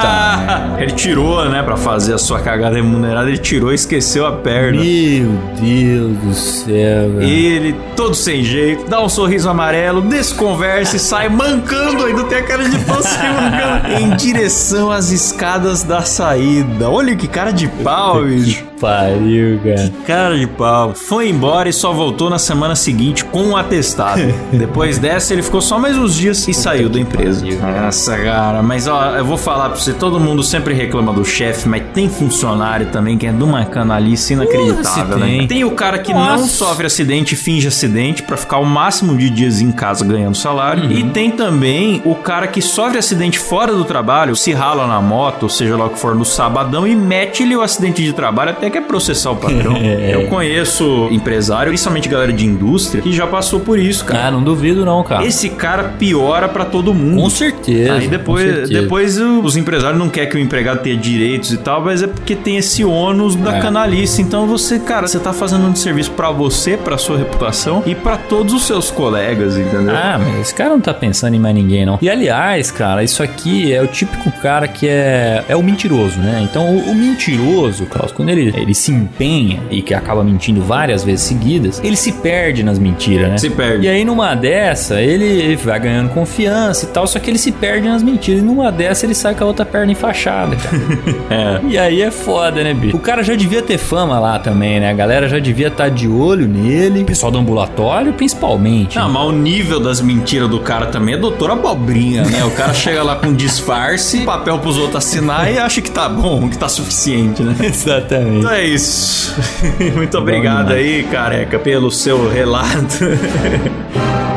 ele 0.78 0.92
tirou, 0.92 1.48
né, 1.48 1.62
pra 1.62 1.76
fazer 1.76 2.14
a 2.14 2.18
sua 2.18 2.40
cagada 2.40 2.76
remunerada, 2.76 3.28
ele 3.28 3.38
tirou 3.38 3.72
e 3.72 3.74
esqueceu 3.74 4.26
a 4.26 4.32
perna. 4.32 4.80
Meu 4.82 5.30
Deus 5.60 6.18
do 6.18 6.34
céu, 6.34 7.10
velho. 7.10 7.22
Ele, 7.22 7.76
todo 7.94 8.14
sem 8.14 8.42
jeito, 8.42 8.88
dá 8.88 9.00
um 9.02 9.08
sorriso 9.08 9.48
amarelo, 9.48 10.02
desconversa 10.02 10.96
e 10.96 10.98
sai 10.98 11.28
mancando, 11.28 12.04
ainda 12.04 12.24
tem 12.24 12.38
a 12.38 12.42
cara 12.42 12.68
de 12.68 12.78
pau 12.80 12.96
mancando, 12.96 13.94
em 14.00 14.16
direção 14.16 14.90
às 14.90 15.10
escadas 15.10 15.82
da 15.82 16.02
saída. 16.02 16.88
Olha 16.88 17.14
que 17.14 17.28
cara 17.28 17.52
de 17.52 17.68
pau, 17.68 18.24
bicho. 18.24 18.64
Pariu, 18.80 19.60
cara. 19.62 19.92
Cara 20.06 20.38
de 20.38 20.46
pau. 20.46 20.94
Foi 20.94 21.28
embora 21.28 21.68
e 21.68 21.72
só 21.72 21.92
voltou 21.92 22.28
na 22.28 22.38
semana 22.38 22.76
seguinte 22.76 23.24
com 23.24 23.42
um 23.42 23.56
atestado. 23.56 24.22
Depois 24.52 24.98
dessa, 24.98 25.32
ele 25.32 25.42
ficou 25.42 25.60
só 25.60 25.78
mais 25.78 25.96
uns 25.96 26.14
dias 26.14 26.46
e 26.46 26.54
saiu 26.54 26.88
da 26.88 26.98
empresa. 27.00 27.44
Nossa, 27.46 28.16
cara. 28.16 28.62
Mas 28.62 28.86
ó, 28.86 29.16
eu 29.16 29.24
vou 29.24 29.36
falar 29.36 29.70
pra 29.70 29.78
você: 29.78 29.92
todo 29.92 30.20
mundo 30.20 30.42
sempre 30.42 30.74
reclama 30.74 31.12
do 31.12 31.24
chefe, 31.24 31.68
mas 31.68 31.82
tem 31.94 32.08
funcionário 32.08 32.86
também 32.86 33.16
que 33.16 33.26
é 33.26 33.32
de 33.32 33.42
uma 33.42 33.64
canalice 33.64 34.34
inacreditável, 34.34 35.14
se 35.14 35.20
né? 35.20 35.26
tem. 35.26 35.46
Tem 35.46 35.64
o 35.64 35.70
cara 35.72 35.98
que 35.98 36.12
Nossa. 36.12 36.36
não 36.36 36.46
sofre 36.46 36.86
acidente 36.86 37.34
e 37.34 37.36
finge 37.36 37.68
acidente 37.68 38.22
pra 38.22 38.36
ficar 38.36 38.58
o 38.58 38.64
máximo 38.64 39.16
de 39.16 39.30
dias 39.30 39.60
em 39.60 39.72
casa 39.72 40.04
ganhando 40.04 40.36
salário. 40.36 40.84
Uhum. 40.84 40.90
E 40.90 41.04
tem 41.10 41.30
também 41.30 42.02
o 42.04 42.14
cara 42.14 42.46
que 42.46 42.60
sofre 42.60 42.98
acidente 42.98 43.38
fora 43.38 43.72
do 43.72 43.84
trabalho, 43.84 44.36
se 44.36 44.52
rala 44.52 44.86
na 44.86 45.00
moto, 45.00 45.48
seja 45.48 45.76
lá 45.76 45.86
o 45.86 45.90
que 45.90 45.98
for, 45.98 46.14
no 46.14 46.24
sabadão 46.24 46.86
e 46.86 46.94
mete-lhe 46.94 47.56
o 47.56 47.62
acidente 47.62 48.02
de 48.02 48.12
trabalho 48.12 48.50
até 48.50 48.65
que 48.70 48.78
é 48.78 48.80
processar 48.80 49.30
o 49.30 49.36
patrão. 49.36 49.76
É. 49.86 50.14
Eu 50.14 50.26
conheço 50.26 51.08
empresário, 51.10 51.68
principalmente 51.70 52.08
galera 52.08 52.32
de 52.32 52.44
indústria, 52.44 53.00
que 53.02 53.12
já 53.12 53.26
passou 53.26 53.60
por 53.60 53.78
isso, 53.78 54.04
cara. 54.04 54.26
Ah, 54.26 54.30
não 54.30 54.42
duvido 54.42 54.84
não, 54.84 55.02
cara. 55.02 55.24
Esse 55.24 55.48
cara 55.50 55.84
piora 55.98 56.48
pra 56.48 56.64
todo 56.64 56.92
mundo. 56.92 57.22
Com 57.22 57.30
certeza. 57.30 57.94
Aí 57.94 58.08
depois, 58.08 58.42
certeza. 58.44 58.72
depois 58.82 59.18
os 59.18 59.56
empresários 59.56 59.98
não 59.98 60.08
querem 60.08 60.28
que 60.30 60.36
o 60.36 60.40
empregado 60.40 60.80
tenha 60.82 60.96
direitos 60.96 61.52
e 61.52 61.56
tal, 61.58 61.82
mas 61.82 62.02
é 62.02 62.06
porque 62.06 62.34
tem 62.34 62.56
esse 62.56 62.84
ônus 62.84 63.36
da 63.36 63.56
É. 63.56 63.60
canalice. 63.60 64.20
Então 64.22 64.46
você, 64.46 64.78
cara, 64.78 65.06
você 65.06 65.18
tá 65.18 65.32
fazendo 65.32 65.66
um 65.66 65.74
serviço 65.76 66.10
pra 66.12 66.30
você, 66.30 66.76
pra 66.76 66.98
sua 66.98 67.16
reputação 67.18 67.82
e 67.86 67.94
pra 67.94 68.16
todos 68.16 68.52
os 68.54 68.66
seus 68.66 68.90
colegas, 68.90 69.56
entendeu? 69.56 69.94
Ah, 69.94 70.18
mas 70.18 70.40
esse 70.40 70.54
cara 70.54 70.70
não 70.70 70.80
tá 70.80 70.92
pensando 70.94 71.34
em 71.34 71.38
mais 71.38 71.54
ninguém, 71.54 71.84
não. 71.86 71.98
E 72.02 72.08
aliás, 72.10 72.70
cara, 72.70 73.02
isso 73.04 73.22
aqui 73.22 73.72
é 73.72 73.80
o 73.82 73.86
típico 73.86 74.30
cara 74.40 74.66
que 74.68 74.88
é, 74.88 75.44
é 75.48 75.56
o 75.56 75.62
mentiroso, 75.62 76.18
né? 76.18 76.40
Então, 76.42 76.64
o, 76.74 76.90
o 76.90 76.94
mentiroso, 76.94 77.86
Klaus, 77.86 78.12
quando 78.12 78.30
ele, 78.30 78.52
ele 78.56 78.74
se 78.74 78.92
empenha 78.92 79.62
e 79.70 79.82
que 79.82 79.94
acaba 79.94 80.22
mentindo 80.24 80.60
várias 80.62 81.04
vezes 81.04 81.24
seguidas, 81.24 81.80
ele 81.84 81.96
se 81.96 82.12
perde 82.12 82.62
nas 82.62 82.78
mentiras, 82.78 83.30
né? 83.30 83.38
Se 83.38 83.50
perde. 83.50 83.86
E 83.86 83.88
aí, 83.88 84.04
numa 84.04 84.34
dessa, 84.34 85.00
ele, 85.00 85.24
ele 85.24 85.56
vai 85.56 85.78
ganhando 85.78 86.10
confiança 86.10 86.84
e 86.84 86.88
tal, 86.88 87.06
só 87.06 87.18
que 87.18 87.30
ele 87.30 87.38
se 87.38 87.52
perde 87.52 87.88
nas 87.88 88.02
mentiras. 88.02 88.40
E 88.40 88.44
numa 88.44 88.70
dessa, 88.70 89.06
ele 89.06 89.14
sai 89.14 89.34
com 89.34 89.44
a 89.44 89.46
outra 89.46 89.64
perna 89.64 89.92
enfaixada, 89.92 90.56
cara. 90.56 90.76
É. 91.28 91.60
E 91.68 91.78
aí 91.78 92.02
é 92.02 92.10
foda, 92.10 92.62
né, 92.62 92.72
bicho? 92.72 92.96
O 92.96 93.00
cara 93.00 93.22
já 93.22 93.34
devia 93.34 93.60
ter 93.60 93.78
fama 93.78 94.18
lá 94.18 94.38
também, 94.38 94.78
né? 94.78 94.90
A 94.90 94.92
galera 94.92 95.28
já 95.28 95.38
devia 95.38 95.68
estar 95.68 95.88
de 95.88 96.06
olho 96.06 96.46
nele. 96.46 97.02
O 97.02 97.04
pessoal 97.04 97.32
do 97.32 97.38
ambulatório, 97.38 98.12
principalmente. 98.12 98.96
Não, 98.96 99.08
mas 99.08 99.22
o 99.24 99.32
nível 99.32 99.80
das 99.80 100.00
mentiras 100.00 100.48
do 100.48 100.60
cara 100.60 100.86
também 100.86 101.14
é 101.14 101.18
doutor 101.18 101.50
abobrinha, 101.50 102.22
né? 102.24 102.44
O 102.44 102.50
cara 102.52 102.72
chega 102.74 103.02
lá 103.02 103.16
com 103.16 103.32
disfarce, 103.32 104.20
papel 104.20 104.58
pros 104.58 104.76
outros 104.76 104.96
assinar 104.96 105.52
e 105.52 105.58
acha 105.58 105.80
que 105.80 105.90
tá 105.90 106.08
bom, 106.08 106.48
que 106.48 106.56
tá 106.56 106.68
suficiente, 106.68 107.42
né? 107.42 107.54
Exatamente. 107.66 108.45
Então 108.46 108.54
é 108.54 108.64
isso. 108.64 109.34
Muito 109.96 110.16
obrigado 110.16 110.72
aí, 110.72 111.02
careca, 111.02 111.58
pelo 111.58 111.90
seu 111.90 112.30
relato. 112.30 113.00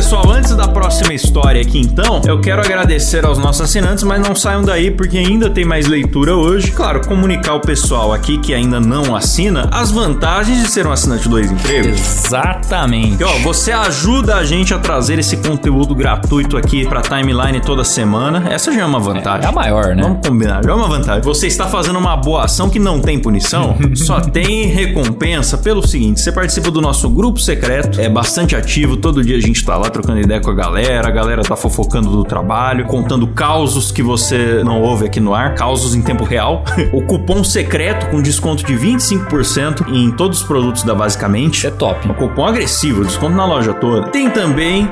pessoal, 0.00 0.30
antes 0.30 0.56
da 0.56 0.66
próxima 0.66 1.12
história 1.12 1.60
aqui, 1.60 1.78
então, 1.78 2.22
eu 2.26 2.40
quero 2.40 2.62
agradecer 2.62 3.22
aos 3.26 3.36
nossos 3.36 3.60
assinantes, 3.60 4.02
mas 4.02 4.26
não 4.26 4.34
saiam 4.34 4.62
daí 4.62 4.90
porque 4.90 5.18
ainda 5.18 5.50
tem 5.50 5.62
mais 5.62 5.86
leitura 5.86 6.34
hoje. 6.34 6.70
Claro, 6.70 7.06
comunicar 7.06 7.52
o 7.52 7.60
pessoal 7.60 8.10
aqui 8.10 8.38
que 8.38 8.54
ainda 8.54 8.80
não 8.80 9.14
assina 9.14 9.68
as 9.70 9.90
vantagens 9.90 10.62
de 10.62 10.70
ser 10.70 10.86
um 10.86 10.92
assinante 10.92 11.24
do 11.24 11.30
Dois 11.32 11.52
Empregos. 11.52 12.00
Exatamente. 12.00 13.20
E, 13.20 13.24
ó, 13.24 13.30
você 13.40 13.72
ajuda 13.72 14.36
a 14.36 14.44
gente 14.44 14.72
a 14.72 14.78
trazer 14.78 15.18
esse 15.18 15.36
conteúdo 15.36 15.94
gratuito 15.94 16.56
aqui 16.56 16.86
pra 16.86 17.02
timeline 17.02 17.60
toda 17.60 17.84
semana. 17.84 18.48
Essa 18.48 18.72
já 18.72 18.80
é 18.80 18.84
uma 18.86 19.00
vantagem. 19.00 19.44
É 19.44 19.48
a 19.50 19.52
maior, 19.52 19.94
né? 19.94 20.02
Vamos 20.02 20.26
combinar, 20.26 20.64
já 20.64 20.70
é 20.70 20.74
uma 20.74 20.88
vantagem. 20.88 21.20
Você 21.24 21.46
está 21.46 21.66
fazendo 21.66 21.98
uma 21.98 22.16
boa 22.16 22.46
ação 22.46 22.70
que 22.70 22.78
não 22.78 23.02
tem 23.02 23.18
punição, 23.18 23.76
só 23.94 24.18
tem 24.18 24.64
recompensa 24.64 25.58
pelo 25.58 25.86
seguinte: 25.86 26.22
você 26.22 26.32
participa 26.32 26.70
do 26.70 26.80
nosso 26.80 27.06
grupo 27.10 27.38
secreto, 27.38 28.00
é 28.00 28.08
bastante 28.08 28.56
ativo, 28.56 28.96
todo 28.96 29.22
dia 29.22 29.36
a 29.36 29.40
gente 29.40 29.62
tá 29.62 29.76
lá 29.76 29.89
trocando 29.90 30.20
ideia 30.20 30.40
com 30.40 30.50
a 30.50 30.54
galera, 30.54 31.08
a 31.08 31.10
galera 31.10 31.42
tá 31.42 31.56
fofocando 31.56 32.10
do 32.10 32.24
trabalho, 32.24 32.84
contando 32.84 33.26
causos 33.26 33.90
que 33.90 34.02
você 34.02 34.62
não 34.64 34.80
ouve 34.80 35.06
aqui 35.06 35.20
no 35.20 35.34
ar, 35.34 35.54
causos 35.54 35.94
em 35.94 36.02
tempo 36.02 36.24
real. 36.24 36.64
o 36.92 37.02
cupom 37.02 37.42
secreto 37.42 38.06
com 38.10 38.22
desconto 38.22 38.64
de 38.64 38.74
25% 38.74 39.88
em 39.88 40.10
todos 40.10 40.40
os 40.40 40.46
produtos 40.46 40.82
da 40.82 40.94
Basicamente. 41.00 41.66
É 41.66 41.70
top. 41.70 42.08
Um 42.08 42.14
cupom 42.14 42.46
agressivo, 42.46 43.04
desconto 43.04 43.34
na 43.34 43.46
loja 43.46 43.72
toda. 43.72 44.08
Tem 44.08 44.30
também 44.30 44.88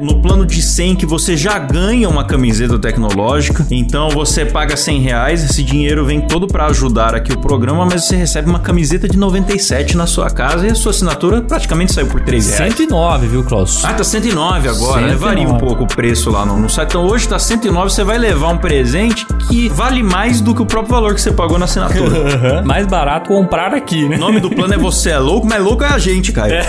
no 0.00 0.20
plano 0.20 0.46
de 0.46 0.62
100 0.62 0.96
que 0.96 1.06
você 1.06 1.36
já 1.36 1.58
ganha 1.58 2.08
uma 2.08 2.24
camiseta 2.24 2.78
tecnológica. 2.78 3.66
Então 3.70 4.08
você 4.10 4.44
paga 4.44 4.76
100 4.76 5.00
reais, 5.00 5.44
esse 5.44 5.62
dinheiro 5.62 6.04
vem 6.04 6.20
todo 6.20 6.46
para 6.46 6.66
ajudar 6.66 7.14
aqui 7.14 7.32
o 7.32 7.38
programa, 7.38 7.84
mas 7.84 8.04
você 8.04 8.16
recebe 8.16 8.48
uma 8.48 8.58
camiseta 8.58 9.08
de 9.08 9.18
97 9.18 9.96
na 9.96 10.06
sua 10.06 10.30
casa 10.30 10.66
e 10.66 10.70
a 10.70 10.74
sua 10.74 10.90
assinatura 10.90 11.42
praticamente 11.42 11.92
saiu 11.92 12.06
por 12.06 12.20
3 12.20 12.50
reais. 12.50 12.74
109, 12.74 13.26
viu, 13.26 13.44
Klaus? 13.44 13.84
Ah, 13.84 13.94
tá 13.94 14.04
109 14.04 14.68
agora, 14.68 15.00
né? 15.02 15.08
109. 15.08 15.16
Varia 15.16 15.48
um 15.48 15.58
pouco 15.58 15.84
o 15.84 15.86
preço 15.86 16.30
lá 16.30 16.44
no, 16.44 16.56
no 16.56 16.68
site. 16.68 16.90
Então 16.90 17.06
hoje 17.06 17.28
tá 17.28 17.38
109, 17.38 17.90
você 17.90 18.04
vai 18.04 18.18
levar 18.18 18.48
um 18.48 18.58
presente 18.58 19.26
que 19.48 19.68
vale 19.68 20.02
mais 20.02 20.40
do 20.40 20.54
que 20.54 20.62
o 20.62 20.66
próprio 20.66 20.94
valor 20.94 21.14
que 21.14 21.20
você 21.20 21.32
pagou 21.32 21.58
na 21.58 21.64
assinatura. 21.64 22.62
Mais 22.64 22.86
barato 22.86 23.28
comprar 23.28 23.74
aqui, 23.74 24.08
né? 24.08 24.16
O 24.16 24.20
nome 24.20 24.40
do 24.40 24.50
plano 24.50 24.74
é 24.74 24.78
Você 24.86 25.10
é 25.10 25.18
Louco, 25.18 25.46
mas 25.46 25.62
louco 25.62 25.82
é 25.82 25.88
a 25.88 25.98
gente, 25.98 26.30
cara. 26.30 26.64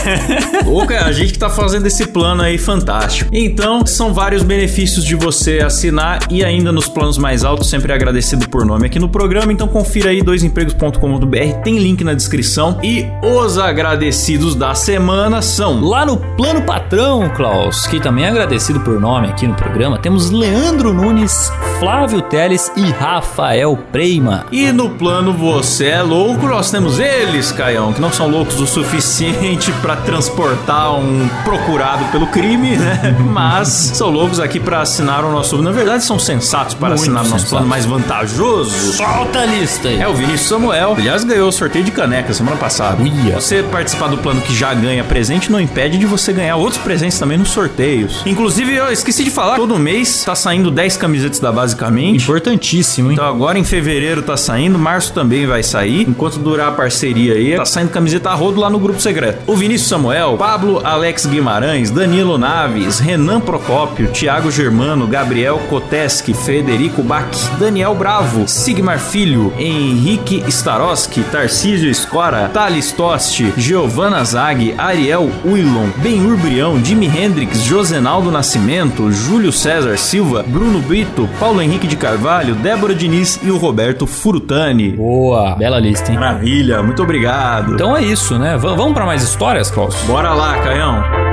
Louco 0.65 0.91
é 0.91 0.97
a 0.97 1.11
gente 1.11 1.33
que 1.33 1.39
tá 1.39 1.49
fazendo 1.49 1.85
esse 1.85 2.07
plano 2.07 2.41
aí 2.41 2.57
fantástico. 2.57 3.16
Então, 3.31 3.85
são 3.85 4.13
vários 4.13 4.43
benefícios 4.43 5.03
de 5.03 5.15
você 5.15 5.59
assinar 5.59 6.19
e 6.29 6.43
ainda 6.43 6.71
nos 6.71 6.87
planos 6.87 7.17
mais 7.17 7.43
altos, 7.43 7.69
sempre 7.69 7.91
agradecido 7.91 8.47
por 8.49 8.65
nome 8.65 8.87
aqui 8.87 8.99
no 8.99 9.09
programa. 9.09 9.51
Então, 9.51 9.67
confira 9.67 10.09
aí 10.09 10.21
doisempregos.com.br, 10.21 11.61
tem 11.63 11.77
link 11.77 12.03
na 12.03 12.13
descrição. 12.13 12.79
E 12.83 13.05
os 13.21 13.57
agradecidos 13.57 14.55
da 14.55 14.73
semana 14.73 15.41
são. 15.41 15.81
Lá 15.81 16.05
no 16.05 16.17
Plano 16.17 16.61
Patrão, 16.61 17.29
Klaus, 17.35 17.87
que 17.87 17.99
também 17.99 18.25
é 18.25 18.29
agradecido 18.29 18.79
por 18.81 18.99
nome 18.99 19.27
aqui 19.27 19.47
no 19.47 19.55
programa, 19.55 19.97
temos 19.97 20.29
Leandro 20.29 20.93
Nunes, 20.93 21.51
Flávio 21.79 22.21
Teles 22.21 22.71
e 22.75 22.83
Rafael 22.91 23.77
Preima. 23.91 24.45
E 24.51 24.71
no 24.71 24.89
plano 24.91 25.33
Você 25.33 25.87
é 25.87 26.01
Louco, 26.01 26.47
nós 26.47 26.71
temos 26.71 26.99
eles, 26.99 27.51
Caião, 27.51 27.93
que 27.93 28.01
não 28.01 28.11
são 28.11 28.29
loucos 28.29 28.59
o 28.59 28.67
suficiente 28.67 29.71
pra 29.81 29.95
transportar 29.95 30.95
um 30.95 31.27
procurado 31.43 32.05
pelo 32.11 32.27
crime, 32.27 32.77
né? 32.77 33.06
Mas 33.19 33.67
são 33.67 34.09
loucos 34.09 34.39
aqui 34.39 34.59
pra 34.59 34.81
assinar 34.81 35.23
o 35.25 35.31
nosso. 35.31 35.61
Na 35.61 35.71
verdade, 35.71 36.03
são 36.03 36.17
sensatos 36.17 36.73
para 36.73 36.89
Muito 36.89 37.01
assinar 37.01 37.25
o 37.25 37.27
nosso 37.27 37.47
plano 37.47 37.67
mais 37.67 37.85
vantajoso. 37.85 38.93
Solta 38.93 39.39
a 39.39 39.45
lista 39.45 39.89
aí. 39.89 39.99
É 39.99 40.07
o 40.07 40.13
Vinícius 40.13 40.49
Samuel. 40.49 40.95
Aliás, 40.97 41.23
ganhou 41.23 41.49
o 41.49 41.51
sorteio 41.51 41.83
de 41.83 41.91
caneca 41.91 42.33
semana 42.33 42.57
passada. 42.57 43.01
Uia. 43.01 43.35
Você 43.35 43.63
participar 43.63 44.07
do 44.07 44.17
plano 44.17 44.41
que 44.41 44.55
já 44.55 44.73
ganha 44.73 45.03
presente 45.03 45.51
não 45.51 45.59
impede 45.59 45.97
de 45.97 46.05
você 46.05 46.31
ganhar 46.31 46.55
outros 46.55 46.81
presentes 46.81 47.19
também 47.19 47.37
nos 47.37 47.49
sorteios. 47.49 48.21
Inclusive, 48.25 48.73
eu 48.73 48.91
esqueci 48.91 49.23
de 49.23 49.31
falar, 49.31 49.55
todo 49.55 49.77
mês 49.77 50.23
tá 50.23 50.35
saindo 50.35 50.71
10 50.71 50.97
camisetas 50.97 51.39
da 51.39 51.51
Basicamente. 51.51 52.23
Importantíssimo, 52.23 53.09
hein? 53.09 53.13
Então 53.13 53.27
agora 53.27 53.57
em 53.57 53.63
fevereiro 53.63 54.21
tá 54.21 54.37
saindo, 54.37 54.77
março 54.77 55.11
também 55.11 55.47
vai 55.47 55.63
sair. 55.63 56.07
Enquanto 56.07 56.37
durar 56.37 56.69
a 56.69 56.71
parceria 56.71 57.33
aí, 57.33 57.55
tá 57.55 57.65
saindo 57.65 57.89
camiseta 57.89 58.29
a 58.29 58.33
rodo 58.35 58.59
lá 58.59 58.69
no 58.69 58.77
grupo 58.79 59.01
secreto. 59.01 59.41
O 59.47 59.55
Vinícius 59.55 59.89
Samuel, 59.89 60.37
Pablo 60.37 60.79
Alex 60.83 61.25
Guimarães, 61.25 61.89
Danilo 61.89 62.37
Naves, 62.37 62.96
Renan 62.99 63.39
Procópio, 63.41 64.07
Thiago 64.11 64.51
Germano, 64.51 65.07
Gabriel 65.07 65.59
Koteski, 65.69 66.33
Frederico 66.33 67.01
Bach, 67.01 67.25
Daniel 67.59 67.95
Bravo, 67.95 68.47
Sigmar 68.47 68.99
Filho, 68.99 69.53
Henrique 69.57 70.43
Staroski, 70.47 71.21
Tarcísio 71.23 71.89
Escora, 71.89 72.49
Thales 72.53 72.91
Tosti, 72.91 73.53
Giovanna 73.57 74.23
Zag, 74.23 74.75
Ariel 74.77 75.29
Uilon, 75.45 75.89
Benhur 75.97 76.37
Brião, 76.37 76.83
Jimi 76.83 77.07
Hendrix, 77.07 77.63
Josenaldo 77.63 78.31
Nascimento, 78.31 79.11
Júlio 79.11 79.51
César 79.51 79.97
Silva, 79.97 80.43
Bruno 80.43 80.79
Brito, 80.79 81.29
Paulo 81.39 81.61
Henrique 81.61 81.87
de 81.87 81.95
Carvalho, 81.95 82.55
Débora 82.55 82.95
Diniz 82.95 83.39
e 83.43 83.51
o 83.51 83.57
Roberto 83.57 84.07
Furutani. 84.07 84.91
Boa, 84.91 85.55
bela 85.55 85.79
lista, 85.79 86.11
hein? 86.11 86.17
Maravilha, 86.17 86.81
muito 86.83 87.03
obrigado. 87.03 87.73
Então 87.73 87.95
é 87.95 88.01
isso, 88.01 88.37
né? 88.37 88.57
V 88.57 88.67
vamos 88.75 88.93
para 88.93 89.05
mais 89.05 89.23
histórias, 89.23 89.71
Klaus? 89.71 89.95
Bora 90.07 90.33
lá, 90.33 90.57
Caião. 90.59 91.26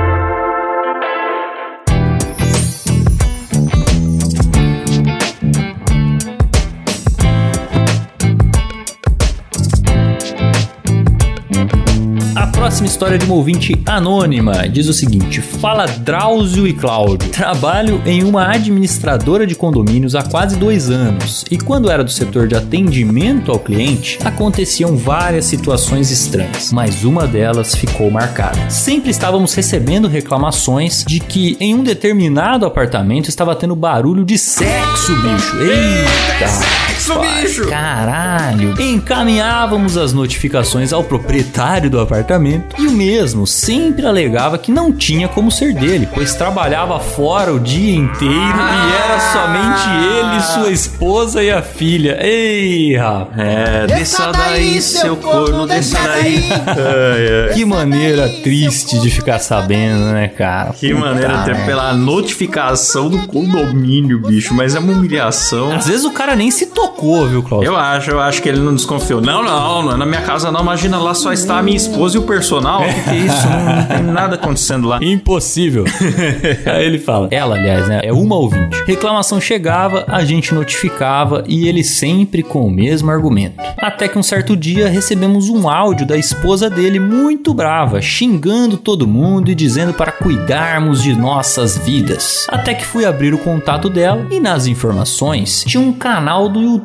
História 13.05 13.19
de 13.19 13.25
uma 13.25 13.35
ouvinte 13.35 13.79
anônima 13.85 14.67
diz 14.67 14.87
o 14.87 14.93
seguinte: 14.93 15.39
Fala 15.39 15.85
Drauzio 15.85 16.67
e 16.67 16.73
Cláudio. 16.73 17.29
Trabalho 17.29 18.01
em 18.03 18.23
uma 18.23 18.47
administradora 18.47 19.45
de 19.45 19.53
condomínios 19.53 20.15
há 20.15 20.23
quase 20.23 20.55
dois 20.55 20.89
anos 20.89 21.45
e 21.51 21.57
quando 21.57 21.91
era 21.91 22.03
do 22.03 22.09
setor 22.09 22.47
de 22.47 22.55
atendimento 22.55 23.51
ao 23.51 23.59
cliente, 23.59 24.17
aconteciam 24.25 24.97
várias 24.97 25.45
situações 25.45 26.09
estranhas, 26.09 26.71
mas 26.71 27.03
uma 27.03 27.27
delas 27.27 27.75
ficou 27.75 28.09
marcada. 28.09 28.71
Sempre 28.71 29.11
estávamos 29.11 29.53
recebendo 29.53 30.07
reclamações 30.07 31.03
de 31.07 31.19
que 31.19 31.57
em 31.59 31.75
um 31.75 31.83
determinado 31.83 32.65
apartamento 32.65 33.29
estava 33.29 33.55
tendo 33.55 33.75
barulho 33.75 34.25
de 34.25 34.37
sexo, 34.37 35.15
bicho. 35.21 35.57
Eita! 35.59 36.94
Sexo, 37.05 37.19
bicho! 37.19 37.67
Caralho! 37.69 38.81
Encaminhávamos 38.81 39.95
as 39.95 40.11
notificações 40.11 40.91
ao 40.91 41.03
proprietário 41.03 41.87
do 41.89 41.99
apartamento 41.99 42.75
e 42.81 42.87
o 42.87 42.91
mesmo 42.91 43.45
sempre 43.45 44.05
alegava 44.05 44.57
que 44.57 44.71
não 44.71 44.91
tinha 44.91 45.27
como 45.27 45.51
ser 45.51 45.73
dele, 45.73 46.07
pois 46.11 46.33
trabalhava 46.33 46.99
fora 46.99 47.53
o 47.53 47.59
dia 47.59 47.95
inteiro 47.95 48.33
e 48.33 49.03
era 49.03 49.19
somente 49.19 49.87
ele, 50.17 50.41
sua 50.41 50.71
esposa 50.71 51.43
e 51.43 51.51
a 51.51 51.61
filha. 51.61 52.17
Ei, 52.19 52.95
rapaz! 52.95 53.37
É, 53.37 53.87
desça 53.87 54.31
daí, 54.31 54.81
seu 54.81 55.15
corno, 55.15 55.67
desça 55.67 55.99
daí. 55.99 56.43
Que 57.53 57.63
maneira 57.63 58.27
triste 58.43 58.99
de 58.99 59.09
ficar 59.09 59.39
sabendo, 59.39 60.05
né, 60.05 60.27
cara? 60.27 60.73
Que 60.73 60.93
Puta 60.93 61.05
maneira, 61.05 61.41
até 61.41 61.51
merda. 61.51 61.65
pela 61.65 61.93
notificação 61.93 63.09
do 63.09 63.27
condomínio, 63.27 64.19
bicho, 64.19 64.53
mas 64.53 64.75
é 64.75 64.79
uma 64.79 64.93
humilhação. 64.93 65.71
Às 65.71 65.87
vezes 65.87 66.05
o 66.05 66.11
cara 66.11 66.35
nem 66.35 66.49
se 66.49 66.67
tocou, 66.67 66.94
viu, 67.27 67.43
Cláudio? 67.43 67.67
Eu 67.67 67.75
acho, 67.75 68.11
eu 68.11 68.19
acho 68.19 68.41
que 68.41 68.49
ele 68.49 68.59
não 68.59 68.73
desconfiou. 68.73 69.21
Não, 69.21 69.43
não, 69.43 69.83
não 69.83 69.93
é 69.93 69.97
na 69.97 70.05
minha 70.05 70.21
casa 70.21 70.51
não. 70.51 70.61
Imagina, 70.61 70.97
lá 70.97 71.13
só 71.13 71.31
está 71.31 71.59
a 71.59 71.63
minha 71.63 71.77
esposa 71.77 72.17
e 72.17 72.19
o 72.19 72.23
personal. 72.23 72.81
O 72.81 72.85
que, 72.85 73.01
que 73.01 73.09
é 73.09 73.17
isso? 73.17 73.47
Não, 73.47 73.75
não 73.75 73.85
tem 73.85 74.03
nada 74.03 74.35
acontecendo 74.35 74.87
lá. 74.87 74.99
Impossível. 75.01 75.85
Aí 76.65 76.85
ele 76.85 76.99
fala. 76.99 77.27
Ela, 77.31 77.55
aliás, 77.55 77.87
né? 77.87 78.01
É 78.03 78.13
uma 78.13 78.35
ouvinte. 78.35 78.83
Reclamação 78.85 79.39
chegava, 79.39 80.05
a 80.07 80.23
gente 80.23 80.53
notificava 80.53 81.43
e 81.47 81.67
ele 81.67 81.83
sempre 81.83 82.41
com 82.41 82.65
o 82.65 82.71
mesmo 82.71 83.11
argumento. 83.11 83.55
Até 83.77 84.07
que 84.07 84.17
um 84.17 84.23
certo 84.23 84.55
dia 84.55 84.87
recebemos 84.87 85.49
um 85.49 85.69
áudio 85.69 86.07
da 86.07 86.17
esposa 86.17 86.69
dele 86.69 86.99
muito 86.99 87.53
brava, 87.53 88.01
xingando 88.01 88.77
todo 88.77 89.07
mundo 89.07 89.51
e 89.51 89.55
dizendo 89.55 89.93
para 89.93 90.11
cuidarmos 90.11 91.03
de 91.03 91.13
nossas 91.13 91.77
vidas. 91.77 92.47
Até 92.49 92.73
que 92.73 92.85
fui 92.85 93.05
abrir 93.05 93.33
o 93.33 93.37
contato 93.37 93.89
dela 93.89 94.25
e 94.31 94.39
nas 94.39 94.65
informações 94.65 95.63
tinha 95.65 95.81
um 95.81 95.93
canal 95.93 96.49
do 96.49 96.61
YouTube. 96.61 96.84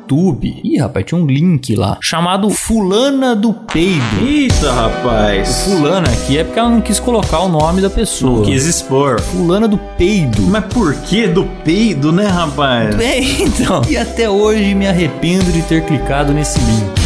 Ih, 0.65 0.79
rapaz, 0.79 1.07
tinha 1.07 1.21
um 1.21 1.27
link 1.27 1.75
lá 1.75 1.99
chamado 2.03 2.51
Fulana 2.51 3.35
do 3.35 3.53
Peido. 3.53 4.27
Eita, 4.27 4.73
rapaz. 4.73 5.65
Fulana 5.65 6.09
aqui 6.09 6.39
é 6.39 6.45
porque 6.45 6.59
ela 6.59 6.71
não 6.71 6.81
quis 6.81 6.99
colocar 6.99 7.41
o 7.41 7.49
nome 7.49 7.81
da 7.81 7.91
pessoa. 7.91 8.39
Não 8.39 8.45
quis 8.45 8.67
expor. 8.67 9.21
Fulana 9.21 9.67
do 9.69 9.79
Peido. 9.97 10.43
Mas 10.43 10.65
por 10.67 10.95
que 11.03 11.27
do 11.27 11.45
peido, 11.65 12.13
né, 12.13 12.27
rapaz? 12.27 12.97
É, 13.01 13.19
então. 13.19 13.83
E 13.89 13.97
até 13.97 14.29
hoje 14.29 14.75
me 14.75 14.87
arrependo 14.87 15.51
de 15.51 15.63
ter 15.63 15.85
clicado 15.85 16.33
nesse 16.33 16.59
link. 16.61 17.00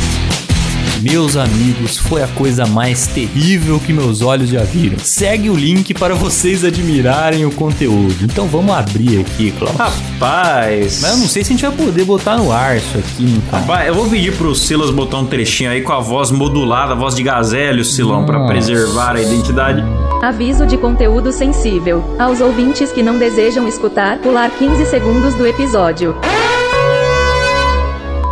Meus 1.04 1.36
amigos, 1.36 1.98
foi 1.98 2.22
a 2.22 2.28
coisa 2.28 2.64
mais 2.64 3.06
terrível 3.06 3.78
que 3.78 3.92
meus 3.92 4.22
olhos 4.22 4.48
já 4.48 4.62
viram. 4.62 4.98
Segue 4.98 5.50
o 5.50 5.54
link 5.54 5.92
para 5.92 6.14
vocês 6.14 6.64
admirarem 6.64 7.44
o 7.44 7.50
conteúdo. 7.50 8.16
Então 8.22 8.46
vamos 8.46 8.74
abrir 8.74 9.20
aqui, 9.20 9.50
Klaus. 9.50 9.76
Rapaz. 9.76 11.00
Mas 11.02 11.10
eu 11.10 11.16
não 11.18 11.28
sei 11.28 11.44
se 11.44 11.52
a 11.52 11.56
gente 11.56 11.66
vai 11.66 11.76
poder 11.76 12.04
botar 12.04 12.38
no 12.38 12.50
ar 12.50 12.78
isso 12.78 12.96
aqui, 12.96 13.22
não 13.22 13.40
tá? 13.42 13.58
Rapaz, 13.58 13.86
eu 13.86 13.94
vou 13.94 14.08
pedir 14.08 14.34
pro 14.34 14.54
Silas 14.54 14.90
botar 14.90 15.18
um 15.18 15.26
trechinho 15.26 15.70
aí 15.70 15.82
com 15.82 15.92
a 15.92 16.00
voz 16.00 16.30
modulada, 16.30 16.92
a 16.92 16.96
voz 16.96 17.14
de 17.14 17.22
gazélio, 17.22 17.84
Silão, 17.84 18.24
pra 18.24 18.38
Nossa. 18.38 18.54
preservar 18.54 19.14
a 19.14 19.20
identidade. 19.20 19.84
Aviso 20.22 20.66
de 20.66 20.78
conteúdo 20.78 21.30
sensível. 21.32 22.02
Aos 22.18 22.40
ouvintes 22.40 22.90
que 22.90 23.02
não 23.02 23.18
desejam 23.18 23.68
escutar, 23.68 24.20
pular 24.20 24.48
15 24.48 24.86
segundos 24.86 25.34
do 25.34 25.46
episódio. 25.46 26.16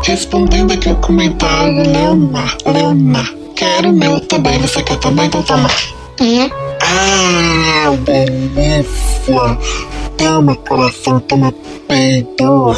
Respondendo 0.03 0.72
aqui 0.72 0.88
o 0.90 0.96
comentário, 0.96 1.88
Leomar, 1.90 2.57
Leomar. 2.66 3.32
Quero 3.55 3.92
meu 3.92 4.18
também, 4.20 4.59
você 4.59 4.82
quer 4.82 4.98
também? 4.98 5.26
Então 5.26 5.42
toma. 5.42 5.70
Ah, 6.80 7.96
delícia. 8.00 9.59
Toma 10.18 10.57
coração, 10.57 11.20
toma 11.20 11.53
peito. 11.86 12.74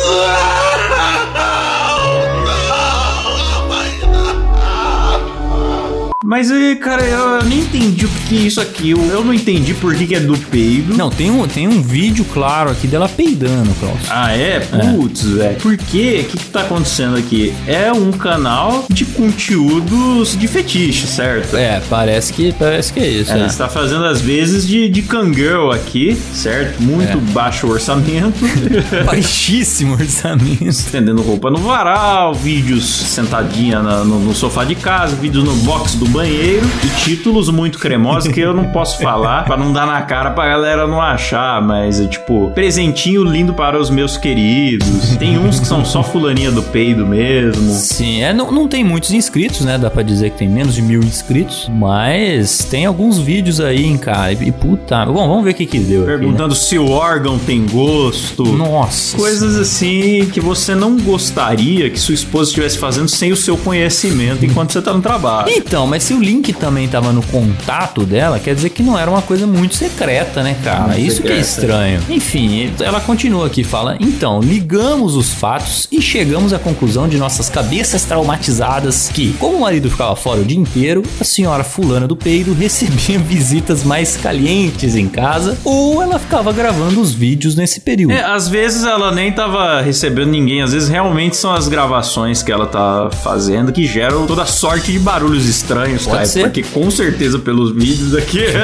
Mas, 6.27 6.51
eh, 6.51 6.75
cara, 6.77 7.03
eu 7.05 7.45
nem 7.45 7.61
entendi 7.61 8.07
o 8.07 8.09
que 8.27 8.39
é 8.39 8.41
isso 8.41 8.59
aqui. 8.59 8.91
Eu, 8.91 9.23
não 9.23 9.35
entendi 9.35 9.75
por 9.75 9.95
que, 9.95 10.07
que 10.07 10.15
é 10.15 10.21
do 10.21 10.37
peido. 10.39 10.97
Não, 10.97 11.11
tem 11.11 11.31
um, 11.31 11.47
tem 11.47 11.69
um 11.69 11.83
vídeo 11.83 12.25
claro 12.33 12.71
aqui 12.71 12.87
dela 12.87 13.07
peidando, 13.11 13.71
Klaus. 13.79 13.99
Ah, 14.09 14.33
é? 14.33 14.61
Putz, 14.61 15.23
velho. 15.23 15.57
Por 15.57 15.77
quê? 15.77 16.25
O 16.27 16.31
que, 16.31 16.39
que 16.39 16.45
tá 16.47 16.61
acontecendo 16.63 17.19
aqui? 17.19 17.53
É 17.67 17.93
um 17.93 18.11
canal 18.11 18.87
de 18.89 19.05
conteúdos 19.05 20.35
de 20.37 20.49
fetiche, 20.49 21.07
certo? 21.07 21.57
É, 21.59 21.83
parece 21.91 22.33
que, 22.33 22.53
parece 22.53 22.91
que 22.95 23.01
é 23.01 23.07
isso, 23.09 23.31
É, 23.33 23.37
né? 23.41 23.47
está 23.47 23.69
fazendo 23.69 24.07
às 24.07 24.21
vezes 24.23 24.67
de, 24.67 24.89
de 24.89 25.03
cangirl 25.03 25.71
aqui, 25.73 26.17
certo? 26.33 26.83
Muito 26.83 27.19
baixo 27.33 27.67
orçamento. 27.71 28.35
Baixíssimo 29.05 29.93
orçamento. 29.93 30.65
Estendendo 30.65 31.21
roupa 31.21 31.51
no 31.51 31.59
varal, 31.59 32.33
vídeos 32.35 32.85
sentadinha 32.89 33.83
na- 33.83 34.05
no, 34.05 34.19
no 34.21 34.35
sofá 34.35 34.65
de 34.65 34.75
casa, 34.75 35.15
vídeos 35.17 35.45
no 35.45 35.55
box 35.57 35.97
do 35.97 36.14
banheiro 36.15 36.65
e 36.85 37.05
títulos 37.05 37.51
muito 37.51 37.77
cremosos 37.77 38.33
que 38.33 38.39
eu 38.39 38.55
não 38.55 38.67
posso 38.67 39.03
falar 39.03 39.45
pra 39.45 39.57
não 39.57 39.73
dar 39.73 39.85
na 39.85 40.01
cara 40.03 40.31
pra 40.31 40.47
galera 40.47 40.87
não 40.87 41.01
achar, 41.01 41.61
mas 41.61 42.01
é 42.01 42.07
tipo, 42.07 42.53
presentinho 42.55 43.25
lindo 43.25 43.53
para 43.53 43.81
os 43.81 43.91
meus 43.91 44.17
queridos. 44.17 45.17
Tem 45.17 45.37
uns 45.37 45.59
que 45.59 45.67
são 45.67 45.85
só 45.85 46.05
fulaninha 46.05 46.53
do 46.53 46.63
peido 46.63 47.05
mesmo. 47.05 47.73
Sim, 47.73 48.23
é, 48.23 48.33
não, 48.33 48.53
não 48.53 48.69
tem 48.69 48.85
muitos 48.85 49.11
inscritos, 49.11 49.63
né? 49.63 49.77
Dá 49.77 49.91
pra 49.91 50.05
dizer 50.05 50.31
que 50.31 50.39
tem 50.39 50.49
menos 50.49 50.77
de 50.77 50.83
mil 50.83 51.01
inscritos. 51.03 51.69
Mas 51.69 52.59
tem 52.71 52.87
alguns 52.87 53.19
vídeos 53.19 53.61
aí, 53.61 53.85
hein, 53.85 53.99
cara. 53.99 54.33
E, 54.33 54.53
puta. 54.53 55.05
Bom, 55.07 55.27
vamos 55.27 55.43
ver 55.43 55.51
o 55.51 55.55
que 55.55 55.67
que 55.67 55.81
deu. 55.81 56.03
aqui, 56.03 56.13
né? 56.13 56.19
Perguntando 56.19 56.55
se 56.55 56.79
o 56.79 56.91
órgão 56.91 57.41
tem 57.41 57.67
gosto. 57.67 58.45
Nossa. 58.45 59.17
Coisas 59.17 59.57
assim 59.57 60.29
que 60.33 60.41
você 60.41 60.77
não 60.77 60.97
gostaria 60.97 61.91
que 61.91 61.99
sua 61.99 62.15
esposa 62.15 62.51
estivesse 62.51 62.79
fazendo 62.79 63.09
sem 63.09 63.33
o 63.33 63.37
seu 63.37 63.57
conhecimento 63.57 64.45
enquanto 64.45 64.73
você 64.73 64.81
tá 64.81 64.93
no 64.93 65.03
trabalho. 65.03 65.51
Então, 65.51 65.89
mas 65.89 66.04
se 66.05 66.13
o 66.13 66.21
link 66.21 66.53
também 66.53 66.87
tava 66.87 67.15
no 67.15 67.23
contato 67.23 68.05
dela, 68.05 68.39
quer 68.39 68.55
dizer 68.55 68.69
que 68.69 68.83
não 68.83 68.99
era 68.99 69.11
uma 69.11 69.23
coisa 69.23 69.47
muito 69.47 69.75
secreta, 69.75 70.43
né, 70.43 70.55
cara? 70.63 70.89
Muito 70.89 71.01
Isso 71.01 71.23
que 71.23 71.33
é 71.33 71.43
secreta. 71.43 71.49
estranho. 71.49 72.03
Enfim, 72.11 72.71
ela 72.79 73.01
continua 73.01 73.47
aqui, 73.47 73.65
fala: 73.65 73.97
Então, 73.99 74.39
ligamos 74.39 75.17
os 75.17 75.33
fatos 75.33 75.89
e 75.91 76.03
chegamos 76.03 76.53
à 76.53 76.59
conclusão 76.59 77.09
de 77.09 77.17
nossas 77.17 77.49
cabeças 77.49 78.05
traumatizadas 78.05 79.09
que, 79.09 79.33
como 79.39 79.57
o 79.57 79.61
marido 79.63 79.91
ficava 79.91 80.15
fora 80.15 80.43
o 80.43 80.45
dia 80.45 80.59
inteiro, 80.59 81.03
a 81.19 81.25
senhora 81.25 81.65
fulana 81.65 82.07
do 82.07 82.15
peido 82.15 82.53
recebia 82.59 83.19
visitas 83.19 83.83
mais 83.83 84.15
calientes 84.15 84.97
em 84.97 85.09
casa 85.09 85.57
ou 85.65 86.03
ela 86.03 86.19
ficava 86.19 86.53
gravando 86.53 87.01
os 87.01 87.15
vídeos 87.15 87.57
nesse 87.57 87.81
período. 87.81 88.13
É, 88.13 88.23
às 88.23 88.47
vezes 88.47 88.85
ela 88.85 89.11
nem 89.11 89.33
tava 89.33 89.81
recebendo 89.81 90.29
ninguém, 90.29 90.61
às 90.61 90.73
vezes 90.73 90.91
realmente 90.91 91.35
são 91.35 91.55
as 91.55 91.67
gravações 91.67 92.43
que 92.43 92.53
ela 92.53 92.67
tá 92.67 93.09
fazendo 93.23 93.73
que 93.73 93.87
geram 93.87 94.27
toda 94.27 94.45
sorte 94.45 94.93
de 94.93 94.99
barulhos 94.99 95.49
estranhos 95.49 95.94
sonhos, 95.99 96.05
Pode 96.05 96.17
cara. 96.17 96.27
ser. 96.27 96.43
Porque 96.43 96.63
com 96.63 96.91
certeza 96.91 97.39
pelos 97.39 97.75
vídeos 97.75 98.15
aqui. 98.15 98.45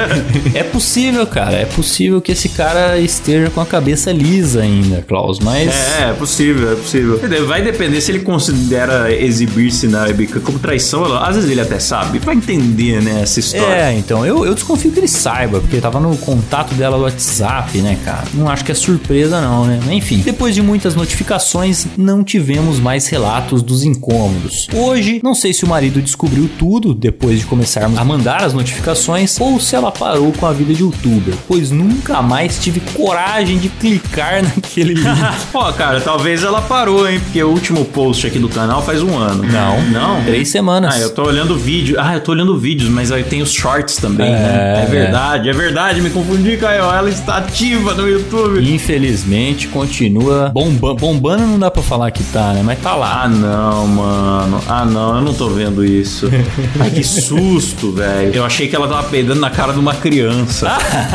É 0.53 0.63
possível, 0.63 1.25
cara. 1.25 1.57
É 1.57 1.65
possível 1.65 2.21
que 2.21 2.31
esse 2.31 2.49
cara 2.49 2.97
esteja 2.99 3.49
com 3.49 3.61
a 3.61 3.65
cabeça 3.65 4.11
lisa 4.11 4.61
ainda, 4.61 5.03
Klaus. 5.07 5.39
Mas. 5.39 5.69
É, 5.69 6.09
é 6.09 6.13
possível, 6.13 6.71
é 6.71 6.75
possível. 6.75 7.19
Vai 7.47 7.61
depender 7.61 8.01
se 8.01 8.11
ele 8.11 8.19
considera 8.19 9.13
exibir-se 9.13 9.87
na 9.87 10.03
webcam 10.03 10.41
como 10.41 10.59
traição. 10.59 11.03
Às 11.17 11.35
vezes 11.35 11.49
ele 11.49 11.61
até 11.61 11.79
sabe. 11.79 12.19
Vai 12.19 12.35
entender, 12.35 13.01
né, 13.01 13.21
essa 13.21 13.39
história. 13.39 13.83
É, 13.83 13.93
então, 13.93 14.25
eu, 14.25 14.45
eu 14.45 14.53
desconfio 14.53 14.91
que 14.91 14.99
ele 14.99 15.07
saiba, 15.07 15.59
porque 15.59 15.79
tava 15.79 15.99
no 15.99 16.15
contato 16.17 16.73
dela 16.75 16.97
do 16.97 17.03
WhatsApp, 17.03 17.77
né, 17.79 17.97
cara? 18.03 18.23
Não 18.33 18.49
acho 18.49 18.63
que 18.65 18.71
é 18.71 18.75
surpresa, 18.75 19.41
não, 19.41 19.65
né? 19.65 19.79
Enfim, 19.91 20.19
depois 20.19 20.53
de 20.55 20.61
muitas 20.61 20.95
notificações, 20.95 21.87
não 21.97 22.23
tivemos 22.23 22.79
mais 22.79 23.07
relatos 23.07 23.61
dos 23.61 23.83
incômodos. 23.83 24.67
Hoje, 24.73 25.19
não 25.23 25.33
sei 25.33 25.53
se 25.53 25.63
o 25.63 25.67
marido 25.67 26.01
descobriu 26.01 26.49
tudo 26.57 26.93
depois 26.93 27.20
de 27.29 27.45
começarmos 27.45 27.97
a 27.99 28.03
mandar 28.03 28.43
as 28.43 28.53
notificações 28.53 29.39
ou 29.39 29.59
se 29.59 29.75
ela 29.75 29.91
parou 29.91 30.31
com 30.33 30.45
a 30.45 30.51
vida 30.51 30.73
de 30.73 30.81
youtuber, 30.81 31.33
pois 31.47 31.69
nunca 31.71 32.21
mais 32.21 32.57
tive 32.57 32.79
coragem 32.93 33.57
de 33.57 33.69
clicar 33.69 34.41
naquele 34.55 34.95
link. 34.95 35.21
Ó, 35.53 35.71
cara, 35.71 36.01
talvez 36.01 36.43
ela 36.43 36.61
parou, 36.61 37.07
hein? 37.07 37.19
Porque 37.19 37.41
o 37.43 37.49
último 37.49 37.85
post 37.85 38.25
aqui 38.25 38.39
do 38.39 38.49
canal 38.49 38.81
faz 38.81 39.01
um 39.01 39.17
ano. 39.17 39.43
Não. 39.43 39.81
Não? 39.91 40.23
Três 40.23 40.49
semanas. 40.49 40.95
Ah, 40.95 40.99
eu 40.99 41.13
tô 41.13 41.23
olhando 41.23 41.57
vídeo. 41.57 41.97
Ah, 41.99 42.15
eu 42.15 42.21
tô 42.21 42.31
olhando 42.31 42.57
vídeos, 42.57 42.89
mas 42.89 43.11
aí 43.11 43.23
tem 43.23 43.41
os 43.41 43.51
shorts 43.51 43.97
também, 43.97 44.31
né? 44.31 44.79
É. 44.79 44.83
É 44.83 44.85
verdade, 44.85 45.49
é 45.49 45.53
verdade. 45.53 46.01
Me 46.01 46.09
confundi, 46.09 46.57
Caio. 46.57 46.83
Ela 46.83 47.09
está 47.09 47.37
ativa 47.37 47.93
no 47.93 48.07
YouTube. 48.07 48.59
Infelizmente, 48.73 49.67
continua 49.67 50.49
bombando. 50.53 50.95
Bombando 50.95 51.45
não 51.45 51.59
dá 51.59 51.69
pra 51.69 51.83
falar 51.83 52.11
que 52.11 52.23
tá, 52.25 52.53
né? 52.53 52.61
Mas 52.63 52.79
tá 52.79 52.95
lá. 52.95 53.23
Ah, 53.23 53.27
não, 53.27 53.87
mano. 53.87 54.61
Ah, 54.67 54.85
não, 54.85 55.15
eu 55.17 55.21
não 55.21 55.33
tô 55.33 55.49
vendo 55.49 55.83
isso. 55.85 56.29
Ai, 56.79 56.89
que 56.89 57.03
susto, 57.11 57.91
velho. 57.91 58.31
Eu 58.33 58.45
achei 58.45 58.67
que 58.67 58.75
ela 58.75 58.87
tava 58.87 59.03
peidando 59.03 59.39
na 59.39 59.49
cara 59.49 59.73
de 59.73 59.79
uma 59.79 59.93
criança. 59.93 60.71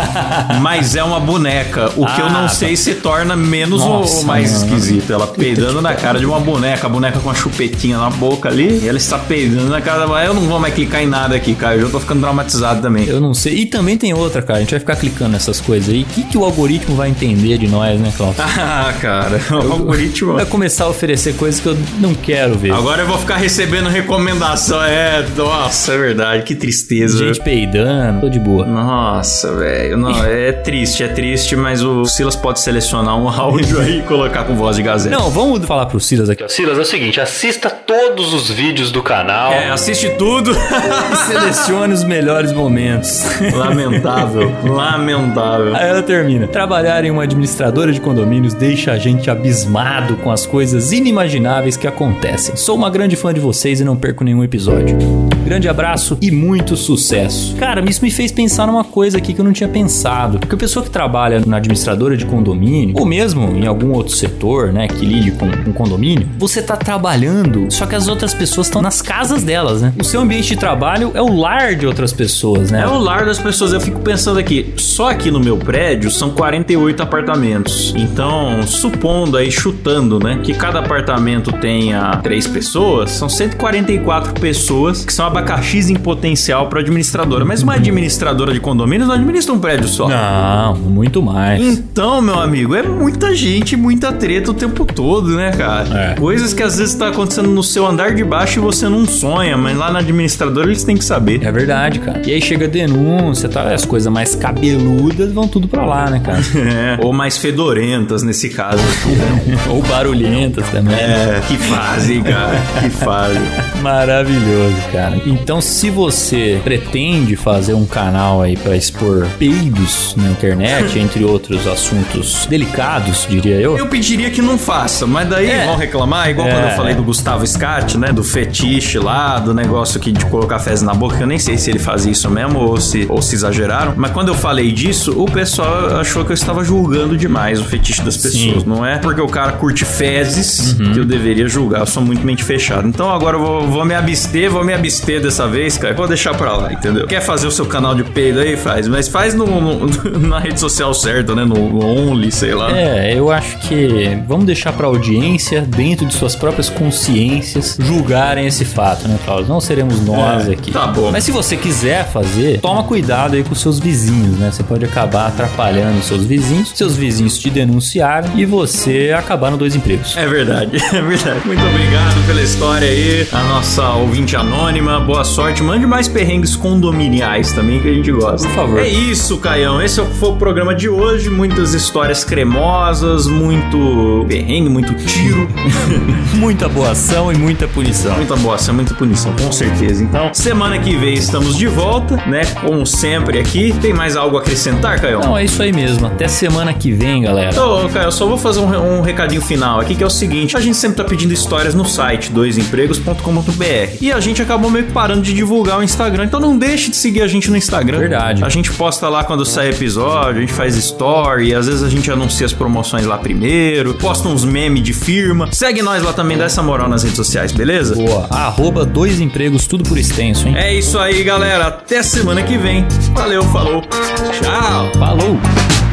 Mas 0.60 0.96
é 0.96 1.02
uma 1.02 1.20
boneca. 1.20 1.86
O 1.96 2.06
que 2.06 2.20
eu 2.20 2.26
Ah, 2.26 2.30
não 2.30 2.42
tá. 2.42 2.48
sei 2.48 2.76
se 2.76 2.94
torna 2.96 3.36
menos 3.36 3.80
Nossa, 3.80 4.18
ou 4.18 4.24
mais 4.24 4.52
mano. 4.52 4.64
esquisito. 4.66 5.12
Ela 5.12 5.26
peidando 5.26 5.80
na 5.80 5.94
cara 5.94 6.18
de 6.18 6.26
uma 6.26 6.40
boneca. 6.40 6.86
A 6.86 6.90
boneca 6.90 7.18
com 7.20 7.30
a 7.30 7.34
chupetinha 7.34 7.98
na 7.98 8.10
boca 8.10 8.48
ali. 8.48 8.80
E 8.82 8.88
ela 8.88 8.98
está 8.98 9.18
peidando 9.18 9.68
na 9.68 9.80
cara 9.80 10.06
da. 10.06 10.24
Eu 10.24 10.34
não 10.34 10.42
vou 10.42 10.58
mais 10.58 10.74
clicar 10.74 11.02
em 11.02 11.06
nada 11.06 11.34
aqui, 11.36 11.54
Caio. 11.54 11.80
Eu 11.80 11.86
já 11.86 11.92
tô 11.92 12.00
ficando 12.00 12.20
traumatizado 12.20 12.80
também. 12.82 13.06
Eu 13.06 13.20
não 13.20 13.34
sei. 13.34 13.54
E 13.54 13.66
também 13.66 13.96
tem 13.96 14.12
outra, 14.14 14.42
cara. 14.42 14.58
A 14.58 14.60
gente 14.60 14.70
vai 14.70 14.80
ficar 14.80 14.96
clicando 14.96 15.30
nessas 15.32 15.60
coisas 15.60 15.88
aí. 15.92 16.02
O 16.02 16.06
que, 16.06 16.22
que 16.24 16.38
o 16.38 16.44
algoritmo 16.44 16.96
vai 16.96 17.08
entender 17.10 17.58
de 17.58 17.68
nós, 17.68 17.98
né, 18.00 18.12
Klaus? 18.16 18.36
Ah, 18.58 18.92
cara. 19.00 19.40
O 19.50 19.72
algoritmo. 19.72 20.32
Vai 20.34 20.44
começar 20.46 20.84
a 20.84 20.88
oferecer 20.88 21.34
coisas 21.34 21.60
que 21.60 21.66
eu 21.68 21.76
não 22.00 22.14
quero 22.14 22.56
ver. 22.56 22.72
Agora 22.72 23.02
eu 23.02 23.06
vou 23.06 23.18
ficar 23.18 23.36
recebendo 23.36 23.88
recomendação. 23.88 24.82
É, 24.82 25.24
nossa, 25.36 25.85
é 25.92 25.98
verdade. 25.98 26.42
Que 26.42 26.54
tristeza. 26.54 27.18
Gente 27.18 27.40
peidando, 27.40 28.20
tô 28.20 28.28
de 28.28 28.38
boa. 28.38 28.66
Nossa, 28.66 29.54
velho. 29.54 29.96
Não, 29.96 30.24
é 30.24 30.52
triste, 30.66 31.02
é 31.02 31.08
triste, 31.08 31.54
mas 31.56 31.82
o 31.82 32.04
Silas 32.04 32.36
pode 32.36 32.60
selecionar 32.60 33.16
um 33.16 33.28
áudio 33.30 33.80
aí 33.80 34.00
e 34.00 34.02
colocar 34.02 34.44
com 34.44 34.54
voz 34.54 34.76
de 34.76 34.82
gazeta. 34.82 35.16
Não, 35.16 35.30
vamos 35.30 35.64
falar 35.64 35.86
pro 35.86 35.98
Silas 36.00 36.28
aqui, 36.28 36.42
ó. 36.44 36.48
Silas, 36.48 36.78
é 36.78 36.80
o 36.80 36.84
seguinte, 36.84 37.20
assista 37.20 37.70
todos 37.70 38.32
os 38.34 38.50
vídeos 38.50 38.90
do 38.90 39.02
canal 39.02 39.52
É, 39.52 39.70
assiste 39.70 40.10
tudo. 40.18 40.52
e 40.52 41.16
selecione 41.26 41.92
os 41.94 42.04
melhores 42.04 42.52
momentos. 42.52 43.24
Lamentável, 43.54 44.52
lamentável. 44.64 45.74
Aí 45.74 45.88
ela 45.88 46.02
termina. 46.02 46.46
Trabalhar 46.48 47.04
em 47.04 47.10
uma 47.10 47.22
administradora 47.22 47.92
de 47.92 48.00
condomínios 48.00 48.54
deixa 48.54 48.92
a 48.92 48.98
gente 48.98 49.30
abismado 49.30 50.16
com 50.16 50.30
as 50.30 50.44
coisas 50.46 50.92
inimagináveis 50.92 51.76
que 51.76 51.86
acontecem. 51.86 52.56
Sou 52.56 52.74
uma 52.76 52.90
grande 52.90 53.16
fã 53.16 53.32
de 53.32 53.40
vocês 53.40 53.80
e 53.80 53.84
não 53.84 53.96
perco 53.96 54.24
nenhum 54.24 54.42
episódio. 54.42 54.96
Grande 55.44 55.68
abraço 55.68 55.75
e 56.20 56.30
muito 56.30 56.76
sucesso. 56.76 57.54
Cara, 57.56 57.84
isso 57.88 58.04
me 58.04 58.10
fez 58.10 58.32
pensar 58.32 58.66
numa 58.66 58.84
coisa 58.84 59.18
aqui 59.18 59.32
que 59.32 59.40
eu 59.40 59.44
não 59.44 59.52
tinha 59.52 59.68
pensado. 59.68 60.38
Porque 60.38 60.54
a 60.54 60.58
pessoa 60.58 60.84
que 60.84 60.90
trabalha 60.90 61.42
na 61.46 61.58
administradora 61.58 62.16
de 62.16 62.24
condomínio, 62.24 62.94
ou 62.98 63.04
mesmo 63.04 63.56
em 63.56 63.66
algum 63.66 63.92
outro 63.92 64.14
setor, 64.14 64.72
né, 64.72 64.88
que 64.88 65.04
lide 65.04 65.32
com, 65.32 65.50
com 65.50 65.72
condomínio, 65.72 66.28
você 66.38 66.62
tá 66.62 66.76
trabalhando, 66.76 67.66
só 67.70 67.86
que 67.86 67.94
as 67.94 68.08
outras 68.08 68.34
pessoas 68.34 68.66
estão 68.66 68.82
nas 68.82 69.02
casas 69.02 69.42
delas, 69.42 69.82
né? 69.82 69.92
O 69.98 70.04
seu 70.04 70.20
ambiente 70.20 70.48
de 70.48 70.56
trabalho 70.56 71.10
é 71.14 71.22
o 71.22 71.34
lar 71.34 71.74
de 71.74 71.86
outras 71.86 72.12
pessoas, 72.12 72.70
né? 72.70 72.82
É 72.82 72.88
o 72.88 72.98
lar 72.98 73.26
das 73.26 73.38
pessoas. 73.38 73.72
Eu 73.72 73.80
fico 73.80 74.00
pensando 74.00 74.38
aqui, 74.38 74.74
só 74.76 75.10
aqui 75.10 75.30
no 75.30 75.40
meu 75.40 75.56
prédio 75.56 76.10
são 76.10 76.30
48 76.30 77.02
apartamentos. 77.02 77.94
Então, 77.96 78.62
supondo 78.62 79.36
aí, 79.36 79.50
chutando, 79.50 80.18
né, 80.18 80.40
que 80.42 80.54
cada 80.54 80.78
apartamento 80.78 81.52
tenha 81.52 82.16
três 82.22 82.46
pessoas, 82.46 83.10
são 83.10 83.28
144 83.28 84.34
pessoas 84.40 85.04
que 85.04 85.12
são 85.12 85.26
abacaxis 85.66 85.90
em 85.90 85.96
potencial 85.96 86.68
para 86.68 86.80
administradora. 86.80 87.44
Mas 87.44 87.62
uma 87.62 87.74
administradora 87.74 88.52
de 88.52 88.60
condomínios 88.60 89.08
não 89.08 89.14
administra 89.14 89.52
um 89.52 89.58
prédio 89.58 89.88
só. 89.88 90.08
Não, 90.08 90.76
muito 90.76 91.20
mais. 91.20 91.60
Então, 91.60 92.22
meu 92.22 92.38
amigo, 92.38 92.74
é 92.74 92.82
muita 92.82 93.34
gente, 93.34 93.76
muita 93.76 94.12
treta 94.12 94.52
o 94.52 94.54
tempo 94.54 94.84
todo, 94.84 95.30
né, 95.30 95.50
cara? 95.50 96.12
É. 96.12 96.14
Coisas 96.14 96.54
que 96.54 96.62
às 96.62 96.78
vezes 96.78 96.94
tá 96.94 97.08
acontecendo 97.08 97.48
no 97.48 97.62
seu 97.62 97.86
andar 97.86 98.14
de 98.14 98.22
baixo 98.22 98.60
e 98.60 98.62
você 98.62 98.88
não 98.88 99.06
sonha, 99.06 99.56
mas 99.56 99.76
lá 99.76 99.90
na 99.90 99.98
administradora 99.98 100.68
eles 100.68 100.84
têm 100.84 100.96
que 100.96 101.04
saber. 101.04 101.42
É 101.42 101.50
verdade, 101.50 101.98
cara. 101.98 102.22
E 102.24 102.32
aí 102.32 102.40
chega 102.40 102.66
a 102.66 102.68
denúncia, 102.68 103.48
tá? 103.48 103.74
As 103.74 103.84
coisas 103.84 104.12
mais 104.12 104.34
cabeludas 104.34 105.32
vão 105.32 105.48
tudo 105.48 105.66
pra 105.66 105.84
lá, 105.84 106.08
né, 106.10 106.20
cara? 106.20 106.36
É. 106.66 106.98
Ou 107.02 107.12
mais 107.12 107.38
fedorentas 107.38 108.22
nesse 108.22 108.48
caso. 108.48 108.82
Ou 109.70 109.80
barulhentas 109.82 110.68
também. 110.70 110.94
É, 110.94 111.40
que 111.46 111.56
fase, 111.56 112.20
cara. 112.20 112.56
Que 112.80 112.90
fase. 112.90 113.38
Maravilhoso, 113.82 114.76
cara. 114.92 115.16
Então, 115.24 115.45
se 115.60 115.90
você 115.90 116.60
pretende 116.64 117.36
fazer 117.36 117.72
um 117.74 117.86
canal 117.86 118.42
aí 118.42 118.56
pra 118.56 118.76
expor 118.76 119.26
peidos 119.38 120.14
na 120.16 120.28
internet, 120.30 120.98
entre 120.98 121.24
outros 121.24 121.66
assuntos 121.68 122.46
delicados, 122.46 123.26
diria 123.28 123.54
eu. 123.56 123.76
Eu 123.78 123.86
pediria 123.86 124.28
que 124.30 124.42
não 124.42 124.58
faça, 124.58 125.06
mas 125.06 125.28
daí 125.28 125.48
É. 125.50 125.66
vão 125.66 125.76
reclamar, 125.76 126.28
igual 126.30 126.48
É. 126.48 126.52
quando 126.52 126.64
eu 126.64 126.76
falei 126.76 126.94
do 126.94 127.02
Gustavo 127.04 127.46
Scat, 127.46 127.96
né? 127.96 128.12
Do 128.12 128.24
fetiche 128.24 128.98
lá, 128.98 129.38
do 129.38 129.54
negócio 129.54 129.98
aqui 129.98 130.10
de 130.10 130.24
colocar 130.26 130.58
fezes 130.58 130.82
na 130.82 130.92
boca, 130.94 131.16
eu 131.20 131.26
nem 131.26 131.38
sei 131.38 131.56
se 131.56 131.70
ele 131.70 131.78
fazia 131.78 132.10
isso 132.10 132.28
mesmo 132.30 132.58
ou 132.58 132.80
se, 132.80 133.06
ou 133.08 133.22
se 133.22 133.34
exageraram. 133.36 133.94
Mas 133.96 134.10
quando 134.10 134.28
eu 134.28 134.34
falei 134.34 134.72
disso, 134.72 135.12
o 135.20 135.30
pessoal 135.30 135.96
achou 136.00 136.24
que 136.24 136.32
eu 136.32 136.34
estava 136.34 136.64
julgando 136.64 137.16
demais 137.16 137.60
o 137.60 137.64
fetiche 137.64 138.02
das 138.02 138.16
pessoas. 138.16 138.64
Não 138.64 138.84
é 138.84 138.98
porque 138.98 139.20
o 139.20 139.28
cara 139.28 139.52
curte 139.52 139.84
fezes 139.84 140.72
que 140.74 140.98
eu 140.98 141.04
deveria 141.04 141.48
julgar. 141.48 141.80
Eu 141.80 141.86
sou 141.86 142.02
muito 142.02 142.24
mente 142.26 142.42
fechada. 142.42 142.86
Então 142.88 143.10
agora 143.10 143.36
eu 143.36 143.40
vou, 143.42 143.66
vou 143.68 143.84
me 143.84 143.94
abster, 143.94 144.50
vou 144.50 144.64
me 144.64 144.72
abster 144.74 145.20
dessa 145.20 145.35
vez, 145.44 145.76
cara. 145.76 145.92
Vou 145.94 146.06
deixar 146.06 146.34
pra 146.36 146.52
lá, 146.52 146.72
entendeu? 146.72 147.06
Quer 147.08 147.20
fazer 147.20 147.48
o 147.48 147.50
seu 147.50 147.66
canal 147.66 147.94
de 147.96 148.04
peido 148.04 148.38
aí? 148.38 148.56
Faz. 148.56 148.86
Mas 148.86 149.08
faz 149.08 149.34
no, 149.34 149.44
no- 149.60 149.86
na 150.28 150.38
rede 150.38 150.60
social 150.60 150.94
certa, 150.94 151.34
né? 151.34 151.44
No, 151.44 151.54
no 151.68 151.84
Only, 151.84 152.30
sei 152.30 152.54
lá. 152.54 152.70
É, 152.70 153.12
eu 153.18 153.30
acho 153.32 153.58
que 153.58 154.16
vamos 154.28 154.46
deixar 154.46 154.72
pra 154.72 154.86
audiência, 154.86 155.62
dentro 155.62 156.06
de 156.06 156.14
suas 156.14 156.36
próprias 156.36 156.70
consciências, 156.70 157.76
julgarem 157.80 158.46
esse 158.46 158.64
fato, 158.64 159.08
né, 159.08 159.18
Klaus? 159.24 159.48
Não 159.48 159.60
seremos 159.60 160.00
nós 160.04 160.48
É, 160.48 160.52
aqui. 160.52 160.70
tá 160.70 160.86
bom. 160.86 161.10
Mas 161.10 161.24
se 161.24 161.32
você 161.32 161.56
quiser 161.56 162.06
fazer, 162.08 162.60
toma 162.60 162.84
cuidado 162.84 163.34
aí 163.34 163.42
com 163.42 163.54
seus 163.54 163.78
vizinhos, 163.80 164.38
né? 164.38 164.50
Você 164.52 164.62
pode 164.62 164.84
acabar 164.84 165.26
atrapalhando 165.26 166.00
seus 166.02 166.24
vizinhos, 166.24 166.72
seus 166.74 166.94
vizinhos 166.96 167.38
te 167.38 167.50
denunciarem 167.50 168.30
e 168.36 168.44
você 168.44 169.14
acabar 169.16 169.50
no 169.50 169.56
dois 169.56 169.74
empregos. 169.74 170.16
É 170.16 170.26
verdade, 170.26 170.76
é 170.92 171.00
verdade. 171.02 171.40
Muito 171.46 171.64
obrigado 171.64 172.26
pela 172.26 172.42
história 172.42 172.88
aí. 172.88 173.26
A 173.32 173.42
nossa 173.44 173.88
ouvinte 173.94 174.36
anônima, 174.36 175.00
boa 175.00 175.24
sorte. 175.26 175.62
Mande 175.62 175.86
mais 175.86 176.08
perrengues 176.08 176.56
condominiais 176.56 177.52
também 177.52 177.80
que 177.80 177.88
a 177.88 177.92
gente 177.92 178.10
gosta. 178.12 178.46
Por 178.48 178.54
favor. 178.54 178.78
É 178.80 178.88
isso, 178.88 179.36
Caião. 179.38 179.82
Esse 179.82 180.02
foi 180.04 180.30
o 180.30 180.36
programa 180.36 180.74
de 180.74 180.88
hoje. 180.88 181.28
Muitas 181.28 181.74
histórias 181.74 182.24
cremosas, 182.24 183.26
muito 183.26 184.24
perrengue, 184.28 184.68
muito 184.68 184.94
tiro. 184.94 185.48
Muita 186.34 186.68
boa 186.68 186.90
ação 186.90 187.32
e 187.32 187.36
muita 187.36 187.66
punição. 187.66 188.14
Muita 188.16 188.36
bosta, 188.36 188.72
muita 188.72 188.94
punição, 188.94 189.32
com 189.32 189.50
certeza. 189.50 190.02
Então, 190.02 190.32
semana 190.34 190.78
que 190.78 190.94
vem 190.94 191.14
estamos 191.14 191.56
de 191.56 191.66
volta, 191.66 192.16
né? 192.26 192.42
Como 192.60 192.84
sempre 192.84 193.38
aqui. 193.38 193.74
Tem 193.80 193.92
mais 193.92 194.16
algo 194.16 194.36
a 194.36 194.40
acrescentar, 194.40 195.00
Caião? 195.00 195.20
Não, 195.20 195.38
é 195.38 195.44
isso 195.44 195.62
aí 195.62 195.72
mesmo. 195.72 196.06
Até 196.06 196.28
semana 196.28 196.74
que 196.74 196.92
vem, 196.92 197.22
galera. 197.22 197.50
Então, 197.52 197.88
eu 197.88 198.12
só 198.12 198.26
vou 198.26 198.36
fazer 198.36 198.60
um, 198.60 198.98
um 198.98 199.00
recadinho 199.00 199.40
final 199.40 199.80
aqui, 199.80 199.94
que 199.94 200.02
é 200.02 200.06
o 200.06 200.10
seguinte: 200.10 200.56
a 200.56 200.60
gente 200.60 200.76
sempre 200.76 200.98
tá 200.98 201.04
pedindo 201.04 201.32
histórias 201.32 201.74
no 201.74 201.84
site 201.86 202.30
doisempregos.com.br. 202.30 203.96
E 204.00 204.12
a 204.12 204.20
gente 204.20 204.42
acabou 204.42 204.70
meio 204.70 204.86
que 204.86 204.92
parando 204.92 205.15
de 205.20 205.32
divulgar 205.32 205.78
o 205.78 205.82
Instagram. 205.82 206.24
Então 206.24 206.40
não 206.40 206.56
deixe 206.56 206.90
de 206.90 206.96
seguir 206.96 207.22
a 207.22 207.26
gente 207.26 207.50
no 207.50 207.56
Instagram. 207.56 207.98
Verdade. 207.98 208.44
A 208.44 208.48
gente 208.48 208.72
posta 208.72 209.08
lá 209.08 209.24
quando 209.24 209.44
sai 209.44 209.70
episódio, 209.70 210.38
a 210.38 210.40
gente 210.40 210.52
faz 210.52 210.76
story, 210.76 211.54
às 211.54 211.66
vezes 211.66 211.82
a 211.82 211.88
gente 211.88 212.10
anuncia 212.10 212.46
as 212.46 212.52
promoções 212.52 213.06
lá 213.06 213.18
primeiro, 213.18 213.94
posta 213.94 214.28
uns 214.28 214.44
memes 214.44 214.82
de 214.82 214.92
firma. 214.92 215.48
Segue 215.52 215.82
nós 215.82 216.02
lá 216.02 216.12
também, 216.12 216.36
dá 216.36 216.44
essa 216.44 216.62
moral 216.62 216.88
nas 216.88 217.02
redes 217.02 217.16
sociais, 217.16 217.52
beleza? 217.52 217.94
Boa. 217.94 218.26
Arroba 218.30 218.84
dois 218.84 219.20
empregos, 219.20 219.66
tudo 219.66 219.84
por 219.84 219.98
extenso, 219.98 220.48
hein? 220.48 220.54
É 220.56 220.74
isso 220.74 220.98
aí, 220.98 221.22
galera. 221.22 221.66
Até 221.66 222.02
semana 222.02 222.42
que 222.42 222.56
vem. 222.56 222.86
Valeu, 223.14 223.42
falou. 223.44 223.82
Tchau. 223.82 224.90
Falou! 224.98 225.85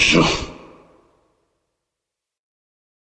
De 0.00 0.16
nojo. 0.16 0.39